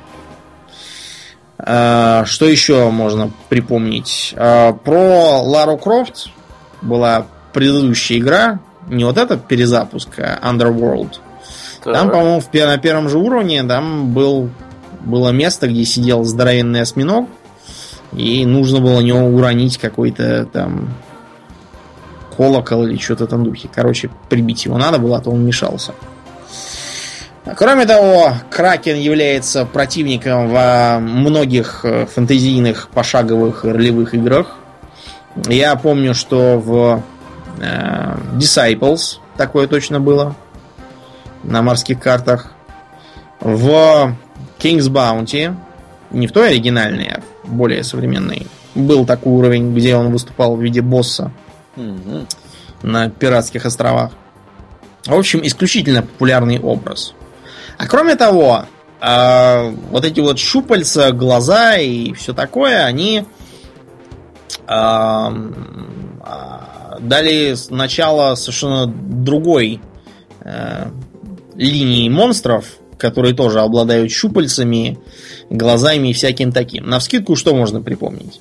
А, 1.57 2.25
Что 2.25 2.45
еще 2.45 2.89
можно 2.91 3.31
припомнить? 3.49 4.33
А, 4.37 4.73
Про 4.73 5.41
Лару 5.41 5.77
Крофт 5.77 6.29
была 6.81 7.25
предыдущая 7.53 8.19
игра, 8.19 8.59
не 8.87 9.03
вот 9.03 9.17
эта 9.17 9.37
перезапуск, 9.37 10.19
Underworld. 10.19 11.19
Там, 11.85 12.07
Так. 12.07 12.13
по-моему, 12.13 12.39
в 12.39 12.51
на 12.51 12.77
первом 12.79 13.09
же 13.09 13.19
уровне 13.19 13.63
там 13.63 14.11
был, 14.11 14.49
было 15.01 15.29
место, 15.29 15.67
где 15.67 15.85
сидел 15.85 16.23
здоровенный 16.23 16.81
осьминог, 16.81 17.29
и 18.11 18.43
нужно 18.45 18.79
было 18.81 19.01
него 19.01 19.19
уронить 19.19 19.77
какой-то 19.77 20.47
там 20.51 20.89
колокол 22.35 22.87
или 22.87 22.97
что-то 22.97 23.27
там 23.27 23.43
духе. 23.43 23.69
Короче, 23.73 24.09
прибить 24.29 24.65
его 24.65 24.79
надо 24.79 24.97
было, 24.97 25.17
а 25.17 25.21
то 25.21 25.29
он 25.29 25.45
мешался. 25.45 25.93
Кроме 27.55 27.85
того, 27.85 28.33
Кракен 28.49 28.97
является 28.97 29.65
противником 29.65 30.49
во 30.49 30.97
многих 30.99 31.81
э, 31.83 32.07
фэнтезийных 32.07 32.89
пошаговых 32.89 33.63
ролевых 33.63 34.15
играх. 34.15 34.57
Я 35.47 35.75
помню, 35.75 36.15
что 36.15 36.57
в 36.57 37.03
э, 37.61 38.15
Disciples 38.33 39.17
такое 39.37 39.67
точно 39.67 39.99
было 39.99 40.35
на 41.45 41.61
морских 41.61 41.99
картах. 41.99 42.51
В 43.39 44.15
King's 44.59 44.89
Bounty, 44.89 45.55
не 46.11 46.27
в 46.27 46.31
той 46.31 46.49
оригинальной, 46.49 47.07
а 47.07 47.21
в 47.43 47.53
более 47.53 47.83
современной, 47.83 48.47
был 48.73 49.05
такой 49.05 49.33
уровень, 49.33 49.73
где 49.75 49.95
он 49.95 50.11
выступал 50.11 50.55
в 50.55 50.61
виде 50.61 50.81
босса 50.81 51.31
Мгм. 51.75 52.27
на 52.81 53.09
пиратских 53.09 53.65
островах. 53.65 54.11
В 55.05 55.13
общем, 55.13 55.41
исключительно 55.43 56.01
популярный 56.01 56.59
образ. 56.59 57.13
А 57.77 57.87
кроме 57.87 58.15
того, 58.15 58.65
э, 59.01 59.69
вот 59.91 60.05
эти 60.05 60.19
вот 60.19 60.39
щупальца, 60.39 61.11
глаза 61.11 61.77
и 61.77 62.13
все 62.13 62.33
такое, 62.33 62.85
они 62.85 63.25
а, 64.67 65.31
дали 66.99 67.55
начало 67.69 68.35
совершенно 68.35 68.87
другой 68.87 69.81
э, 70.41 70.87
линии 71.55 72.09
монстров, 72.09 72.65
которые 72.97 73.33
тоже 73.33 73.61
обладают 73.61 74.11
щупальцами, 74.11 74.99
глазами 75.49 76.09
и 76.09 76.13
всяким 76.13 76.51
таким. 76.51 76.89
На 76.89 76.99
вскидку 76.99 77.35
что 77.35 77.55
можно 77.55 77.81
припомнить? 77.81 78.39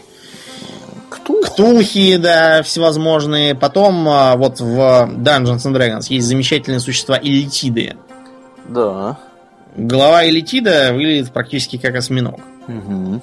Ктулху? 1.11 1.45
Ктулхи, 1.45 2.17
да, 2.17 2.63
всевозможные. 2.63 3.55
Потом 3.55 4.09
а, 4.09 4.37
вот 4.37 4.61
в 4.61 4.79
Dungeons 4.79 5.65
and 5.65 5.77
Dragons 5.77 6.07
есть 6.09 6.27
замечательные 6.27 6.81
существа 6.81 7.19
элитиды. 7.21 7.95
Да. 8.69 9.19
Голова 9.77 10.27
элитида 10.27 10.91
выглядит 10.93 11.33
практически 11.33 11.79
как 11.79 11.97
осьминог. 11.97 12.41
Мгм. 12.67 13.23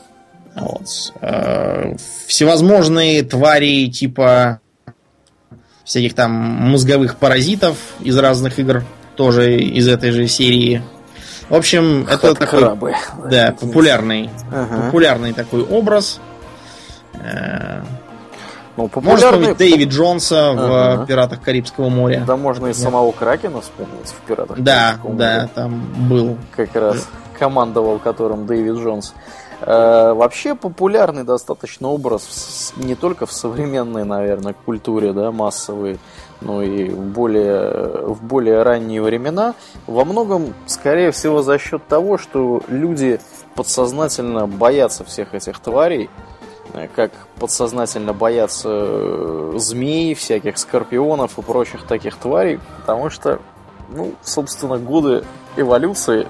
Вот. 0.56 1.14
Э, 1.22 1.96
Всевозможные 2.28 3.24
твари 3.24 3.88
типа 3.88 4.60
всяких 5.84 6.14
там 6.14 6.32
мозговых 6.32 7.18
паразитов 7.18 7.78
из 8.02 8.18
разных 8.18 8.60
игр, 8.60 8.84
тоже 9.22 9.56
из 9.56 9.88
этой 9.88 10.10
же 10.10 10.28
серии. 10.28 10.82
В 11.48 11.54
общем, 11.54 12.08
это 12.10 12.34
такой 12.34 12.60
Крабы. 12.62 12.96
да, 13.30 13.54
популярный, 13.60 14.32
Ага. 14.52 14.86
популярный 14.86 15.32
такой 15.34 15.62
образ. 15.64 16.20
Э, 17.14 17.84
Ну, 18.78 18.84
Можно 18.84 18.90
популярный... 18.90 19.20
вспомнить 19.54 19.58
Дэвид 19.58 19.90
Джонса 19.90 20.50
Ага. 20.52 21.04
в 21.04 21.06
«Пиратах 21.06 21.42
Карибского 21.42 21.90
моря». 21.90 22.24
Да 22.26 22.36
можно 22.36 22.68
и 22.68 22.74
самого 22.74 23.12
Кракена 23.12 23.62
вспомнить 23.62 24.08
в 24.08 24.26
«Пиратах 24.28 24.58
Да, 24.60 24.92
Карибского 24.94 25.14
да, 25.16 25.36
моря». 25.36 25.50
там 25.54 26.08
был. 26.10 26.38
Как 26.56 26.76
раз 26.76 27.08
командовал 27.38 28.00
которым 28.00 28.48
Дэвид 28.48 28.78
Джонс. 28.78 29.14
Э, 29.62 30.14
Вообще 30.14 30.56
популярный 30.56 31.24
достаточно 31.26 31.90
образ 31.90 32.74
не 32.78 32.96
только 32.96 33.26
в 33.28 33.34
современной, 33.34 34.06
наверное, 34.06 34.56
культуре, 34.66 35.12
да, 35.14 35.32
массовой, 35.32 36.00
но 36.42 36.62
и 36.62 36.90
в 36.90 37.00
более, 37.00 38.06
в 38.06 38.22
более 38.24 38.64
ранние 38.64 39.02
времена. 39.02 39.56
Во 39.88 40.04
многом, 40.04 40.54
скорее 40.66 41.12
всего, 41.12 41.42
за 41.42 41.58
счет 41.58 41.88
того, 41.88 42.18
что 42.18 42.62
люди 42.68 43.20
подсознательно 43.56 44.48
боятся 44.48 45.04
всех 45.04 45.34
этих 45.34 45.60
тварей, 45.60 46.10
э, 46.74 46.88
как 46.96 47.12
подсознательно 47.40 48.14
боятся 48.14 48.70
э, 48.72 49.54
змей, 49.58 50.16
всяких 50.16 50.58
скорпионов 50.58 51.38
и 51.38 51.42
прочих 51.42 51.86
таких 51.86 52.18
тварей, 52.18 52.60
потому 52.80 53.10
что, 53.10 53.40
ну, 53.90 54.14
собственно, 54.24 54.78
годы 54.78 55.24
эволюции 55.56 56.28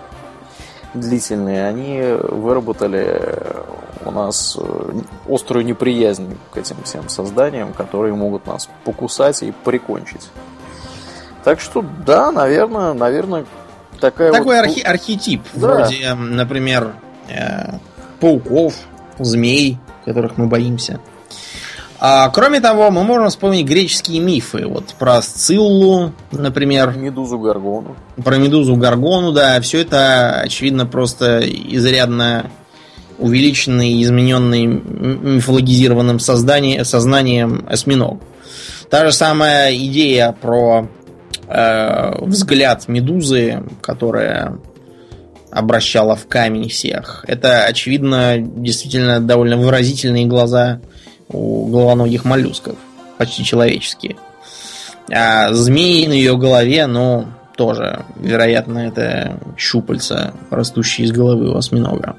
длительные, 0.94 1.68
они 1.68 2.02
выработали 2.02 3.06
э, 3.08 3.64
у 4.06 4.12
нас 4.12 4.58
э, 4.60 4.92
острую 5.30 5.66
неприязнь 5.66 6.38
к 6.54 6.58
этим 6.58 6.78
всем 6.84 7.08
созданиям, 7.10 7.74
которые 7.74 8.14
могут 8.14 8.46
нас 8.48 8.70
покусать 8.84 9.42
и 9.44 9.52
прикончить. 9.64 10.30
Так 11.44 11.60
что, 11.60 11.84
да, 12.06 12.32
наверное, 12.32 12.94
наверное, 12.94 13.46
такая 14.00 14.32
Такой 14.32 14.58
вот... 14.58 14.66
архи- 14.66 14.82
архетип, 14.84 15.42
Да. 15.54 15.68
вроде, 15.76 16.04
м, 16.04 16.36
например, 16.36 16.94
э, 17.30 17.74
пауков, 18.20 18.76
змей, 19.20 19.78
которых 20.06 20.38
мы 20.38 20.48
боимся. 20.48 21.00
А, 22.04 22.30
кроме 22.30 22.60
того, 22.60 22.90
мы 22.90 23.04
можем 23.04 23.30
вспомнить 23.30 23.68
греческие 23.68 24.20
мифы. 24.22 24.66
Вот 24.66 24.96
про 24.98 25.22
Сциллу, 25.22 26.14
например, 26.32 26.98
Медузу 26.98 27.38
Гаргону. 27.38 27.96
про 28.24 28.38
Медузу 28.38 28.76
Гаргону, 28.76 29.32
да, 29.32 29.62
все 29.62 29.82
это, 29.82 30.40
очевидно, 30.42 30.88
просто 30.88 31.42
изрядно 31.42 32.50
увеличенный 33.22 33.94
и 33.94 34.04
измененный 34.04 34.66
мифологизированным 34.66 36.20
создание, 36.20 36.84
сознанием 36.84 37.66
осьминог. 37.70 38.22
Та 38.90 39.06
же 39.06 39.12
самая 39.14 39.74
идея 39.76 40.34
про 40.34 40.90
э, 41.48 42.26
взгляд 42.26 42.88
Медузы, 42.88 43.64
которая 43.82 44.58
обращала 45.52 46.16
в 46.16 46.28
камень 46.28 46.70
всех. 46.70 47.24
Это, 47.28 47.66
очевидно, 47.66 48.38
действительно 48.38 49.20
довольно 49.20 49.58
выразительные 49.58 50.26
глаза 50.26 50.82
у 51.30 51.68
головоногих 51.68 52.26
моллюсков, 52.26 52.76
почти 53.18 53.44
человеческие. 53.44 54.16
А 55.14 55.54
змеи 55.54 56.08
на 56.08 56.14
ее 56.14 56.38
голове, 56.38 56.88
ну, 56.88 57.28
тоже, 57.56 58.06
вероятно, 58.20 58.80
это 58.80 59.40
щупальца, 59.58 60.34
растущие 60.50 61.06
из 61.06 61.12
головы 61.12 61.52
у 61.52 61.58
осьминога. 61.58 62.16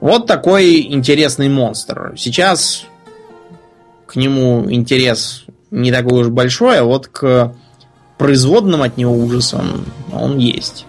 Вот 0.00 0.26
такой 0.26 0.80
интересный 0.92 1.48
монстр. 1.48 2.14
Сейчас 2.16 2.84
к 4.06 4.16
нему 4.16 4.70
интерес 4.70 5.44
не 5.70 5.90
такой 5.90 6.22
уж 6.22 6.28
большой, 6.28 6.78
а 6.78 6.84
вот 6.84 7.08
к 7.08 7.54
производным 8.18 8.82
от 8.82 8.96
него 8.96 9.14
ужасам 9.14 9.84
он 10.12 10.38
есть. 10.38 10.86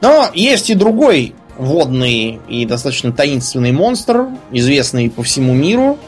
Но 0.00 0.30
есть 0.34 0.70
и 0.70 0.74
другой 0.74 1.34
водный 1.56 2.40
и 2.48 2.66
достаточно 2.66 3.12
таинственный 3.12 3.72
монстр, 3.72 4.26
известный 4.50 5.10
по 5.10 5.22
всему 5.22 5.54
миру. 5.54 5.98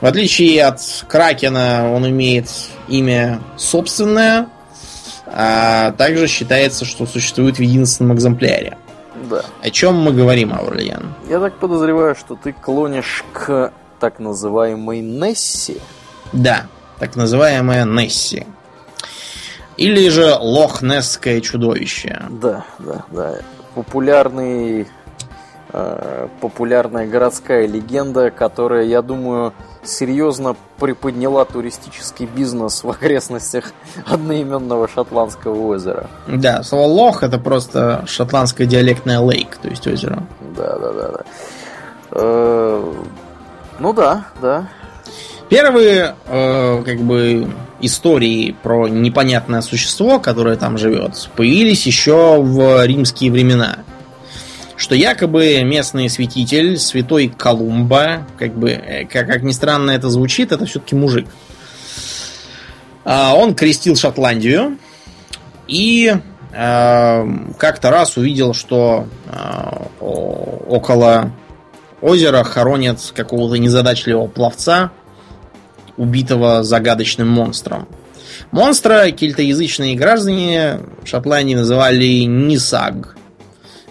В 0.00 0.06
отличие 0.06 0.64
от 0.64 0.80
Кракена, 1.08 1.92
он 1.94 2.08
имеет 2.08 2.48
имя 2.88 3.40
собственное, 3.56 4.48
а 5.26 5.92
также 5.92 6.26
считается, 6.26 6.84
что 6.84 7.06
существует 7.06 7.58
в 7.58 7.62
единственном 7.62 8.16
экземпляре. 8.16 8.76
Да. 9.30 9.44
О 9.62 9.70
чем 9.70 9.94
мы 9.94 10.12
говорим, 10.12 10.52
Аурлиан? 10.52 11.14
Я 11.28 11.38
так 11.40 11.54
подозреваю, 11.54 12.14
что 12.16 12.34
ты 12.34 12.52
клонишь 12.52 13.24
к 13.32 13.72
так 14.00 14.18
называемой 14.18 15.00
Несси. 15.00 15.80
Да, 16.32 16.66
так 16.98 17.16
называемая 17.16 17.84
Несси. 17.84 18.46
Или 19.76 20.08
же 20.08 20.34
Лохнесское 20.34 21.40
чудовище. 21.40 22.22
Да, 22.28 22.64
да, 22.78 23.04
да. 23.10 23.34
Популярный, 23.74 24.88
э, 25.72 26.28
популярная 26.40 27.06
городская 27.06 27.66
легенда, 27.66 28.30
которая, 28.30 28.84
я 28.84 29.00
думаю, 29.00 29.54
серьезно 29.82 30.56
приподняла 30.78 31.44
туристический 31.44 32.26
бизнес 32.26 32.84
в 32.84 32.90
окрестностях 32.90 33.72
одноименного 34.06 34.88
шотландского 34.88 35.66
озера. 35.68 36.08
Да, 36.26 36.62
слово 36.62 36.86
лох 36.86 37.22
это 37.22 37.38
просто 37.38 38.04
шотландское 38.06 38.66
диалектное 38.66 39.20
лейк, 39.20 39.56
то 39.56 39.68
есть 39.68 39.86
озеро. 39.86 40.22
Да, 40.56 40.78
да, 40.78 40.92
да, 40.92 41.08
да. 41.08 41.24
Э, 42.12 42.92
ну 43.78 43.92
да, 43.92 44.26
да. 44.40 44.68
Первые, 45.48 46.14
э, 46.26 46.82
как 46.84 46.98
бы, 46.98 47.48
истории 47.80 48.54
про 48.62 48.88
непонятное 48.88 49.62
существо, 49.62 50.20
которое 50.20 50.56
там 50.56 50.78
живет, 50.78 51.28
появились 51.34 51.86
еще 51.86 52.40
в 52.40 52.84
римские 52.86 53.32
времена. 53.32 53.78
Что 54.80 54.94
якобы 54.94 55.62
местный 55.62 56.08
святитель, 56.08 56.78
святой 56.78 57.28
Колумба, 57.28 58.26
как 58.38 58.54
бы, 58.54 58.70
э, 58.70 59.04
как, 59.04 59.26
как 59.26 59.42
ни 59.42 59.52
странно 59.52 59.90
это 59.90 60.08
звучит, 60.08 60.52
это 60.52 60.64
все-таки 60.64 60.94
мужик. 60.96 61.28
А, 63.04 63.34
Он 63.34 63.54
крестил 63.54 63.94
Шотландию 63.94 64.78
и 65.68 66.16
э, 66.54 67.26
как-то 67.58 67.90
раз 67.90 68.16
увидел, 68.16 68.54
что 68.54 69.06
э, 69.26 69.84
около 70.00 71.30
озера 72.00 72.42
хоронят 72.42 73.12
какого-то 73.14 73.56
незадачливого 73.58 74.28
пловца, 74.28 74.92
убитого 75.98 76.62
загадочным 76.62 77.28
монстром. 77.28 77.86
Монстра 78.50 79.10
кельтоязычные 79.10 79.94
граждане 79.94 80.80
Шотландии 81.04 81.54
называли 81.54 82.22
Нисаг. 82.24 83.18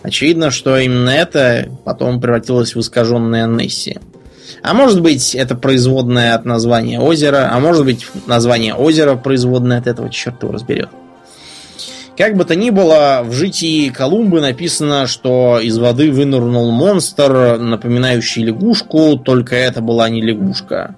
Очевидно, 0.02 0.52
что 0.52 0.78
именно 0.78 1.10
это 1.10 1.70
потом 1.84 2.22
превратилось 2.22 2.76
в 2.76 2.80
искаженное 2.80 3.48
Несси. 3.48 3.98
А 4.62 4.74
может 4.74 5.02
быть, 5.02 5.36
это 5.36 5.56
производное 5.56 6.36
от 6.36 6.46
названия 6.46 7.00
озера, 7.00 7.50
а 7.52 7.60
может 7.60 7.86
быть, 7.86 8.08
название 8.26 8.74
озера 8.74 9.16
производное 9.16 9.80
от 9.80 9.88
этого, 9.88 10.10
черт 10.10 10.42
его 10.44 10.52
разберет. 10.52 10.90
Как 12.18 12.36
бы 12.36 12.44
то 12.44 12.54
ни 12.54 12.70
было, 12.70 13.22
в 13.24 13.32
житии 13.32 13.88
Колумбы 13.90 14.42
написано, 14.42 15.08
что 15.08 15.60
из 15.62 15.78
воды 15.78 16.12
вынырнул 16.12 16.70
монстр, 16.70 17.58
напоминающий 17.58 18.44
лягушку, 18.44 19.16
только 19.18 19.56
это 19.56 19.80
была 19.80 20.10
не 20.10 20.22
лягушка. 20.22 20.96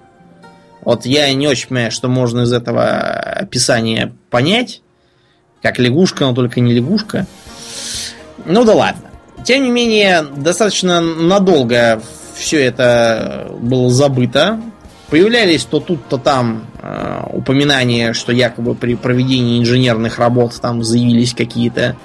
Вот 0.80 1.06
я 1.06 1.32
не 1.32 1.46
очень 1.46 1.68
понимаю, 1.68 1.92
что 1.92 2.08
можно 2.08 2.40
из 2.40 2.52
этого 2.52 2.82
описания 2.82 4.12
понять. 4.30 4.82
Как 5.62 5.78
лягушка, 5.78 6.24
но 6.24 6.34
только 6.34 6.58
не 6.58 6.72
лягушка. 6.72 7.28
Ну 8.44 8.64
да 8.64 8.74
ладно. 8.74 9.10
Тем 9.44 9.64
не 9.64 9.70
менее, 9.70 10.22
достаточно 10.22 11.00
надолго 11.00 12.00
все 12.34 12.64
это 12.64 13.48
было 13.60 13.90
забыто. 13.90 14.60
Появлялись 15.10 15.64
то 15.64 15.80
тут, 15.80 16.08
то 16.08 16.16
там 16.16 16.66
э, 16.80 17.22
упоминания, 17.32 18.14
что 18.14 18.32
якобы 18.32 18.74
при 18.74 18.94
проведении 18.94 19.60
инженерных 19.60 20.18
работ 20.18 20.58
там 20.60 20.82
заявились 20.82 21.34
какие-то 21.34 21.96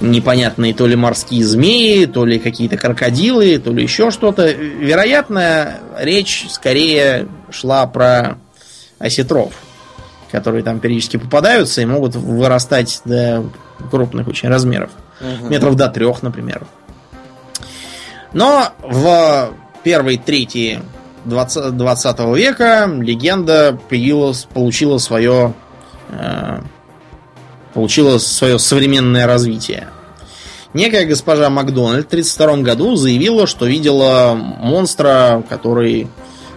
непонятные 0.00 0.72
то 0.72 0.86
ли 0.86 0.96
морские 0.96 1.44
змеи, 1.44 2.06
то 2.06 2.24
ли 2.24 2.38
какие-то 2.38 2.78
крокодилы, 2.78 3.58
то 3.58 3.72
ли 3.72 3.82
еще 3.82 4.10
что-то. 4.10 4.50
Вероятно, 4.50 5.80
речь 5.98 6.46
скорее 6.48 7.28
шла 7.50 7.86
про 7.86 8.38
осетров, 8.98 9.52
которые 10.32 10.62
там 10.62 10.80
периодически 10.80 11.18
попадаются 11.18 11.82
и 11.82 11.86
могут 11.86 12.14
вырастать 12.14 13.02
до 13.04 13.44
крупных 13.90 14.28
очень 14.28 14.48
размеров. 14.48 14.90
Метров 15.20 15.76
до 15.76 15.88
трех, 15.88 16.22
например. 16.22 16.66
Но 18.32 18.72
в 18.82 19.50
первой 19.82 20.16
трети 20.16 20.80
20, 21.24 21.76
20 21.76 22.18
века 22.36 22.88
легенда 23.00 23.78
появилась, 23.88 24.46
получила 24.52 24.98
свое 24.98 25.54
э, 26.10 26.60
получила 27.74 28.18
свое 28.18 28.58
современное 28.58 29.26
развитие. 29.26 29.88
Некая 30.72 31.04
госпожа 31.04 31.50
Макдональд 31.50 32.04
в 32.04 32.08
1932 32.08 32.62
году 32.62 32.96
заявила, 32.96 33.46
что 33.46 33.66
видела 33.66 34.34
монстра, 34.34 35.42
который 35.48 36.08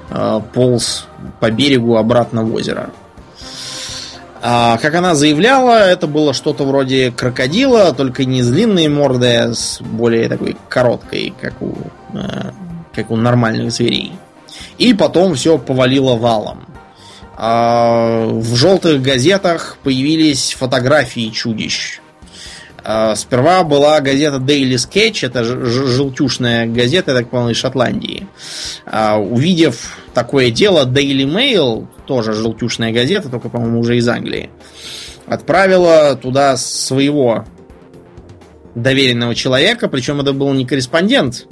э, 0.09 0.41
полз 0.53 1.07
по 1.39 1.49
берегу 1.49 1.97
обратно 1.97 2.43
в 2.43 2.53
озеро. 2.53 2.91
А, 4.46 4.78
как 4.78 4.94
она 4.94 5.16
заявляла, 5.16 5.89
это 5.89 6.06
было 6.06 6.34
что-то 6.34 6.66
вроде 6.66 7.12
крокодила, 7.12 7.94
только 7.94 8.26
не 8.26 8.41
с 8.41 8.50
длинной 8.50 8.89
мордой, 8.89 9.38
а 9.38 9.54
с 9.54 9.80
более 9.80 10.28
такой 10.28 10.58
короткой, 10.68 11.34
как 11.39 11.62
у, 11.62 11.74
э, 12.14 12.52
как 12.94 13.10
у 13.10 13.16
нормальных 13.16 13.72
зверей. 13.72 14.12
И 14.78 14.94
потом 14.94 15.36
все 15.36 15.58
повалило 15.58 16.16
валом. 16.16 16.66
А, 17.38 18.26
в 18.28 18.54
желтых 18.56 19.02
газетах 19.02 19.78
появились 19.82 20.58
фотографии 20.60 21.30
чудищ. 21.30 22.02
А, 22.84 23.16
сперва 23.16 23.64
была 23.64 24.02
газета 24.02 24.39
Daily 24.39 24.74
Sketch, 24.74 25.26
это 25.26 25.46
желтюшная 25.46 26.68
газета, 26.68 27.16
так 27.16 27.30
понял, 27.30 27.48
из 27.48 27.56
Шотландии. 27.56 28.28
Увидев 28.86 29.98
такое 30.14 30.52
дело, 30.52 30.86
Daily 30.86 31.24
Mail, 31.24 31.88
тоже 32.06 32.34
желтюшная 32.34 32.91
газета, 32.91 33.30
только, 33.30 33.49
по-моему, 33.49 33.80
уже 33.80 33.97
из 33.97 34.08
Англии, 34.08 34.49
отправила 35.26 36.16
туда 36.16 36.58
своего 36.58 37.45
доверенного 38.76 39.36
человека, 39.36 39.88
причем 39.88 40.22
это 40.22 40.34
был 40.34 40.51
не 40.54 40.66
корреспондент, 40.66 41.47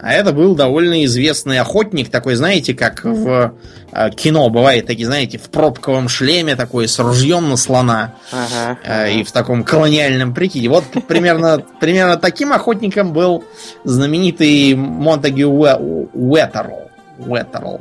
а 0.00 0.12
это 0.12 0.32
был 0.32 0.54
довольно 0.54 1.04
известный 1.04 1.58
охотник, 1.58 2.08
такой, 2.08 2.36
знаете, 2.36 2.72
как 2.72 3.04
в 3.04 3.54
э, 3.90 4.10
кино 4.10 4.48
бывает, 4.48 4.86
такие, 4.86 5.06
знаете, 5.06 5.38
в 5.38 5.50
пробковом 5.50 6.08
шлеме, 6.08 6.54
такой 6.54 6.86
с 6.86 6.98
ружьем 7.00 7.48
на 7.48 7.56
слона. 7.56 8.14
Ага, 8.30 8.78
э, 8.84 9.12
И 9.14 9.24
в 9.24 9.32
таком 9.32 9.64
колониальном 9.64 10.34
прикиде. 10.34 10.68
Вот 10.68 10.84
примерно, 11.08 11.64
примерно 11.80 12.16
таким 12.16 12.52
охотником 12.52 13.12
был 13.12 13.44
знаменитый 13.82 14.74
Монтагю 14.76 15.48
Уэтерл. 15.48 16.90
Уэтерл. 17.18 17.80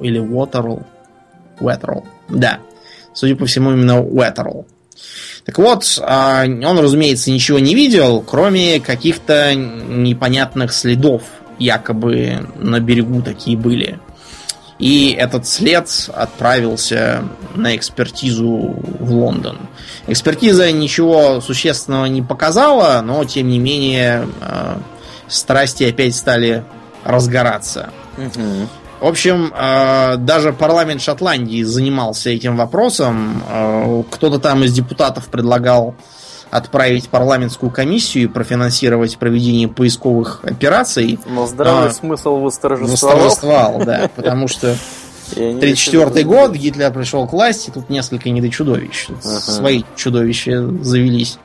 Или 0.00 0.18
Уотерл. 0.18 0.82
Уэтерл. 1.60 2.04
Да. 2.28 2.58
Судя 3.12 3.36
по 3.36 3.46
всему, 3.46 3.72
именно 3.72 4.02
Уэтерл. 4.02 4.66
Так 5.44 5.58
вот, 5.58 5.84
а, 6.02 6.44
он, 6.44 6.78
разумеется, 6.78 7.30
ничего 7.30 7.58
не 7.58 7.74
видел, 7.74 8.22
кроме 8.22 8.80
каких-то 8.80 9.54
непонятных 9.54 10.72
следов, 10.72 11.22
якобы 11.58 12.48
на 12.56 12.80
берегу 12.80 13.22
такие 13.22 13.56
были. 13.56 13.98
И 14.78 15.12
этот 15.12 15.46
след 15.46 15.88
отправился 16.12 17.24
на 17.54 17.76
экспертизу 17.76 18.74
в 18.98 19.12
Лондон. 19.12 19.58
Экспертиза 20.06 20.72
ничего 20.72 21.40
существенного 21.40 22.06
не 22.06 22.22
показала, 22.22 23.00
но 23.02 23.24
тем 23.24 23.48
не 23.48 23.58
менее 23.58 24.26
а, 24.40 24.80
страсти 25.28 25.84
опять 25.84 26.16
стали 26.16 26.64
разгораться. 27.04 27.90
Угу. 28.16 28.68
В 29.04 29.06
общем, 29.06 29.52
э, 29.54 30.16
даже 30.16 30.54
парламент 30.54 31.02
Шотландии 31.02 31.62
занимался 31.62 32.30
этим 32.30 32.56
вопросом. 32.56 33.42
Э, 33.46 34.02
кто-то 34.10 34.38
там 34.38 34.64
из 34.64 34.72
депутатов 34.72 35.26
предлагал 35.26 35.94
отправить 36.48 37.10
парламентскую 37.10 37.70
комиссию 37.70 38.24
и 38.24 38.26
профинансировать 38.28 39.18
проведение 39.18 39.68
поисковых 39.68 40.40
операций. 40.44 41.18
Но 41.26 41.46
здравый 41.46 41.90
а, 41.90 41.92
смысл 41.92 42.36
восторжествовал. 42.36 43.16
Восторжествовал, 43.18 43.84
да, 43.84 44.10
потому 44.16 44.48
что 44.48 44.74
1934 45.32 46.24
год, 46.24 46.52
Гитлер 46.52 46.90
пришел 46.90 47.28
к 47.28 47.34
власти, 47.34 47.70
тут 47.74 47.90
несколько 47.90 48.30
недочудовищ. 48.30 49.08
Ага. 49.22 49.40
Свои 49.40 49.82
чудовища 49.96 50.66
завелись. 50.82 51.38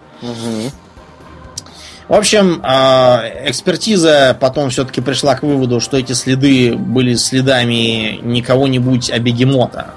В 2.10 2.16
общем, 2.16 2.60
а, 2.64 3.24
экспертиза 3.46 4.36
потом 4.40 4.72
все-таки 4.72 5.00
пришла 5.00 5.36
к 5.36 5.44
выводу, 5.44 5.80
что 5.80 5.96
эти 5.96 6.14
следы 6.14 6.76
были 6.76 7.14
следами 7.14 8.20
не 8.24 8.42
кого-нибудь, 8.42 9.12
а 9.12 9.20
бегемота. 9.20 9.92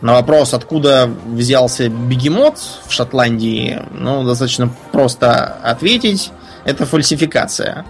На 0.00 0.14
вопрос, 0.14 0.54
откуда 0.54 1.10
взялся 1.26 1.90
бегемот 1.90 2.56
в 2.86 2.90
Шотландии, 2.90 3.82
ну, 3.92 4.24
достаточно 4.24 4.70
просто 4.92 5.56
ответить. 5.62 6.32
Это 6.64 6.86
фальсификация. 6.86 7.84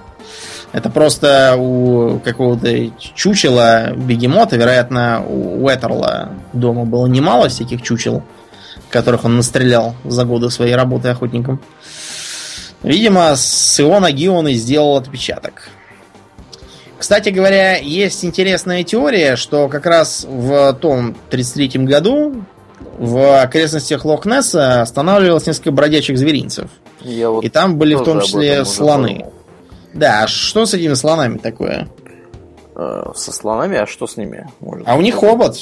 Это 0.72 0.90
просто 0.90 1.54
у 1.56 2.18
какого-то 2.18 2.90
чучела 3.14 3.92
бегемота, 3.92 4.56
вероятно, 4.56 5.24
у 5.24 5.64
Уэтерла 5.64 6.30
дома 6.52 6.84
было 6.84 7.06
немало 7.06 7.48
всяких 7.48 7.82
чучел, 7.82 8.24
которых 8.90 9.24
он 9.24 9.36
настрелял 9.36 9.94
за 10.04 10.24
годы 10.24 10.50
своей 10.50 10.74
работы 10.74 11.10
охотником. 11.10 11.60
Видимо, 12.86 13.34
с 13.34 13.80
его 13.80 13.98
ноги 13.98 14.28
он 14.28 14.46
и 14.46 14.52
сделал 14.54 14.96
отпечаток. 14.96 15.70
Кстати 16.96 17.30
говоря, 17.30 17.78
есть 17.78 18.24
интересная 18.24 18.84
теория, 18.84 19.34
что 19.34 19.68
как 19.68 19.86
раз 19.86 20.24
в 20.24 20.72
том 20.74 21.16
33 21.30 21.84
году 21.84 22.44
в 22.96 23.42
окрестностях 23.42 24.04
Лохнесса 24.04 24.82
останавливалось 24.82 25.48
несколько 25.48 25.72
бродячих 25.72 26.16
зверинцев. 26.16 26.70
Я 27.00 27.30
вот 27.30 27.44
и 27.44 27.48
там 27.48 27.76
были 27.76 27.96
в 27.96 28.04
том 28.04 28.20
числе 28.20 28.64
слоны. 28.64 29.26
Да, 29.92 30.22
а 30.22 30.28
что 30.28 30.64
с 30.64 30.72
этими 30.72 30.94
слонами 30.94 31.38
такое? 31.38 31.88
Э, 32.76 33.10
со 33.16 33.32
слонами, 33.32 33.78
а 33.78 33.86
что 33.88 34.06
с 34.06 34.16
ними? 34.16 34.46
Может, 34.60 34.86
а 34.86 34.94
у 34.94 35.00
них 35.00 35.16
хобот. 35.16 35.58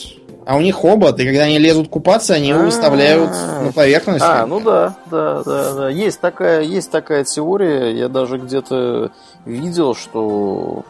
А 0.46 0.56
у 0.56 0.60
них 0.60 0.74
хобот, 0.74 1.18
и 1.18 1.24
когда 1.24 1.44
они 1.44 1.58
лезут 1.58 1.88
купаться, 1.88 2.34
они 2.34 2.48
его 2.48 2.64
выставляют 2.64 3.30
на 3.62 3.72
поверхность. 3.72 4.24
А, 4.24 4.46
ну 4.46 4.60
да, 4.60 4.94
да, 5.10 5.42
да, 5.42 5.74
да. 5.74 5.88
Есть 5.88 6.20
такая, 6.20 6.62
есть 6.62 6.90
такая 6.90 7.24
теория. 7.24 7.90
Я 7.90 8.08
даже 8.08 8.36
где-то 8.38 9.10
видел, 9.46 9.94
что 9.94 10.84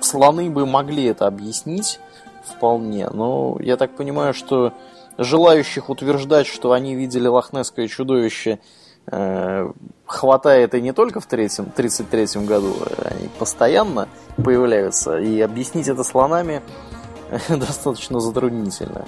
слоны 0.00 0.50
бы 0.50 0.66
могли 0.66 1.04
это 1.04 1.26
объяснить 1.26 1.98
вполне. 2.44 3.08
Но 3.10 3.56
я 3.60 3.76
так 3.76 3.92
понимаю, 3.92 4.34
что 4.34 4.72
желающих 5.16 5.88
утверждать, 5.88 6.46
что 6.46 6.72
они 6.72 6.94
видели 6.94 7.26
лохнесское 7.26 7.88
чудовище, 7.88 8.58
э, 9.06 9.70
хватает 10.04 10.74
и 10.74 10.80
не 10.80 10.92
только 10.92 11.20
в 11.20 11.26
1933 11.26 12.44
году, 12.44 12.74
они 13.04 13.28
постоянно 13.38 14.08
появляются. 14.36 15.18
И 15.18 15.40
объяснить 15.40 15.88
это 15.88 16.04
слонами 16.04 16.62
достаточно 17.48 18.20
затруднительно. 18.20 19.06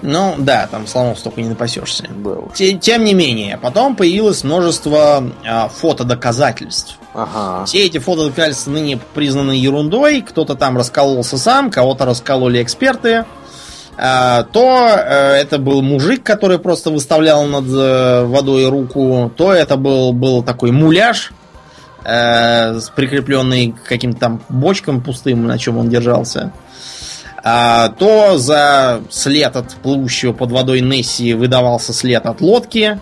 Ну 0.00 0.36
да, 0.38 0.68
там 0.70 0.86
слонов 0.86 1.18
столько 1.18 1.42
не 1.42 1.48
напасешься. 1.48 2.08
Тем, 2.54 2.78
тем 2.78 3.04
не 3.04 3.14
менее, 3.14 3.58
потом 3.60 3.96
появилось 3.96 4.44
множество 4.44 5.24
а, 5.44 5.68
фотодоказательств. 5.68 6.98
Ага. 7.14 7.64
Все 7.66 7.84
эти 7.84 7.98
фотодоказательства 7.98 8.70
ныне 8.70 8.98
признаны 9.14 9.52
ерундой. 9.52 10.22
Кто-то 10.22 10.54
там 10.54 10.76
раскололся 10.76 11.36
сам, 11.36 11.70
кого-то 11.70 12.04
раскололи 12.04 12.62
эксперты. 12.62 13.24
А, 13.96 14.44
то 14.44 14.86
а, 14.86 15.34
это 15.34 15.58
был 15.58 15.82
мужик, 15.82 16.22
который 16.22 16.60
просто 16.60 16.90
выставлял 16.90 17.44
над 17.46 17.64
а, 17.68 18.24
водой 18.24 18.68
руку, 18.68 19.32
то 19.36 19.52
это 19.52 19.76
был, 19.76 20.12
был 20.12 20.44
такой 20.44 20.70
муляж, 20.70 21.32
э, 22.04 22.78
прикрепленный 22.94 23.72
к 23.72 23.82
каким-то 23.88 24.20
там 24.20 24.42
бочкам 24.48 25.02
пустым, 25.02 25.48
на 25.48 25.58
чем 25.58 25.78
он 25.78 25.88
держался 25.88 26.52
то 27.98 28.38
за 28.38 29.02
след 29.10 29.54
от 29.56 29.74
плывущего 29.76 30.32
под 30.32 30.50
водой 30.50 30.80
Несси 30.80 31.34
выдавался 31.34 31.92
след 31.92 32.26
от 32.26 32.40
лодки, 32.40 33.00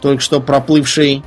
только 0.00 0.22
что 0.22 0.40
проплывшей, 0.40 1.22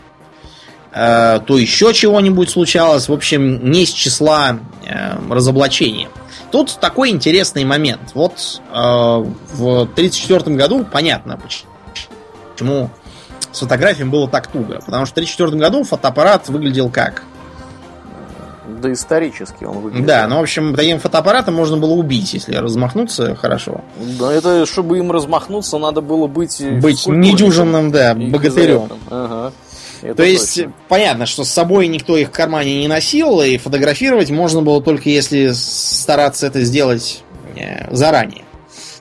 а, 0.99 1.39
то 1.39 1.58
еще 1.58 1.93
чего-нибудь 1.93 2.49
случалось. 2.49 3.10
В 3.10 3.14
общем, 3.14 3.70
не 3.70 3.84
из 3.84 3.91
числа 3.91 4.60
а, 4.88 5.20
разоблачений. 5.30 6.08
Тут 6.51 6.78
такой 6.80 7.10
интересный 7.10 7.66
момент. 7.66 8.12
Вот 8.14 8.62
а, 8.72 9.20
в 9.20 9.82
1934 9.82 10.55
году 10.55 10.86
понятно, 10.86 11.39
почему 12.53 12.89
с 13.51 13.60
фотографией 13.60 14.08
было 14.08 14.28
так 14.28 14.47
туго. 14.47 14.80
Потому 14.86 15.05
что 15.05 15.16
в 15.16 15.18
1934 15.18 15.60
году 15.60 15.84
фотоаппарат 15.84 16.49
выглядел 16.49 16.89
как? 16.89 17.24
Доисторически 18.68 19.63
он 19.63 19.80
выглядит. 19.80 20.05
Да, 20.05 20.28
ну, 20.28 20.38
в 20.38 20.41
общем, 20.41 20.76
таким 20.76 20.99
фотоаппаратом 20.99 21.55
можно 21.55 21.78
было 21.78 21.93
убить, 21.93 22.34
если 22.34 22.55
размахнуться 22.55 23.36
хорошо. 23.36 23.82
Да, 24.20 24.32
это, 24.32 24.65
чтобы 24.65 24.99
им 24.99 25.11
размахнуться, 25.11 25.78
надо 25.78 26.01
было 26.01 26.28
быть... 26.28 26.61
Быть 26.82 27.07
недюжинным, 27.07 27.91
да, 27.91 28.13
богатырем. 28.15 28.89
Ага. 29.09 29.53
Это 30.01 30.15
То 30.15 30.24
есть, 30.24 30.61
понятно, 30.88 31.26
что 31.26 31.43
с 31.43 31.49
собой 31.49 31.88
никто 31.88 32.18
их 32.18 32.30
в 32.30 32.32
кармане 32.32 32.80
не 32.82 32.88
носил, 32.88 33.41
и 33.41 33.57
фотографировать 33.57 34.30
можно 34.30 34.61
было 34.61 34.82
только 34.82 35.09
если 35.09 35.51
стараться 35.53 36.47
это 36.47 36.61
сделать 36.61 37.24
э, 37.55 37.93
заранее. 37.93 38.43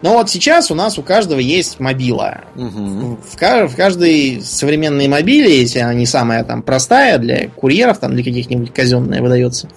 Но 0.06 0.12
вот 0.12 0.30
сейчас 0.30 0.70
у 0.70 0.76
нас 0.76 0.98
у 0.98 1.02
каждого 1.02 1.40
есть 1.40 1.80
мобила. 1.80 2.42
Угу. 2.54 3.18
В, 3.28 3.34
в 3.34 3.74
каждой 3.74 4.40
современной 4.40 5.08
мобиле, 5.08 5.60
если 5.60 5.80
она 5.80 5.94
не 5.94 6.06
самая 6.06 6.44
там 6.44 6.62
простая, 6.62 7.18
для 7.18 7.48
курьеров, 7.48 7.98
там 7.98 8.14
для 8.14 8.22
каких-нибудь 8.22 8.72
казенная 8.72 9.20
выдается, 9.20 9.68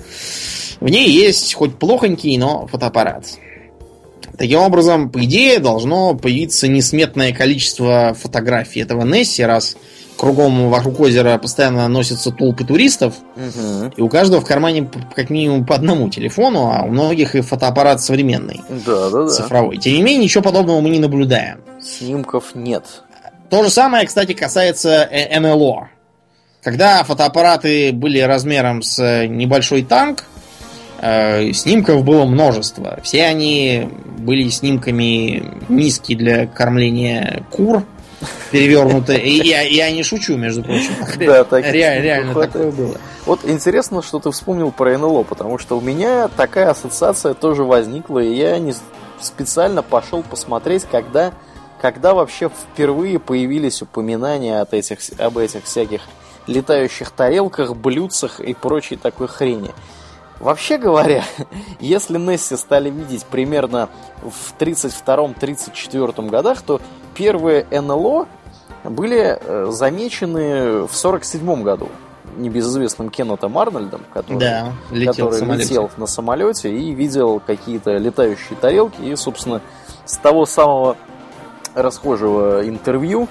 в 0.79 0.87
ней 0.87 1.09
есть 1.09 1.55
хоть 1.55 1.79
плохонький, 1.79 2.37
но 2.37 2.67
фотоаппарат. 2.67 3.25
Таким 4.37 4.59
образом, 4.59 5.09
по 5.09 5.25
идее, 5.25 5.57
должно 5.57 6.13
появиться 6.13 6.67
несметное 6.67 7.33
количество 7.33 8.13
фотографий 8.13 8.81
этого 8.81 9.03
Несси, 9.05 9.41
раз 9.41 9.77
кругом 10.19 10.69
вокруг 10.69 10.99
озера 10.99 11.37
постоянно 11.37 11.87
носятся 11.87 12.31
толпы 12.31 12.65
туристов, 12.65 13.15
Мгм. 13.35 13.93
и 13.95 14.01
у 14.01 14.09
каждого 14.09 14.41
в 14.41 14.45
кармане 14.45 14.89
как 15.15 15.29
минимум 15.29 15.65
по 15.65 15.75
одному 15.75 16.09
телефону, 16.09 16.71
а 16.73 16.83
у 16.83 16.89
многих 16.89 17.35
и 17.35 17.41
фотоаппарат 17.41 18.01
современный, 18.01 18.61
Да, 18.85 19.09
да, 19.09 19.23
да. 19.23 19.27
цифровой. 19.29 19.77
Тем 19.77 19.93
не 19.93 20.01
менее, 20.03 20.23
ничего 20.25 20.43
подобного 20.43 20.81
мы 20.81 20.89
не 20.89 20.99
наблюдаем. 20.99 21.61
Снимков 21.81 22.53
нет. 22.53 22.83
То 23.49 23.63
же 23.63 23.69
самое, 23.69 24.05
кстати, 24.05 24.33
касается 24.33 25.07
э, 25.09 25.39
НЛО. 25.39 25.87
Когда 26.61 27.03
фотоаппараты 27.03 27.91
были 27.93 28.19
размером 28.19 28.81
с 28.83 28.99
э, 28.99 29.25
небольшой 29.27 29.83
танк, 29.83 30.25
э, 31.01 31.53
снимков 31.53 32.03
было 32.03 32.25
множество. 32.25 32.99
Все 33.03 33.23
они 33.25 33.87
были 34.17 34.49
снимками 34.49 35.43
миски 35.69 36.13
для 36.13 36.45
кормления 36.47 37.43
кур, 37.49 37.83
перевернутые. 38.51 39.21
И 39.21 39.47
я, 39.47 39.61
я 39.61 39.91
не 39.91 40.03
шучу, 40.03 40.37
между 40.37 40.63
прочим. 40.63 40.91
Да, 41.19 41.43
снимков 41.43 42.03
реально 42.03 42.33
хватает. 42.33 42.53
такое 42.53 42.71
было. 42.71 42.97
Вот 43.25 43.41
интересно, 43.43 44.01
что 44.01 44.19
ты 44.19 44.31
вспомнил 44.31 44.71
про 44.71 44.97
НЛО, 44.97 45.23
потому 45.23 45.57
что 45.57 45.77
у 45.77 45.81
меня 45.81 46.27
такая 46.29 46.69
ассоциация 46.69 47.33
тоже 47.33 47.63
возникла, 47.63 48.19
и 48.19 48.33
я 48.33 48.57
не 48.59 48.73
специально 49.21 49.83
пошел 49.83 50.23
посмотреть, 50.23 50.85
когда, 50.89 51.33
когда 51.81 52.13
вообще 52.13 52.49
впервые 52.49 53.19
появились 53.19 53.81
упоминания 53.81 54.61
от 54.61 54.73
этих, 54.73 54.99
об 55.19 55.37
этих 55.37 55.65
всяких 55.65 56.01
летающих 56.47 57.11
тарелках, 57.11 57.75
блюдцах 57.75 58.39
и 58.39 58.53
прочей 58.53 58.95
такой 58.95 59.27
хрени. 59.27 59.71
Вообще 60.39 60.77
говоря, 60.77 61.23
если 61.79 62.17
Несси 62.17 62.55
стали 62.55 62.89
видеть 62.89 63.25
примерно 63.25 63.89
в 64.21 64.53
32-34 64.59 66.29
годах, 66.29 66.61
то 66.61 66.81
первые 67.13 67.65
НЛО 67.69 68.27
были 68.83 69.37
э, 69.41 69.67
замечены 69.71 70.83
в 70.87 70.95
47 70.95 71.63
году 71.63 71.89
небезызвестным 72.37 73.09
Кеннетом 73.09 73.57
Арнольдом, 73.57 74.01
который, 74.13 74.39
Да, 74.39 74.73
летел 74.91 75.25
который 75.25 75.39
самолете. 75.39 75.63
летел 75.63 75.91
на 75.97 76.07
самолете 76.07 76.73
и 76.73 76.93
видел 76.93 77.41
какие-то 77.45 77.97
летающие 77.97 78.57
тарелки. 78.59 79.01
И, 79.01 79.15
собственно, 79.15 79.61
с 80.05 80.17
того 80.17 80.45
самого 80.45 80.95
расхожего 81.73 82.67
интервью 82.67 83.27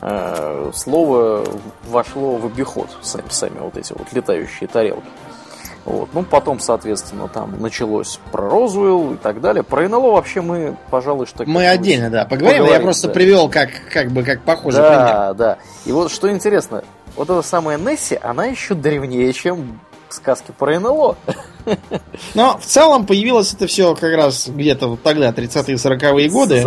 э, 0.00 0.70
слово 0.74 1.44
вошло 1.88 2.36
в 2.36 2.46
обиход, 2.46 2.88
сами, 3.02 3.28
сами 3.30 3.58
вот 3.58 3.76
эти 3.76 3.92
вот 3.92 4.12
летающие 4.12 4.68
тарелки. 4.68 5.06
Вот. 5.84 6.08
Ну, 6.12 6.22
потом, 6.22 6.60
соответственно, 6.60 7.28
там 7.28 7.60
началось 7.60 8.20
про 8.30 8.48
Розуэлл 8.48 9.14
и 9.14 9.16
так 9.16 9.40
далее. 9.40 9.62
Про 9.64 9.88
НЛО 9.88 10.12
вообще 10.12 10.40
мы, 10.40 10.76
пожалуй, 10.90 11.26
что... 11.26 11.44
Мы 11.44 11.66
отдельно, 11.66 12.08
да, 12.08 12.24
поговорим. 12.24 12.58
поговорим, 12.58 12.78
я 12.80 12.80
просто 12.84 13.08
да. 13.08 13.14
привел 13.14 13.48
как, 13.48 13.70
как 13.92 14.10
бы 14.12 14.22
как 14.22 14.42
похожий 14.42 14.80
пример. 14.80 14.98
Да, 15.06 15.34
да. 15.34 15.58
И 15.84 15.92
вот 15.92 16.12
что 16.12 16.30
интересно, 16.30 16.84
вот 17.16 17.30
эта 17.30 17.42
самая 17.42 17.78
Несси, 17.78 18.16
она 18.22 18.44
еще 18.44 18.74
древнее, 18.74 19.32
чем 19.32 19.80
сказки 20.08 20.52
про 20.56 20.78
НЛО. 20.78 21.16
Но 22.34 22.58
в 22.58 22.64
целом 22.64 23.06
появилось 23.06 23.52
это 23.54 23.66
все 23.66 23.94
как 23.94 24.14
раз 24.14 24.48
где-то 24.48 24.88
вот 24.88 25.02
тогда, 25.02 25.30
30-е 25.30 25.76
40-е 25.76 26.30
С 26.30 26.32
годы. 26.32 26.60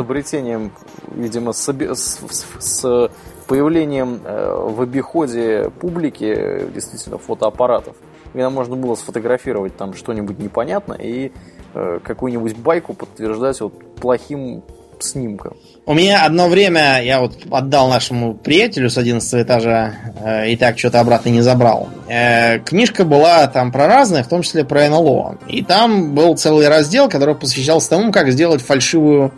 видимо, 1.13 1.53
с, 1.53 1.69
оби- 1.69 1.93
с- 1.93 2.19
с- 2.29 2.45
с 2.59 3.11
появлением 3.47 4.21
э, 4.25 4.55
в 4.69 4.81
обиходе 4.81 5.69
публики 5.79 6.25
э, 6.25 6.67
действительно 6.73 7.17
фотоаппаратов. 7.17 7.95
Когда 8.35 8.49
можно 8.49 8.75
было 8.75 8.95
сфотографировать 8.95 9.77
там 9.77 9.93
что-нибудь 9.93 10.39
непонятное 10.39 10.97
и 10.97 11.31
э, 11.73 11.99
какую-нибудь 12.03 12.57
байку 12.57 12.93
подтверждать 12.93 13.61
вот 13.61 13.95
плохим 13.95 14.61
снимком. 14.99 15.55
У 15.85 15.93
меня 15.93 16.25
одно 16.25 16.49
время, 16.49 17.01
я 17.01 17.21
вот 17.21 17.37
отдал 17.49 17.87
нашему 17.87 18.33
приятелю 18.33 18.89
с 18.89 18.97
11 18.97 19.41
этажа 19.41 19.93
э, 20.19 20.49
и 20.49 20.57
так 20.57 20.77
что-то 20.77 20.99
обратно 20.99 21.29
не 21.29 21.39
забрал. 21.39 21.87
Э, 22.09 22.59
книжка 22.59 23.05
была 23.05 23.47
там 23.47 23.71
про 23.71 23.87
разное, 23.87 24.21
в 24.21 24.27
том 24.27 24.41
числе 24.41 24.65
про 24.65 24.89
НЛО. 24.89 25.37
И 25.47 25.63
там 25.63 26.13
был 26.13 26.35
целый 26.35 26.67
раздел, 26.67 27.07
который 27.07 27.35
посвящался 27.35 27.91
тому, 27.91 28.11
как 28.11 28.31
сделать 28.31 28.61
фальшивую 28.61 29.31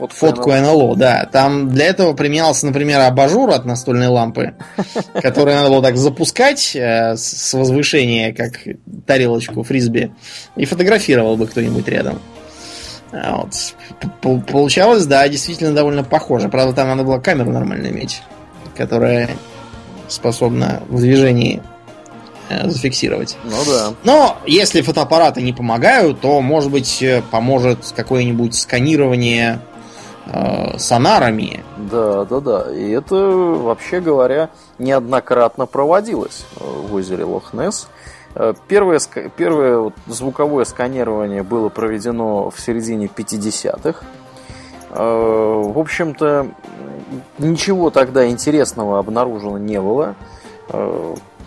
Вот 0.00 0.12
фотку 0.12 0.50
НЛО. 0.50 0.96
Да, 0.96 1.28
там 1.30 1.68
для 1.68 1.84
этого 1.86 2.14
применялся, 2.14 2.64
например, 2.64 3.00
абажур 3.00 3.50
от 3.50 3.66
настольной 3.66 4.08
лампы, 4.08 4.54
который 5.14 5.54
надо 5.54 5.68
было 5.68 5.82
так 5.82 5.98
запускать 5.98 6.74
э, 6.74 7.16
с 7.16 7.52
возвышения, 7.52 8.32
как 8.32 8.60
тарелочку 9.06 9.62
фрисби, 9.62 10.10
и 10.56 10.64
фотографировал 10.64 11.36
бы 11.36 11.46
кто-нибудь 11.46 11.86
рядом. 11.86 12.18
А 13.12 13.42
Вот. 13.42 14.46
Получалось, 14.46 15.04
да, 15.04 15.28
действительно 15.28 15.74
довольно 15.74 16.02
похоже. 16.02 16.48
Правда, 16.48 16.74
там 16.74 16.88
надо 16.88 17.04
было 17.04 17.18
камеру 17.18 17.50
нормально 17.50 17.88
иметь, 17.88 18.22
которая 18.74 19.28
способна 20.08 20.82
в 20.88 20.98
движении 20.98 21.62
э, 22.48 22.70
зафиксировать. 22.70 23.36
Ну 23.44 23.56
да. 23.66 23.94
Но 24.04 24.38
если 24.46 24.80
фотоаппараты 24.80 25.42
не 25.42 25.52
помогают, 25.52 26.20
то, 26.20 26.40
может 26.40 26.70
быть, 26.70 27.02
э, 27.02 27.22
поможет 27.30 27.92
какое-нибудь 27.94 28.54
сканирование 28.54 29.60
э, 30.26 30.78
сонарами. 30.78 31.62
Да, 31.76 32.24
да, 32.24 32.40
да. 32.40 32.74
И 32.74 32.90
это, 32.90 33.14
вообще 33.16 34.00
говоря, 34.00 34.50
неоднократно 34.78 35.66
проводилось 35.66 36.46
э, 36.58 36.64
в 36.64 36.94
озере 36.94 37.24
Лохнес. 37.24 37.88
Э, 38.34 38.54
Первое, 38.68 39.00
первое 39.36 39.92
звуковое 40.06 40.64
сканирование 40.64 41.42
было 41.42 41.68
проведено 41.68 42.50
в 42.50 42.60
середине 42.60 43.06
50-х. 43.06 44.04
Э, 44.90 45.62
В 45.64 45.78
общем-то, 45.78 46.48
ничего 47.38 47.90
тогда 47.90 48.28
интересного 48.28 48.98
обнаружено 48.98 49.58
не 49.58 49.80
было. 49.80 50.14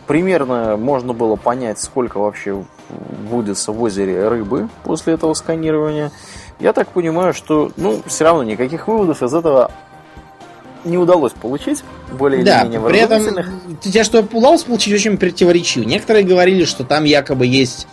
Примерно 0.07 0.76
можно 0.76 1.13
было 1.13 1.38
понять, 1.38 1.80
сколько 1.80 2.17
вообще 2.19 2.61
водится 3.30 3.71
в 3.71 3.82
озере 3.82 4.28
рыбы 4.28 4.67
после 4.84 5.13
этого 5.13 5.34
сканирования. 5.34 6.11
Я 6.60 6.74
так 6.74 6.89
понимаю, 6.89 7.34
что, 7.34 7.72
ну, 7.78 8.01
все 8.06 8.24
равно 8.24 8.43
никаких 8.43 8.88
выводов 8.88 9.22
из 9.22 9.34
этого 9.34 9.72
не 10.86 10.97
удалось 10.97 11.32
получить, 11.34 11.84
более 12.12 12.39
или 12.39 12.45
Да, 12.45 12.64
менее 12.64 12.82
при 12.82 12.99
этом 12.99 13.24
тебе 13.82 14.04
что 14.04 14.20
удалось 14.20 14.64
получить 14.64 14.93
очень 14.93 15.18
противоречиво. 15.18 15.84
Некоторые 15.84 16.26
говорили, 16.26 16.66
что 16.66 16.84
там 16.84 17.06
якобы 17.06 17.45
есть 17.45 17.88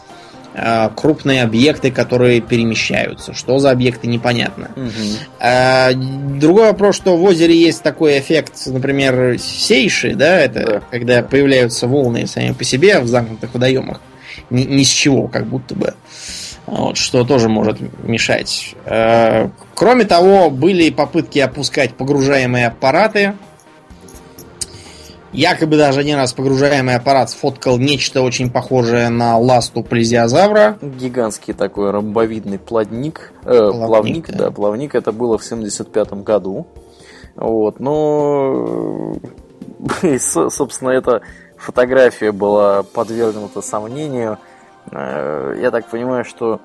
э, 0.54 0.90
крупные 0.96 1.42
объекты, 1.42 1.92
которые 1.92 2.40
перемещаются. 2.40 3.32
Что 3.32 3.58
за 3.58 3.70
объекты, 3.70 4.08
непонятно. 4.08 4.70
Мгм. 4.74 4.90
А, 5.38 5.92
другой 5.94 6.64
вопрос, 6.64 6.96
что 6.96 7.16
в 7.16 7.22
озере 7.22 7.56
есть 7.56 7.82
такой 7.82 8.18
эффект, 8.18 8.54
например, 8.66 9.38
сейши, 9.38 10.14
да, 10.14 10.40
это 10.40 10.64
Да, 10.64 10.82
когда 10.90 11.22
да. 11.22 11.28
появляются 11.28 11.86
волны 11.86 12.26
сами 12.26 12.52
по 12.52 12.64
себе 12.64 12.98
в 13.00 13.06
замкнутых 13.06 13.54
водоемах. 13.54 14.00
Ни, 14.50 14.62
ни 14.62 14.82
с 14.82 14.88
чего, 14.88 15.28
как 15.28 15.46
будто 15.46 15.74
бы. 15.76 15.94
Вот, 16.66 16.96
что 16.96 17.24
тоже 17.24 17.48
может 17.48 17.78
мешать. 18.04 18.74
А, 18.86 19.50
Кроме 19.74 20.04
того, 20.04 20.50
были 20.50 20.90
попытки 20.90 21.38
опускать 21.38 21.94
погружаемые 21.94 22.66
аппараты. 22.68 23.34
Якобы 25.32 25.76
даже 25.76 26.00
один 26.00 26.16
раз 26.16 26.32
погружаемый 26.32 26.96
аппарат 26.96 27.30
сфоткал 27.30 27.78
нечто 27.78 28.20
очень 28.22 28.50
похожее 28.50 29.10
на 29.10 29.38
ласту 29.38 29.84
плезиозавра. 29.84 30.76
Гигантский 30.82 31.54
такой 31.54 31.92
ромбовидный 31.92 32.58
плавник. 32.58 33.32
э, 33.44 33.46
Плавник, 33.70 33.86
плавник, 33.86 34.26
да. 34.30 34.36
да. 34.46 34.50
плавник. 34.50 34.94
Это 34.96 35.12
было 35.12 35.38
в 35.38 35.44
75 35.44 36.12
году. 36.24 36.66
Вот, 37.36 37.78
но, 37.78 39.14
э, 40.02 40.18
со- 40.18 40.50
собственно, 40.50 40.90
эта 40.90 41.22
фотография 41.56 42.32
была 42.32 42.82
подвергнута 42.82 43.62
сомнению. 43.62 44.38
Э, 44.90 45.56
Я 45.60 45.70
так 45.70 45.86
понимаю, 45.88 46.24
что 46.24 46.60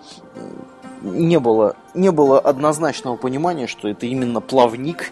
не 1.01 1.39
было, 1.39 1.75
не 1.93 2.11
было 2.11 2.39
однозначного 2.39 3.15
понимания, 3.15 3.67
что 3.67 3.87
это 3.87 4.05
именно 4.05 4.41
плавник, 4.41 5.11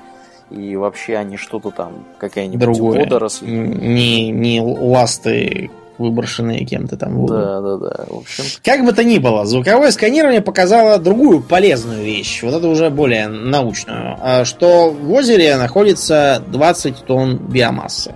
и 0.49 0.76
вообще 0.76 1.18
они 1.18 1.38
что-то 1.38 1.72
там, 1.72 2.06
какая-нибудь 2.18 2.60
Другое. 2.60 2.99
водоросль. 2.99 3.45
Не, 3.47 4.30
не 4.30 4.62
ласты, 4.62 5.70
выброшенные 5.97 6.66
кем-то 6.66 6.97
там 6.97 7.16
воду. 7.16 7.34
Да, 7.34 7.62
да, 7.62 7.78
да. 7.78 8.06
В 8.10 8.18
общем, 8.18 8.43
Как 8.64 8.84
бы 8.84 8.91
то 8.91 9.04
ни 9.04 9.20
было, 9.20 9.45
звуковое 9.45 9.91
сканирование 9.91 10.41
показало 10.41 10.97
другую 10.97 11.41
полезную 11.41 12.04
вещь, 12.04 12.41
вот 12.43 12.54
это 12.54 12.68
уже 12.68 12.89
более 12.89 13.28
научную, 13.28 14.18
а, 14.20 14.45
что 14.45 14.89
в 14.91 15.12
озере 15.12 15.56
находится 15.58 16.41
20 16.47 17.06
тонн 17.06 17.38
биомассы. 17.38 18.16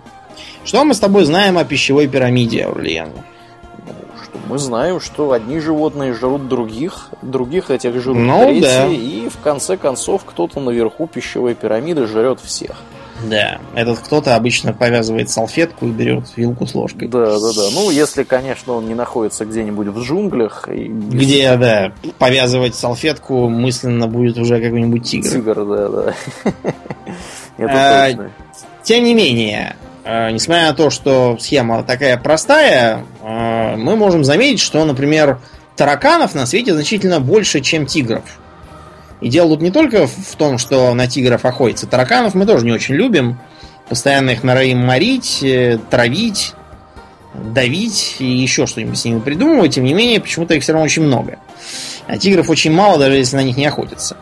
Что 0.66 0.84
мы 0.84 0.94
с 0.96 1.00
тобой 1.00 1.24
знаем 1.24 1.58
о 1.58 1.64
пищевой 1.64 2.08
пирамиде, 2.08 2.66
Аурлиен? 2.66 3.10
Мы 4.50 4.58
знаем, 4.58 5.00
что 5.00 5.32
одни 5.32 5.60
животные 5.60 6.14
жрут 6.14 6.48
других, 6.48 7.10
других 7.22 7.70
этих 7.72 8.00
жрут 8.02 8.18
Ну, 8.18 8.44
третьи, 8.46 8.62
да. 8.62 8.88
и 8.88 9.30
в 9.30 9.38
конце 9.40 9.78
концов 9.78 10.24
кто-то 10.26 10.60
наверху 10.60 11.08
пищевой 11.08 11.54
пирамиды 11.56 12.08
жрет 12.08 12.40
всех. 12.40 12.72
Да, 13.28 13.60
этот 13.74 13.98
кто-то 13.98 14.36
обычно 14.36 14.74
повязывает 14.74 15.32
салфетку 15.32 15.88
и 15.88 15.90
берет 15.90 16.26
вилку 16.36 16.68
с 16.68 16.76
ложкой. 16.76 17.08
Да, 17.08 17.40
да, 17.40 17.52
да. 17.56 17.64
Ну, 17.74 17.90
если, 17.90 18.22
конечно, 18.24 18.74
он 18.74 18.88
не 18.88 18.94
находится 18.94 19.44
где-нибудь 19.44 19.88
в 19.88 20.00
джунглях. 20.04 20.70
И 20.72 20.84
Где, 20.86 21.56
да, 21.58 21.94
повязывать 22.20 22.76
салфетку 22.76 23.50
мысленно 23.50 24.08
будет 24.08 24.38
уже 24.38 24.62
какой-нибудь 24.62 25.04
тигр. 25.04 25.30
Тигр, 25.30 25.66
да, 25.66 25.90
да. 25.90 26.14
Это 27.58 28.04
А, 28.04 28.08
точно. 28.10 28.32
Тем 28.84 29.04
не 29.04 29.16
менее, 29.16 29.76
несмотря 30.32 30.68
на 30.68 30.74
то, 30.74 30.90
что 30.90 31.38
схема 31.40 31.84
такая 31.84 32.18
простая, 32.18 33.06
э, 33.22 33.76
мы 33.76 33.96
можем 33.96 34.24
заметить, 34.24 34.62
что, 34.62 34.86
например, 34.86 35.40
тараканов 35.76 36.34
на 36.34 36.46
свете 36.46 36.74
значительно 36.74 37.20
больше, 37.20 37.60
чем 37.60 37.86
тигров. 37.86 38.24
И 39.20 39.30
дело 39.30 39.50
тут 39.50 39.62
не 39.62 39.72
только 39.72 40.08
в 40.08 40.36
том, 40.38 40.58
что 40.58 40.94
на 40.94 41.08
тигров 41.08 41.44
охотятся. 41.44 41.88
Тараканов 41.88 42.36
мы 42.36 42.46
тоже 42.46 42.66
не 42.66 42.72
очень 42.72 42.96
любим. 42.96 43.40
Постоянно 43.90 44.30
их 44.30 44.44
норовим 44.44 44.80
морить, 44.80 45.44
э, 45.44 45.78
травить, 45.90 46.54
давить 47.34 48.18
и 48.20 48.26
еще 48.26 48.66
что-нибудь 48.66 48.98
с 48.98 49.06
ними 49.06 49.20
придумывать. 49.20 49.76
Тем 49.76 49.84
не 49.84 49.94
менее, 49.94 50.22
почему-то 50.22 50.54
их 50.54 50.64
все 50.64 50.74
равно 50.74 50.86
очень 50.86 51.04
много. 51.04 51.40
А 52.08 52.18
тигров 52.18 52.50
очень 52.50 52.72
мало, 52.72 52.98
даже 52.98 53.18
если 53.18 53.36
на 53.36 53.44
них 53.44 53.58
не 53.58 53.66
охотятся. 53.66 54.16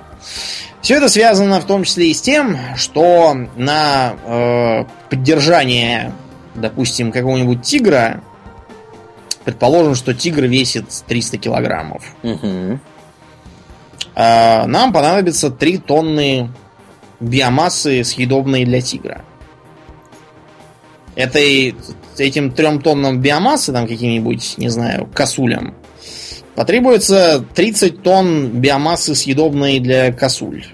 Все 0.85 0.97
это 0.97 1.09
связано 1.09 1.59
в 1.59 1.65
том 1.65 1.83
числе 1.83 2.11
и 2.11 2.13
с 2.13 2.21
тем, 2.21 2.59
что 2.75 3.35
на 3.55 4.13
э, 4.23 4.85
поддержание, 5.09 6.13
допустим, 6.53 7.11
какого-нибудь 7.11 7.63
тигра, 7.63 8.21
предположим, 9.45 9.95
что 9.95 10.13
тигр 10.13 10.43
весит 10.43 10.85
300 11.07 11.39
килограммов, 11.39 12.03
Угу. 12.21 12.79
э, 14.13 14.65
нам 14.67 14.93
понадобится 14.93 15.49
3 15.49 15.79
тонны 15.79 16.51
биомассы, 17.19 18.03
съедобной 18.03 18.63
для 18.63 18.79
тигра. 18.79 19.25
Этой, 21.15 21.75
этим 22.19 22.51
трем 22.51 22.79
тоннам 22.79 23.21
биомассы, 23.21 23.73
там 23.73 23.87
каким-нибудь, 23.87 24.59
не 24.59 24.69
знаю, 24.69 25.09
косулям, 25.11 25.73
потребуется 26.55 27.43
30 27.53 28.01
тонн 28.01 28.47
биомассы, 28.47 29.15
съедобной 29.15 29.79
для 29.79 30.11
косуль. 30.11 30.65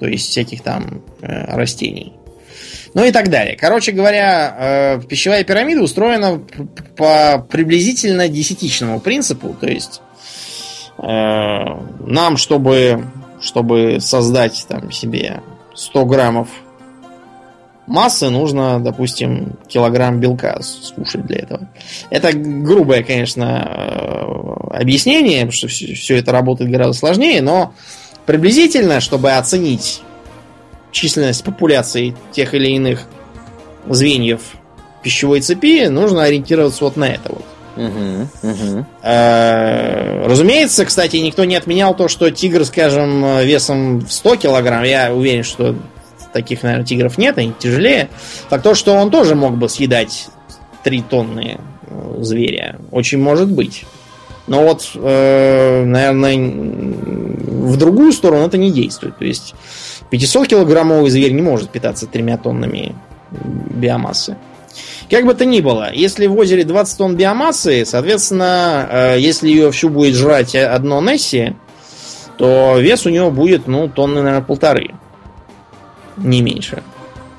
То 0.00 0.06
есть 0.06 0.30
всяких 0.30 0.62
там 0.62 1.02
э, 1.20 1.54
растений. 1.54 2.14
Ну 2.94 3.04
и 3.04 3.12
так 3.12 3.28
далее. 3.28 3.56
Короче 3.56 3.92
говоря, 3.92 4.56
э, 4.58 5.00
пищевая 5.06 5.44
пирамида 5.44 5.82
устроена 5.82 6.40
по 6.96 7.46
приблизительно 7.50 8.28
десятичному 8.28 9.00
принципу. 9.00 9.54
То 9.60 9.66
есть 9.66 10.00
э, 10.98 11.02
нам, 11.02 12.36
чтобы, 12.36 13.04
чтобы 13.40 13.98
создать 14.00 14.64
там 14.68 14.90
себе 14.90 15.42
100 15.74 16.06
граммов 16.06 16.48
массы, 17.88 18.28
нужно, 18.28 18.80
допустим, 18.80 19.56
килограмм 19.66 20.20
белка 20.20 20.60
скушать 20.62 21.26
для 21.26 21.38
этого. 21.38 21.68
Это 22.10 22.32
грубое, 22.32 23.02
конечно, 23.02 23.66
э, 23.66 24.76
объяснение, 24.80 25.46
потому 25.46 25.52
что 25.52 25.68
все, 25.68 26.16
это 26.16 26.32
работает 26.32 26.70
гораздо 26.70 26.92
сложнее, 26.92 27.42
но 27.42 27.74
приблизительно, 28.26 29.00
чтобы 29.00 29.32
оценить 29.32 30.02
численность 30.92 31.44
популяции 31.44 32.14
тех 32.32 32.54
или 32.54 32.68
иных 32.68 33.06
звеньев 33.86 34.40
пищевой 35.02 35.40
цепи, 35.40 35.86
нужно 35.86 36.24
ориентироваться 36.24 36.84
вот 36.84 36.96
на 36.96 37.06
это 37.06 37.30
вот. 37.30 37.44
Угу. 37.76 38.50
Угу. 38.50 38.86
Э, 39.02 40.26
Разумеется, 40.26 40.84
кстати, 40.84 41.16
никто 41.16 41.44
не 41.44 41.56
отменял 41.56 41.94
то, 41.94 42.08
что 42.08 42.30
тигр, 42.30 42.64
скажем, 42.64 43.38
весом 43.40 44.00
в 44.00 44.12
100 44.12 44.36
килограмм, 44.36 44.82
я 44.82 45.14
уверен, 45.14 45.44
что 45.44 45.76
таких, 46.38 46.62
наверное, 46.62 46.86
тигров 46.86 47.18
нет, 47.18 47.36
они 47.38 47.52
тяжелее. 47.58 48.08
Так 48.48 48.62
то, 48.62 48.74
что 48.74 48.94
он 48.94 49.10
тоже 49.10 49.34
мог 49.34 49.56
бы 49.56 49.68
съедать 49.68 50.28
3 50.84 51.02
тонны 51.02 51.58
э, 51.82 52.16
зверя, 52.20 52.78
очень 52.92 53.18
может 53.18 53.50
быть. 53.50 53.84
Но 54.46 54.62
вот, 54.62 54.88
э, 54.94 55.84
наверное, 55.84 56.36
в 56.36 57.76
другую 57.76 58.12
сторону 58.12 58.46
это 58.46 58.56
не 58.56 58.70
действует. 58.70 59.18
То 59.18 59.24
есть 59.24 59.54
500-килограммовый 60.12 61.10
зверь 61.10 61.32
не 61.32 61.42
может 61.42 61.70
питаться 61.70 62.06
тремя 62.06 62.38
тоннами 62.38 62.94
биомассы. 63.30 64.36
Как 65.10 65.24
бы 65.24 65.34
то 65.34 65.44
ни 65.44 65.60
было, 65.60 65.92
если 65.92 66.26
в 66.26 66.38
озере 66.38 66.64
20 66.64 66.98
тонн 66.98 67.16
биомассы, 67.16 67.84
соответственно, 67.84 68.88
э, 68.90 69.16
если 69.18 69.48
ее 69.48 69.72
всю 69.72 69.88
будет 69.88 70.14
жрать 70.14 70.54
одно 70.54 71.00
Несси, 71.00 71.54
то 72.36 72.78
вес 72.78 73.04
у 73.04 73.10
него 73.10 73.32
будет, 73.32 73.66
ну, 73.66 73.88
тонны, 73.88 74.22
наверное, 74.22 74.46
полторы. 74.46 74.90
Не 76.18 76.42
меньше. 76.42 76.82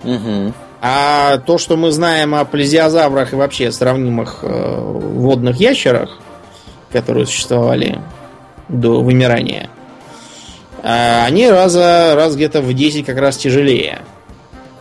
Угу. 0.03 0.53
А 0.81 1.37
то, 1.39 1.57
что 1.57 1.75
мы 1.75 1.91
знаем 1.91 2.33
о 2.35 2.45
плезиозаврах 2.45 3.33
и 3.33 3.35
вообще 3.35 3.71
сравнимых 3.71 4.39
э, 4.43 4.79
водных 4.79 5.57
ящерах, 5.57 6.17
которые 6.91 7.25
существовали 7.25 8.01
до 8.69 9.01
вымирания, 9.01 9.69
э, 10.81 11.25
они 11.25 11.49
раза, 11.49 12.13
раз 12.15 12.35
где-то 12.35 12.61
в 12.61 12.73
10 12.73 13.05
как 13.05 13.17
раз 13.17 13.35
тяжелее. 13.37 13.99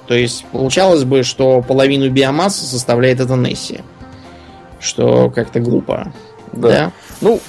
То 0.07 0.15
есть 0.15 0.45
получалось 0.53 1.05
бы, 1.05 1.25
что 1.25 1.63
половину 1.63 2.09
биомассы 2.09 2.65
составляет 2.65 3.21
эта 3.21 3.35
Несси. 3.35 3.81
Что 4.81 5.31
как-то 5.31 5.59
глупо. 5.59 6.13
Да. 6.53 6.69
Да? 6.69 6.93
Ну, 7.21 7.41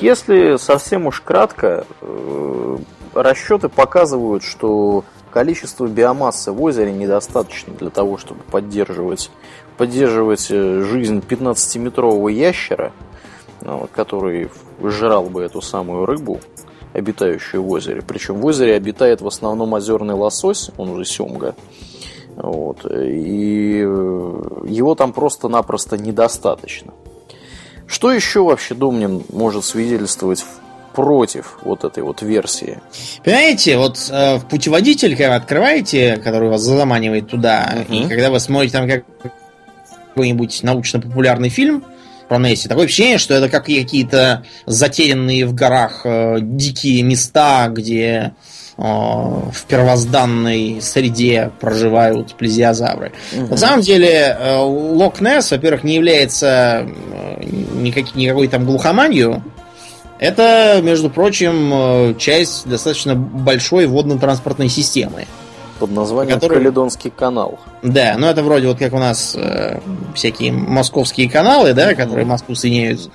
если 0.00 0.56
совсем 0.56 1.06
уж 1.06 1.20
кратко, 1.20 1.84
э, 2.00 2.78
расчеты 3.14 3.68
показывают, 3.68 4.42
что 4.42 5.04
количество 5.34 5.88
биомассы 5.88 6.52
в 6.52 6.62
озере 6.62 6.92
недостаточно 6.92 7.74
для 7.74 7.90
того, 7.90 8.18
чтобы 8.18 8.40
поддерживать, 8.44 9.32
поддерживать 9.76 10.46
э, 10.48 10.82
жизнь 10.82 11.18
15-метрового 11.18 12.28
ящера, 12.28 12.92
вот, 13.60 13.90
который 13.90 14.48
жрал 14.80 15.24
бы 15.24 15.42
эту 15.42 15.60
самую 15.60 16.06
рыбу, 16.06 16.38
обитающую 16.92 17.60
в 17.60 17.68
озере. 17.68 18.00
Причем 18.06 18.36
в 18.36 18.46
озере 18.46 18.76
обитает 18.76 19.22
в 19.22 19.26
основном 19.26 19.72
озерный 19.72 20.14
лосось, 20.14 20.70
он 20.76 20.90
уже 20.90 21.04
семга. 21.04 21.56
Вот, 22.36 22.86
и 22.86 23.82
э, 23.82 24.42
его 24.68 24.94
там 24.94 25.12
просто-напросто 25.12 25.98
недостаточно. 25.98 26.94
Что 27.88 28.12
еще 28.12 28.44
вообще 28.44 28.76
Домнин 28.76 29.24
может 29.32 29.64
свидетельствовать 29.64 30.44
против 30.94 31.58
вот 31.62 31.84
этой 31.84 32.02
вот 32.02 32.22
версии? 32.22 32.78
Понимаете, 33.24 33.76
вот 33.76 33.98
э, 34.10 34.36
в 34.36 34.46
путеводитель, 34.46 35.16
когда 35.16 35.36
открываете, 35.36 36.16
который 36.16 36.48
вас 36.48 36.60
заманивает 36.62 37.28
туда, 37.28 37.74
Мгм. 37.88 37.92
и 37.94 38.08
когда 38.08 38.30
вы 38.30 38.40
смотрите 38.40 38.78
там 38.78 38.88
как 38.88 39.04
какой-нибудь 40.10 40.62
научно-популярный 40.62 41.48
фильм 41.48 41.84
про 42.28 42.38
Несси, 42.38 42.68
такое 42.68 42.84
ощущение, 42.86 43.18
что 43.18 43.34
это 43.34 43.48
как 43.48 43.64
какие-то 43.66 44.44
затерянные 44.66 45.44
в 45.46 45.54
горах 45.54 46.02
э, 46.04 46.38
дикие 46.40 47.02
места, 47.02 47.68
где 47.68 48.32
э, 48.76 48.82
в 48.82 49.64
первозданной 49.68 50.78
среде 50.80 51.50
проживают 51.60 52.34
плезиозавры. 52.36 53.12
На 53.32 53.56
самом 53.56 53.82
деле, 53.82 54.36
э, 54.40 54.56
Лок 54.58 55.20
Несс, 55.20 55.50
во-первых, 55.50 55.84
не 55.84 55.96
является 55.96 56.86
э, 56.88 57.44
никак- 57.74 58.14
никакой 58.14 58.48
там 58.48 58.64
глухоманью. 58.64 59.42
Это, 60.24 60.80
между 60.82 61.10
прочим, 61.10 61.70
э, 61.72 62.14
часть 62.18 62.66
достаточно 62.66 63.14
большой 63.14 63.86
водно-транспортной 63.86 64.68
системы. 64.70 65.26
Под 65.78 65.90
названием 65.90 66.38
Который- 66.40 66.58
Каледонский 66.58 67.10
канал. 67.10 67.58
Да, 67.82 68.14
ну 68.16 68.26
это 68.28 68.42
вроде 68.42 68.68
вот 68.68 68.78
как 68.78 68.94
у 68.94 68.98
нас 68.98 69.34
э, 69.36 69.80
всякие 70.14 70.52
московские 70.52 71.28
каналы, 71.28 71.74
да, 71.74 71.94
которые 71.94 72.24
Москву 72.24 72.54
соединяют 72.54 73.10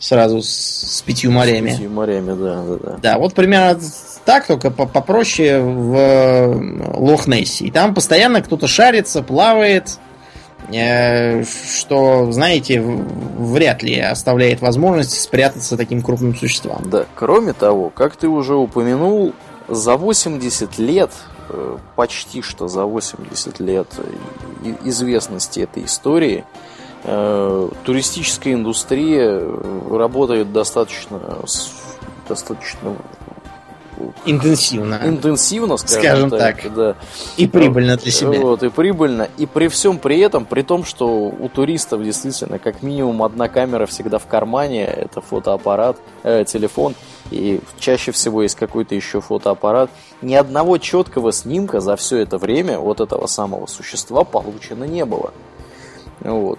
сразу 0.00 0.42
с, 0.42 0.48
с 0.48 1.02
пятью 1.02 1.30
морями. 1.30 1.70
С 1.70 1.74
пятью 1.74 1.90
морями, 1.90 2.32
да, 2.32 2.62
да, 2.62 2.76
да. 2.82 2.98
Да, 3.00 3.18
вот 3.18 3.34
примерно 3.34 3.78
так, 4.24 4.46
только 4.46 4.70
по- 4.72 4.86
попроще 4.86 5.60
в 5.60 5.94
э, 5.96 6.54
Лох-Нессе. 6.96 7.66
И 7.66 7.70
там 7.70 7.94
постоянно 7.94 8.40
кто-то 8.42 8.66
шарится, 8.66 9.22
плавает, 9.22 9.98
что, 11.76 12.30
знаете, 12.32 12.80
вряд 12.80 13.82
ли 13.82 13.98
оставляет 13.98 14.60
возможность 14.60 15.20
спрятаться 15.20 15.76
таким 15.76 16.02
крупным 16.02 16.34
существам. 16.34 16.82
Да, 16.90 17.06
кроме 17.14 17.52
того, 17.52 17.90
как 17.90 18.16
ты 18.16 18.28
уже 18.28 18.54
упомянул, 18.54 19.32
за 19.68 19.96
80 19.96 20.78
лет, 20.78 21.12
э, 21.48 21.76
почти 21.96 22.42
что 22.42 22.68
за 22.68 22.84
80 22.84 23.60
лет 23.60 23.88
и- 24.64 24.88
известности 24.88 25.60
этой 25.60 25.84
истории, 25.84 26.44
э, 27.04 27.68
туристическая 27.84 28.54
индустрия 28.54 29.28
э, 29.30 29.96
работает 29.96 30.52
достаточно, 30.52 31.20
достаточно 32.28 32.96
Интенсивно. 34.24 35.00
интенсивно, 35.04 35.76
скажем, 35.76 36.00
Скажем 36.00 36.30
так. 36.30 36.62
так. 36.62 36.74
Да. 36.74 36.96
И 37.36 37.46
прибыльно 37.46 37.96
для 37.96 38.10
себя. 38.10 38.40
Вот, 38.40 38.62
и 38.62 38.68
прибыльно. 38.68 39.28
И 39.38 39.46
при 39.46 39.68
всем 39.68 39.98
при 39.98 40.18
этом, 40.20 40.44
при 40.44 40.62
том, 40.62 40.84
что 40.84 41.06
у 41.06 41.48
туристов 41.48 42.02
действительно 42.02 42.58
как 42.58 42.82
минимум 42.82 43.22
одна 43.22 43.48
камера 43.48 43.86
всегда 43.86 44.18
в 44.18 44.26
кармане, 44.26 44.84
это 44.84 45.20
фотоаппарат, 45.20 45.96
э, 46.22 46.44
телефон, 46.44 46.94
и 47.30 47.60
чаще 47.78 48.12
всего 48.12 48.42
есть 48.42 48.56
какой-то 48.56 48.94
еще 48.94 49.20
фотоаппарат, 49.20 49.90
ни 50.22 50.34
одного 50.34 50.78
четкого 50.78 51.32
снимка 51.32 51.80
за 51.80 51.96
все 51.96 52.18
это 52.18 52.38
время 52.38 52.78
вот 52.78 53.00
этого 53.00 53.26
самого 53.26 53.66
существа 53.66 54.24
получено 54.24 54.84
не 54.84 55.04
было. 55.04 55.32
Вот. 56.20 56.58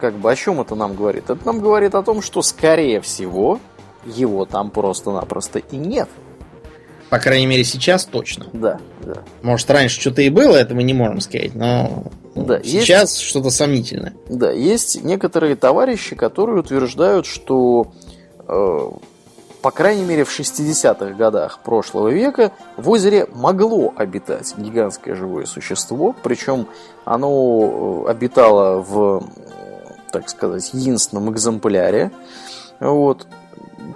Как 0.00 0.14
бы 0.14 0.30
о 0.30 0.36
чем 0.36 0.60
это 0.60 0.74
нам 0.74 0.94
говорит? 0.94 1.30
Это 1.30 1.46
нам 1.46 1.60
говорит 1.60 1.94
о 1.94 2.02
том, 2.02 2.22
что 2.22 2.42
скорее 2.42 3.00
всего 3.00 3.60
его 4.04 4.44
там 4.44 4.70
просто-напросто 4.70 5.60
и 5.60 5.76
нет. 5.76 6.08
По 7.10 7.18
крайней 7.18 7.46
мере, 7.46 7.64
сейчас 7.64 8.04
точно. 8.04 8.46
Да, 8.52 8.80
да. 9.02 9.22
Может, 9.42 9.70
раньше 9.70 10.00
что-то 10.00 10.22
и 10.22 10.30
было, 10.30 10.56
это 10.56 10.74
мы 10.74 10.82
не 10.82 10.94
можем 10.94 11.20
сказать, 11.20 11.54
но 11.54 12.04
Да, 12.34 12.62
Сейчас 12.62 13.14
есть, 13.14 13.28
что-то 13.28 13.50
сомнительное. 13.50 14.14
Да, 14.28 14.50
есть 14.50 15.02
некоторые 15.02 15.56
товарищи, 15.56 16.16
которые 16.16 16.60
утверждают, 16.60 17.26
что 17.26 17.92
э, 18.48 18.90
по 19.62 19.70
крайней 19.70 20.04
мере 20.04 20.24
в 20.24 20.38
60-х 20.38 21.14
годах 21.14 21.60
прошлого 21.60 22.08
века 22.08 22.52
в 22.76 22.90
озере 22.90 23.28
могло 23.32 23.94
обитать 23.96 24.54
гигантское 24.58 25.14
живое 25.14 25.46
существо, 25.46 26.14
причем 26.22 26.66
оно 27.04 28.04
э, 28.06 28.10
обитало 28.10 28.80
в, 28.80 29.24
так 30.10 30.28
сказать, 30.28 30.74
единственном 30.74 31.32
экземпляре. 31.32 32.10
Вот. 32.80 33.28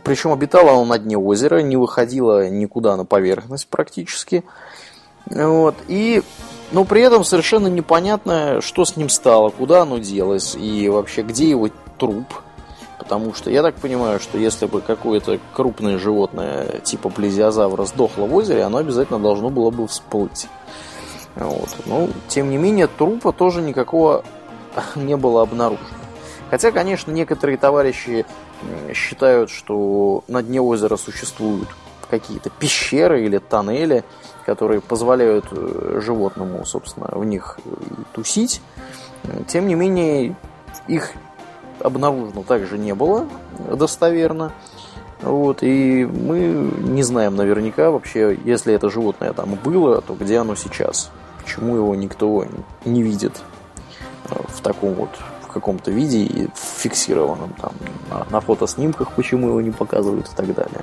Причем 0.05 0.33
обитало 0.33 0.71
оно 0.71 0.85
на 0.85 0.99
дне 0.99 1.19
озера, 1.19 1.61
не 1.61 1.77
выходило 1.77 2.49
никуда 2.49 2.97
на 2.97 3.05
поверхность 3.05 3.69
практически. 3.69 4.45
Вот. 5.27 5.75
И, 5.89 6.23
но 6.73 6.85
при 6.85 7.03
этом 7.03 7.25
совершенно 7.25 7.67
непонятно, 7.67 8.61
что 8.61 8.85
с 8.85 8.97
ним 8.97 9.09
стало, 9.09 9.51
куда 9.51 9.83
оно 9.83 9.99
делось 9.99 10.55
и 10.55 10.89
вообще 10.89 11.23
где 11.23 11.49
его 11.51 11.69
труп. 11.99 12.27
Потому 12.99 13.35
что 13.35 13.51
я 13.51 13.63
так 13.63 13.75
понимаю, 13.77 14.19
что 14.19 14.39
если 14.39 14.67
бы 14.67 14.81
какое-то 14.81 15.39
крупное 15.55 15.99
животное 15.99 16.81
типа 16.81 17.09
плезиозавра 17.09 17.85
сдохло 17.85 18.25
в 18.25 18.35
озере, 18.35 18.63
оно 18.63 18.79
обязательно 18.79 19.19
должно 19.19 19.51
было 19.51 19.71
бы 19.71 19.87
всплыть. 19.87 20.49
Вот. 21.37 21.69
Но, 21.85 22.09
тем 22.29 22.51
не 22.51 22.57
менее, 22.57 22.87
трупа 22.87 23.33
тоже 23.33 23.61
никакого 23.61 24.25
не 24.97 25.17
было 25.17 25.43
обнаружено. 25.43 25.87
Хотя, 26.51 26.71
конечно, 26.71 27.11
некоторые 27.11 27.59
товарищи 27.59 28.25
считают, 28.95 29.51
что 29.51 30.25
на 30.29 30.43
дне 30.43 30.61
озера 30.61 30.97
существуют 30.97 31.69
какие-то 32.11 32.51
пещеры 32.51 33.25
или 33.25 33.39
тоннели, 33.39 34.05
которые 34.45 34.81
позволяют 34.81 35.47
э, 35.51 36.01
животному, 36.03 36.65
собственно, 36.65 37.09
в 37.11 37.25
них 37.25 37.59
тусить. 38.13 38.61
Тем 39.49 39.67
не 39.67 39.75
менее, 39.75 40.37
их 40.87 41.13
обнаружено 41.81 42.43
также 42.43 42.79
не 42.79 42.95
было 42.95 43.27
достоверно. 43.59 44.53
Вот, 45.23 45.63
и 45.63 46.05
мы 46.05 46.39
не 46.41 47.03
знаем 47.03 47.37
наверняка 47.37 47.91
вообще, 47.91 48.39
если 48.45 48.75
это 48.75 48.91
животное 48.91 49.33
там 49.33 49.55
было, 49.55 50.01
то 50.03 50.15
где 50.15 50.39
оно 50.39 50.55
сейчас. 50.55 51.11
Почему 51.43 51.77
его 51.77 51.95
никто 51.95 52.45
не 52.85 53.03
видит 53.03 53.33
э, 54.31 54.35
в 54.49 54.61
таком 54.61 54.95
вот 54.95 55.11
каком-то 55.57 55.91
виде 55.91 56.19
и 56.19 56.49
фиксированном 56.55 57.55
там 57.61 57.73
на, 58.11 58.27
на 58.31 58.41
фотоснимках, 58.41 59.13
почему 59.13 59.49
его 59.49 59.61
не 59.61 59.71
показывают 59.71 60.29
и 60.29 60.37
так 60.37 60.55
далее. 60.55 60.83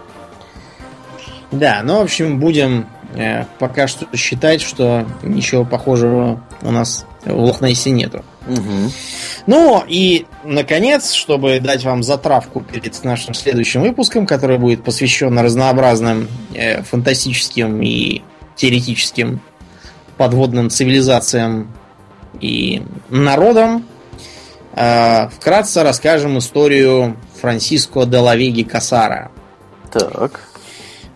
Да, 1.51 1.81
ну, 1.83 1.99
в 1.99 2.01
общем, 2.01 2.39
будем 2.39 2.87
э, 3.15 3.45
пока 3.59 3.87
что 3.87 4.07
считать, 4.17 4.61
что 4.61 5.05
ничего 5.21 5.63
похожего 5.63 6.41
у 6.63 6.71
нас 6.71 7.05
в 7.23 7.39
Лохнессе 7.39 7.91
нету. 7.91 8.23
Угу. 8.47 8.91
Ну 9.45 9.83
и, 9.87 10.25
наконец, 10.43 11.13
чтобы 11.13 11.59
дать 11.59 11.83
вам 11.83 12.01
затравку 12.01 12.61
перед 12.61 13.03
нашим 13.03 13.35
следующим 13.35 13.81
выпуском, 13.83 14.25
который 14.25 14.57
будет 14.57 14.83
посвящен 14.83 15.37
разнообразным 15.37 16.27
э, 16.55 16.81
фантастическим 16.81 17.81
и 17.83 18.23
теоретическим 18.55 19.39
подводным 20.17 20.69
цивилизациям 20.71 21.71
и 22.39 22.81
народам, 23.09 23.85
вкратце 24.73 25.83
расскажем 25.83 26.37
историю 26.39 27.17
Франсиско 27.41 28.05
де 28.05 28.17
Лавеги 28.17 28.63
Касара. 28.63 29.31
Так. 29.91 30.41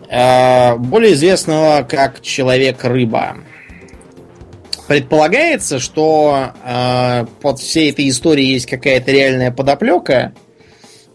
Э, 0.08 0.76
более 0.76 1.12
известного 1.12 1.82
как 1.82 2.22
Человек-рыба. 2.22 3.38
Предполагается, 4.86 5.80
что 5.80 6.52
э, 6.64 7.26
под 7.42 7.58
всей 7.58 7.90
этой 7.90 8.08
историей 8.08 8.52
есть 8.52 8.66
какая-то 8.66 9.10
реальная 9.12 9.50
подоплека, 9.50 10.32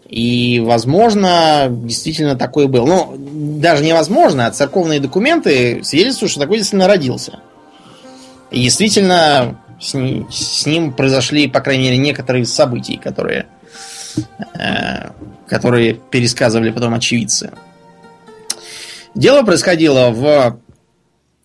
и, 0.08 0.62
возможно, 0.64 1.66
действительно 1.68 2.36
такой 2.36 2.68
был. 2.68 2.86
Ну, 2.86 3.16
даже 3.18 3.82
невозможно, 3.82 4.46
а 4.46 4.52
церковные 4.52 5.00
документы 5.00 5.82
свидетельствуют, 5.82 6.30
что 6.30 6.40
такой 6.40 6.58
действительно 6.58 6.86
родился. 6.86 7.40
И 8.52 8.62
действительно, 8.62 9.60
с, 9.84 9.94
ним, 9.94 10.26
с 10.30 10.64
ним 10.64 10.92
произошли, 10.92 11.46
по 11.46 11.60
крайней 11.60 11.84
мере, 11.84 11.98
некоторые 11.98 12.46
события, 12.46 12.98
которые, 12.98 13.46
э, 14.58 15.10
которые 15.46 15.94
пересказывали 15.94 16.70
потом 16.70 16.94
очевидцы. 16.94 17.52
Дело 19.14 19.42
происходило 19.42 20.10
в 20.10 20.58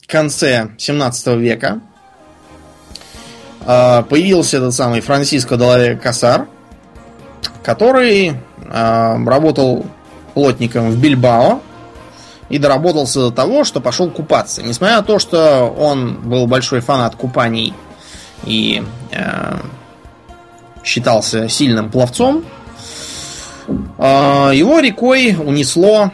конце 0.07 0.69
17 0.77 1.27
века. 1.37 1.81
А, 3.65 4.03
появился 4.03 4.57
этот 4.57 4.73
самый 4.73 5.01
Франциско 5.01 5.57
Далаве 5.57 5.97
Касар, 5.97 6.47
который 7.61 8.33
а, 8.71 9.17
работал 9.23 9.85
плотником 10.33 10.91
в 10.91 10.99
Бильбао 10.99 11.61
и 12.47 12.57
доработался 12.57 13.19
до 13.19 13.31
того, 13.31 13.65
что 13.65 13.81
пошел 13.81 14.09
купаться. 14.09 14.63
Несмотря 14.63 14.97
на 14.97 15.03
то, 15.03 15.19
что 15.19 15.67
он 15.77 16.21
был 16.21 16.47
большой 16.47 16.79
фанат 16.79 17.15
купаний 17.15 17.75
и 18.45 18.83
э, 19.11 19.59
считался 20.83 21.49
сильным 21.49 21.89
пловцом, 21.89 22.43
э, 23.67 24.51
его 24.53 24.79
рекой 24.79 25.35
унесло 25.35 26.11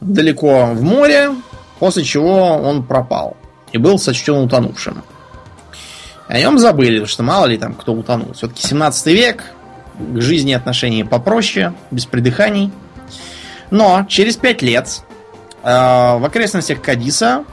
далеко 0.00 0.66
в 0.66 0.82
море, 0.82 1.30
после 1.78 2.04
чего 2.04 2.56
он 2.56 2.84
пропал 2.84 3.36
и 3.72 3.78
был 3.78 3.98
сочтен 3.98 4.34
утонувшим. 4.34 5.02
О 6.28 6.38
нем 6.38 6.58
забыли, 6.58 7.04
что 7.04 7.22
мало 7.22 7.46
ли 7.46 7.58
там 7.58 7.74
кто 7.74 7.92
утонул. 7.92 8.32
Все-таки 8.32 8.66
17 8.66 9.06
век, 9.08 9.44
к 9.98 10.20
жизни 10.20 10.52
отношения 10.52 11.04
попроще, 11.04 11.74
без 11.90 12.06
придыханий. 12.06 12.72
Но 13.70 14.04
через 14.08 14.36
5 14.36 14.62
лет 14.62 15.02
э, 15.62 15.68
в 15.68 16.24
окрестностях 16.24 16.80
Кадиса 16.80 17.44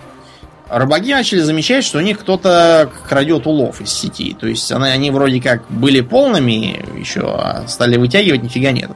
рыбаки 0.71 1.13
начали 1.13 1.39
замечать, 1.39 1.83
что 1.83 1.99
у 1.99 2.01
них 2.01 2.19
кто-то 2.19 2.89
крадет 3.07 3.45
улов 3.45 3.81
из 3.81 3.91
сети. 3.91 4.35
То 4.39 4.47
есть 4.47 4.71
они, 4.71 4.87
они 4.87 5.11
вроде 5.11 5.41
как 5.41 5.63
были 5.69 6.01
полными 6.01 6.83
еще, 6.97 7.21
а 7.21 7.67
стали 7.67 7.97
вытягивать, 7.97 8.43
нифига 8.43 8.71
нету. 8.71 8.95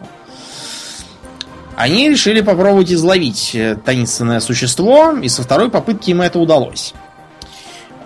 Они 1.76 2.10
решили 2.10 2.40
попробовать 2.40 2.92
изловить 2.92 3.52
э, 3.54 3.76
таинственное 3.76 4.40
существо, 4.40 5.12
и 5.22 5.28
со 5.28 5.44
второй 5.44 5.70
попытки 5.70 6.12
им 6.12 6.22
это 6.22 6.40
удалось. 6.40 6.94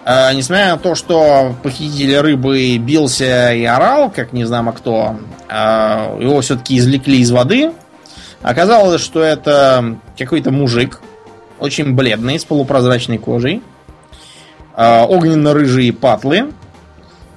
Э, 0.05 0.33
несмотря 0.33 0.71
на 0.71 0.77
то, 0.79 0.95
что 0.95 1.55
похититель 1.61 2.17
рыбы 2.17 2.77
бился 2.77 3.53
и 3.53 3.63
орал, 3.65 4.09
как 4.09 4.33
не 4.33 4.45
знамо 4.45 4.71
кто, 4.71 5.19
э, 5.47 6.17
его 6.19 6.41
все-таки 6.41 6.79
извлекли 6.79 7.19
из 7.19 7.29
воды. 7.29 7.71
Оказалось, 8.41 9.03
что 9.03 9.21
это 9.21 9.97
какой-то 10.17 10.49
мужик, 10.49 10.99
очень 11.59 11.93
бледный, 11.93 12.39
с 12.39 12.45
полупрозрачной 12.45 13.17
кожей, 13.17 13.61
э, 14.75 15.01
огненно-рыжие 15.03 15.93
патлы, 15.93 16.51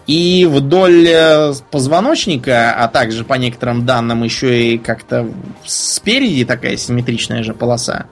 и 0.06 0.48
вдоль 0.50 1.06
э, 1.08 1.52
позвоночника, 1.70 2.74
а 2.76 2.88
также 2.88 3.24
по 3.24 3.34
некоторым 3.34 3.86
данным 3.86 4.24
еще 4.24 4.74
и 4.74 4.78
как-то 4.78 5.28
спереди 5.64 6.44
такая 6.44 6.76
симметричная 6.76 7.42
же 7.42 7.54
полоса, 7.54 8.06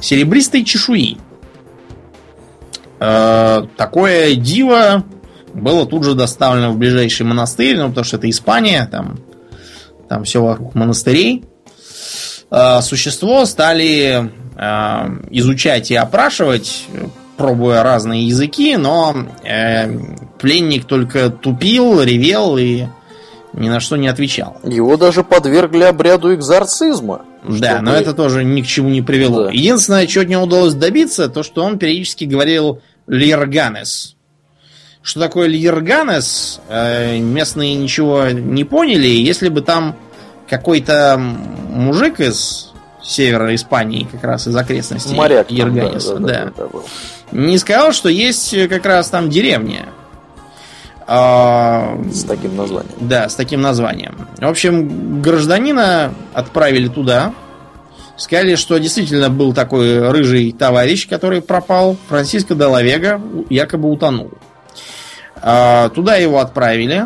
серебристой 0.00 0.64
чешуи. 0.64 1.18
Э, 2.98 3.66
такое 3.76 4.34
диво 4.34 5.04
было 5.52 5.86
тут 5.86 6.04
же 6.04 6.14
доставлено 6.14 6.72
в 6.72 6.78
ближайший 6.78 7.24
монастырь, 7.24 7.78
ну, 7.78 7.88
потому 7.88 8.04
что 8.04 8.16
это 8.16 8.28
Испания, 8.30 8.88
там, 8.90 9.18
там 10.08 10.24
все 10.24 10.42
вокруг 10.42 10.74
монастырей. 10.74 11.44
Э, 12.50 12.80
существо 12.80 13.44
стали 13.44 14.30
э, 14.56 15.08
изучать 15.30 15.90
и 15.90 15.94
опрашивать, 15.94 16.86
пробуя 17.36 17.82
разные 17.82 18.26
языки, 18.26 18.76
но 18.76 19.16
э, 19.42 19.88
пленник 20.38 20.84
только 20.84 21.30
тупил, 21.30 22.00
ревел 22.02 22.56
и 22.56 22.84
ни 23.52 23.68
на 23.68 23.80
что 23.80 23.96
не 23.96 24.08
отвечал. 24.08 24.58
Его 24.64 24.96
даже 24.96 25.24
подвергли 25.24 25.84
обряду 25.84 26.34
экзорцизма. 26.34 27.22
Да, 27.42 27.76
чтобы... 27.76 27.82
но 27.82 27.94
это 27.94 28.12
тоже 28.12 28.44
ни 28.44 28.60
к 28.62 28.66
чему 28.66 28.90
не 28.90 29.02
привело. 29.02 29.44
Да. 29.44 29.50
Единственное, 29.50 30.06
чего 30.06 30.22
от 30.22 30.28
него 30.28 30.42
удалось 30.42 30.74
добиться, 30.74 31.28
то 31.28 31.42
что 31.42 31.64
он 31.64 31.78
периодически 31.78 32.24
говорил 32.24 32.80
Лирганес. 33.06 34.16
Что 35.00 35.20
такое 35.20 35.46
Лирганес, 35.46 36.60
местные 36.68 37.76
ничего 37.76 38.28
не 38.30 38.64
поняли. 38.64 39.06
Если 39.06 39.48
бы 39.48 39.60
там 39.60 39.94
какой-то 40.48 41.16
мужик 41.18 42.20
из 42.20 42.72
севера 43.02 43.54
Испании, 43.54 44.08
как 44.10 44.24
раз 44.24 44.48
из 44.48 44.56
окрестностей 44.56 45.14
Моряк, 45.14 45.50
Ерганеса, 45.50 46.16
да, 46.16 46.26
да, 46.26 46.26
да, 46.26 46.52
да, 46.56 46.68
да, 46.72 46.78
не 47.32 47.58
сказал, 47.58 47.92
что 47.92 48.08
есть 48.08 48.68
как 48.68 48.84
раз 48.86 49.08
там 49.10 49.30
деревня. 49.30 49.86
А, 51.08 51.98
с 52.12 52.24
таким 52.24 52.56
названием. 52.56 52.94
Да, 53.00 53.28
с 53.28 53.34
таким 53.34 53.60
названием. 53.60 54.28
В 54.38 54.46
общем, 54.46 55.22
гражданина 55.22 56.12
отправили 56.34 56.88
туда. 56.88 57.32
Сказали, 58.16 58.56
что 58.56 58.78
действительно 58.78 59.28
был 59.28 59.52
такой 59.52 60.10
рыжий 60.10 60.50
товарищ, 60.52 61.06
который 61.08 61.42
пропал. 61.42 61.96
Франциско 62.08 62.54
де 62.54 62.64
Лавега 62.64 63.20
якобы 63.50 63.88
утонул. 63.90 64.32
А, 65.36 65.90
туда 65.90 66.16
его 66.16 66.40
отправили. 66.40 67.04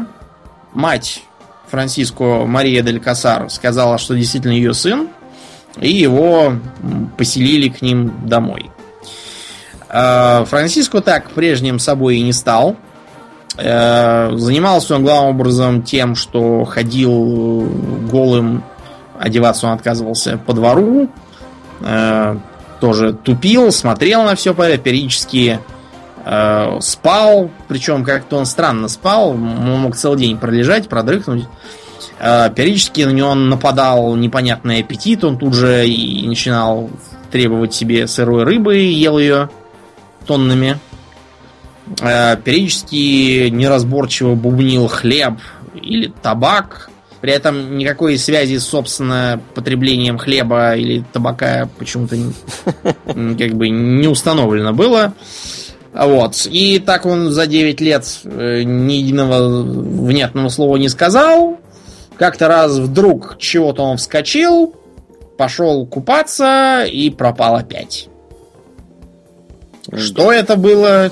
Мать 0.73 1.23
Франциско 1.71 2.45
Мария 2.47 2.83
Дель 2.83 3.01
Касар 3.01 3.49
сказала, 3.51 3.99
что 3.99 4.15
действительно 4.15 4.53
ее 4.53 4.75
сын, 4.75 5.09
и 5.79 5.91
его 5.91 6.55
поселили 7.17 7.69
к 7.69 7.81
ним 7.81 8.27
домой. 8.27 8.71
А, 9.89 10.45
Франциско 10.45 11.01
так 11.01 11.31
прежним 11.31 11.79
собой 11.79 12.17
и 12.17 12.23
не 12.23 12.33
стал. 12.33 12.77
Э, 13.57 14.31
занимался 14.37 14.95
он 14.95 15.03
главным 15.03 15.35
образом 15.35 15.83
тем, 15.83 16.15
что 16.15 16.65
ходил 16.65 17.69
голым, 18.11 18.63
одеваться 19.19 19.67
он 19.67 19.73
отказывался 19.73 20.39
по 20.39 20.53
двору, 20.53 21.09
э, 21.81 22.37
тоже 22.81 23.13
тупил, 23.13 23.73
смотрел 23.73 24.23
на 24.23 24.37
все 24.37 24.55
периодически 24.55 25.59
спал, 26.81 27.51
причем 27.69 28.05
как-то 28.05 28.37
он 28.37 28.47
странно 28.47 28.89
спал, 28.89 29.31
он 29.31 29.39
мог 29.39 29.97
целый 29.97 30.19
день 30.19 30.39
пролежать, 30.39 30.89
продрыхнуть. 30.89 31.45
Периодически 32.19 33.03
на 33.03 33.11
него 33.11 33.35
нападал 33.35 34.15
непонятный 34.17 34.81
аппетит, 34.81 35.25
он 35.25 35.39
тут 35.39 35.55
же 35.55 35.89
и 35.89 36.27
начинал 36.27 36.91
требовать 37.31 37.73
себе 37.73 38.07
сырой 38.07 38.45
рыбы, 38.45 38.77
ел 38.77 39.19
ее 39.19 39.49
тоннами. 40.27 40.79
Э, 42.01 42.37
периодически 42.37 43.49
неразборчиво 43.49 44.35
бубнил 44.35 44.87
хлеб 44.89 45.35
или 45.75 46.13
табак. 46.23 46.91
При 47.21 47.33
этом 47.33 47.77
никакой 47.77 48.17
связи 48.17 48.57
с, 48.59 48.65
собственно, 48.65 49.41
потреблением 49.55 50.17
хлеба 50.17 50.75
или 50.75 51.05
табака 51.13 51.69
почему-то 51.79 52.17
как 53.05 53.55
бы 53.55 53.69
не 53.69 54.07
установлено 54.07 54.73
было. 54.73 55.13
Вот. 55.93 56.47
И 56.51 56.79
так 56.79 57.07
он 57.07 57.31
за 57.31 57.47
9 57.47 57.81
лет 57.81 58.05
э, 58.25 58.62
ни 58.62 58.95
единого 58.95 59.62
внятного 59.62 60.49
слова 60.49 60.77
не 60.77 60.89
сказал. 60.89 61.59
Как-то 62.17 62.49
раз 62.49 62.79
вдруг 62.79 63.39
чего-то 63.39 63.83
он 63.83 63.97
вскочил, 63.97 64.75
пошел 65.39 65.87
купаться 65.87 66.85
и 66.85 67.11
пропал 67.11 67.57
опять. 67.57 68.09
Что 69.93 70.33
это 70.33 70.57
было? 70.57 71.11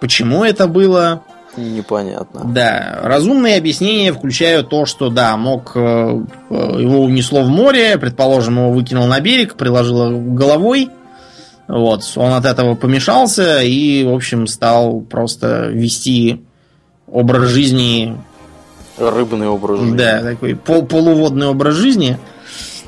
Почему 0.00 0.44
это 0.44 0.66
было? 0.66 1.22
Непонятно. 1.56 2.42
Да, 2.44 2.98
разумные 3.02 3.56
объяснения 3.56 4.12
включают 4.12 4.68
то, 4.68 4.86
что 4.86 5.08
да, 5.08 5.36
мог 5.36 5.72
э, 5.76 5.78
его 5.78 7.02
унесло 7.02 7.42
в 7.42 7.48
море, 7.48 7.96
предположим, 7.96 8.58
его 8.58 8.70
выкинул 8.72 9.06
на 9.06 9.20
берег, 9.20 9.54
приложило 9.54 10.10
головой. 10.10 10.90
Вот, 11.66 12.02
он 12.16 12.32
от 12.32 12.44
этого 12.44 12.74
помешался 12.74 13.62
и, 13.62 14.04
в 14.04 14.12
общем, 14.12 14.46
стал 14.46 15.00
просто 15.00 15.68
вести 15.68 16.42
образ 17.10 17.48
жизни. 17.48 18.16
Рыбный 18.98 19.48
образ 19.48 19.80
жизни. 19.80 19.96
Да, 19.96 20.20
такой 20.20 20.54
пол 20.54 20.84
полуводный 20.84 21.46
образ 21.46 21.74
жизни. 21.74 22.18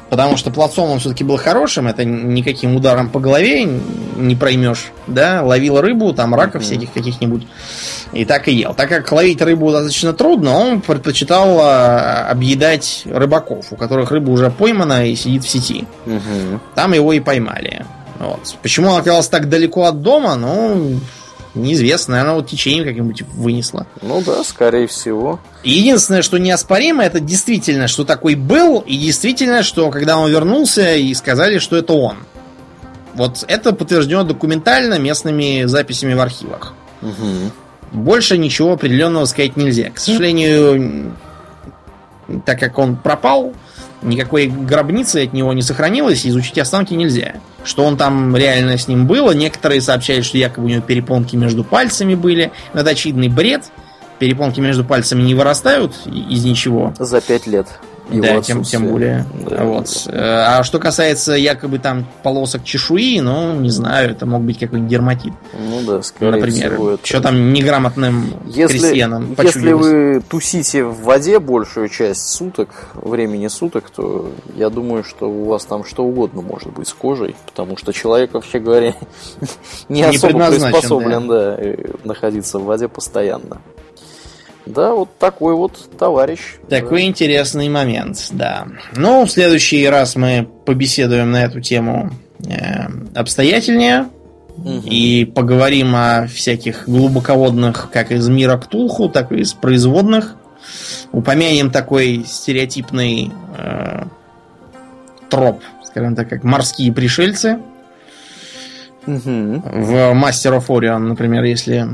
Потому 0.08 0.36
что 0.36 0.52
плацом 0.52 0.90
он 0.90 1.00
все-таки 1.00 1.24
был 1.24 1.36
хорошим, 1.36 1.88
это 1.88 2.04
никаким 2.04 2.76
ударом 2.76 3.10
по 3.10 3.18
голове 3.18 3.64
не 3.64 4.36
проймешь, 4.36 4.92
да, 5.08 5.42
ловил 5.42 5.80
рыбу, 5.80 6.12
там 6.12 6.32
раков 6.32 6.62
mm-hmm. 6.62 6.64
всяких 6.64 6.92
каких-нибудь, 6.92 7.44
и 8.12 8.24
так 8.24 8.46
и 8.46 8.54
ел. 8.54 8.72
Так 8.72 8.88
как 8.88 9.10
ловить 9.10 9.42
рыбу 9.42 9.72
достаточно 9.72 10.12
трудно, 10.12 10.56
он 10.56 10.80
предпочитал 10.80 11.58
а, 11.60 12.28
объедать 12.30 13.02
рыбаков, 13.04 13.72
у 13.72 13.76
которых 13.76 14.12
рыба 14.12 14.30
уже 14.30 14.48
поймана 14.48 15.08
и 15.08 15.16
сидит 15.16 15.42
в 15.42 15.48
сети. 15.48 15.86
Mm-hmm. 16.06 16.60
Там 16.76 16.92
его 16.92 17.12
и 17.12 17.18
поймали. 17.18 17.84
Вот. 18.18 18.56
Почему 18.62 18.90
он 18.90 19.00
оказался 19.00 19.30
так 19.30 19.48
далеко 19.48 19.84
от 19.84 20.02
дома, 20.02 20.34
ну, 20.36 20.98
Неизвестно, 21.56 22.12
наверное, 22.12 22.34
вот 22.36 22.48
течение 22.48 22.84
как-нибудь 22.84 23.22
вынесло. 23.22 23.86
Ну 24.02 24.22
да, 24.24 24.44
скорее 24.44 24.86
всего. 24.86 25.40
Единственное, 25.64 26.20
что 26.20 26.36
неоспоримо, 26.36 27.02
это 27.02 27.18
действительно, 27.18 27.88
что 27.88 28.04
такой 28.04 28.34
был, 28.34 28.80
и 28.80 28.96
действительно, 28.98 29.62
что 29.62 29.90
когда 29.90 30.18
он 30.18 30.30
вернулся, 30.30 30.94
и 30.94 31.14
сказали, 31.14 31.58
что 31.58 31.76
это 31.76 31.94
он. 31.94 32.18
Вот 33.14 33.42
это 33.48 33.72
подтверждено 33.72 34.24
документально 34.24 34.98
местными 34.98 35.64
записями 35.64 36.12
в 36.12 36.20
архивах. 36.20 36.74
Угу. 37.00 38.02
Больше 38.02 38.36
ничего 38.36 38.72
определенного 38.72 39.24
сказать 39.24 39.56
нельзя. 39.56 39.90
К 39.90 39.98
сожалению, 39.98 41.14
так 42.44 42.60
как 42.60 42.76
он 42.78 42.96
пропал, 42.96 43.54
никакой 44.02 44.46
гробницы 44.46 45.24
от 45.24 45.32
него 45.32 45.52
не 45.52 45.62
сохранилось, 45.62 46.26
изучить 46.26 46.58
останки 46.58 46.94
нельзя 46.94 47.36
что 47.66 47.84
он 47.84 47.96
там 47.96 48.36
реально 48.36 48.78
с 48.78 48.88
ним 48.88 49.06
было. 49.06 49.32
Некоторые 49.32 49.80
сообщают, 49.80 50.24
что 50.24 50.38
якобы 50.38 50.66
у 50.66 50.70
него 50.70 50.82
перепонки 50.82 51.36
между 51.36 51.64
пальцами 51.64 52.14
были. 52.14 52.52
Это 52.72 52.90
очевидный 52.90 53.28
бред. 53.28 53.64
Перепонки 54.18 54.60
между 54.60 54.84
пальцами 54.84 55.22
не 55.22 55.34
вырастают 55.34 55.94
из 56.06 56.44
ничего. 56.44 56.94
За 56.98 57.20
пять 57.20 57.46
лет 57.46 57.66
да, 58.10 58.40
тем, 58.40 58.62
тем 58.62 58.86
более. 58.88 59.26
Да, 59.48 59.64
вот. 59.64 60.04
Да. 60.06 60.58
А 60.58 60.62
что 60.62 60.78
касается 60.78 61.32
якобы 61.34 61.78
там 61.78 62.06
полосок 62.22 62.64
чешуи, 62.64 63.20
ну, 63.20 63.54
не 63.54 63.70
знаю, 63.70 64.10
это 64.10 64.26
мог 64.26 64.42
быть 64.42 64.58
какой-нибудь 64.58 64.90
дерматит. 64.90 65.32
Ну 65.58 65.82
да, 65.84 66.02
скорее 66.02 66.32
Например, 66.32 66.72
всего. 66.72 66.90
Это... 66.92 67.06
Что 67.06 67.20
там 67.20 67.52
неграмотным 67.52 68.34
если, 68.46 68.78
крестьянам 68.78 69.34
Если 69.42 69.72
вы 69.72 70.22
тусите 70.28 70.84
в 70.84 71.02
воде 71.02 71.38
большую 71.38 71.88
часть 71.88 72.28
суток, 72.28 72.88
времени 72.94 73.48
суток, 73.48 73.90
то 73.90 74.30
я 74.54 74.70
думаю, 74.70 75.02
что 75.02 75.28
у 75.28 75.44
вас 75.46 75.64
там 75.64 75.84
что 75.84 76.04
угодно 76.04 76.42
может 76.42 76.72
быть 76.72 76.88
с 76.88 76.92
кожей, 76.92 77.34
потому 77.46 77.76
что 77.76 77.92
человек, 77.92 78.34
вообще 78.34 78.60
говоря, 78.60 78.94
не, 79.88 80.02
не 80.02 80.04
особо 80.04 80.48
приспособлен 80.48 81.26
да. 81.26 81.56
Да, 81.56 81.76
находиться 82.04 82.58
в 82.58 82.64
воде 82.64 82.88
постоянно. 82.88 83.60
Да, 84.66 84.92
вот 84.92 85.16
такой 85.18 85.54
вот 85.54 85.96
товарищ. 85.96 86.40
Такой 86.68 87.02
да. 87.02 87.06
интересный 87.08 87.68
момент, 87.68 88.28
да. 88.32 88.66
Ну, 88.96 89.24
в 89.24 89.30
следующий 89.30 89.86
раз 89.88 90.16
мы 90.16 90.48
побеседуем 90.64 91.30
на 91.30 91.44
эту 91.44 91.60
тему 91.60 92.10
э, 92.44 92.88
обстоятельнее 93.14 94.08
угу. 94.56 94.82
и 94.84 95.24
поговорим 95.24 95.94
о 95.94 96.26
всяких 96.26 96.88
глубоководных, 96.88 97.90
как 97.92 98.10
из 98.10 98.28
мира 98.28 98.56
Ктулху, 98.56 99.08
так 99.08 99.30
и 99.30 99.36
из 99.36 99.52
производных. 99.52 100.34
Упомянем 101.12 101.70
такой 101.70 102.24
стереотипный 102.26 103.30
э, 103.56 104.02
троп, 105.30 105.62
скажем 105.84 106.16
так, 106.16 106.28
как 106.28 106.42
морские 106.42 106.92
пришельцы. 106.92 107.60
Угу. 109.06 109.62
В 109.64 109.94
Master 110.12 110.58
of 110.58 110.66
Orion, 110.66 110.98
например, 110.98 111.44
если 111.44 111.86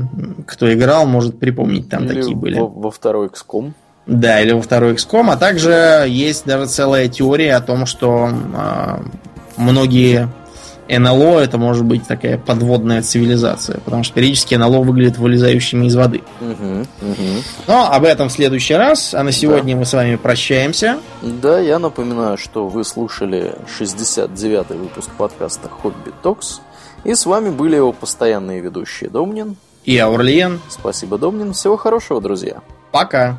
кто 0.47 0.71
играл, 0.73 1.05
может 1.05 1.39
припомнить, 1.39 1.89
там 1.89 2.05
или 2.05 2.21
такие 2.21 2.35
были. 2.35 2.59
Во, 2.59 2.67
во 2.67 2.91
второй 2.91 3.27
XCOM. 3.27 3.73
Да, 4.05 4.41
или 4.41 4.51
во 4.51 4.61
второй 4.61 4.93
XCOM, 4.93 5.31
а 5.31 5.37
также 5.37 6.05
есть 6.07 6.45
даже 6.45 6.67
целая 6.67 7.07
теория 7.07 7.55
о 7.55 7.61
том, 7.61 7.85
что 7.85 8.29
э, 8.29 8.97
многие 9.57 10.29
НЛО 10.89 11.39
это 11.39 11.57
может 11.57 11.85
быть 11.85 12.05
такая 12.05 12.37
подводная 12.37 13.01
цивилизация, 13.01 13.79
потому 13.79 14.03
что 14.03 14.13
периодически 14.13 14.55
НЛО 14.55 14.79
выглядят 14.79 15.17
вылезающими 15.17 15.85
из 15.85 15.95
воды. 15.95 16.21
Угу, 16.41 16.81
угу. 17.01 17.43
Но 17.67 17.91
об 17.91 18.03
этом 18.03 18.29
в 18.29 18.31
следующий 18.31 18.73
раз, 18.73 19.13
а 19.13 19.23
на 19.23 19.31
сегодня 19.31 19.73
да. 19.73 19.79
мы 19.79 19.85
с 19.85 19.93
вами 19.93 20.15
прощаемся. 20.17 20.99
Да, 21.21 21.59
я 21.59 21.79
напоминаю, 21.79 22.37
что 22.37 22.67
вы 22.67 22.83
слушали 22.83 23.55
69-й 23.79 24.77
выпуск 24.77 25.09
подкаста 25.17 25.69
Хобби 25.69 26.11
Токс. 26.21 26.61
И 27.03 27.15
с 27.15 27.25
вами 27.25 27.49
были 27.49 27.75
его 27.75 27.91
постоянные 27.91 28.61
ведущие 28.61 29.09
Домнин 29.09 29.57
и 29.83 29.97
Аурлиен. 29.97 30.61
Спасибо, 30.69 31.17
Домнин. 31.17 31.53
Всего 31.53 31.77
хорошего, 31.77 32.21
друзья. 32.21 32.61
Пока. 32.91 33.37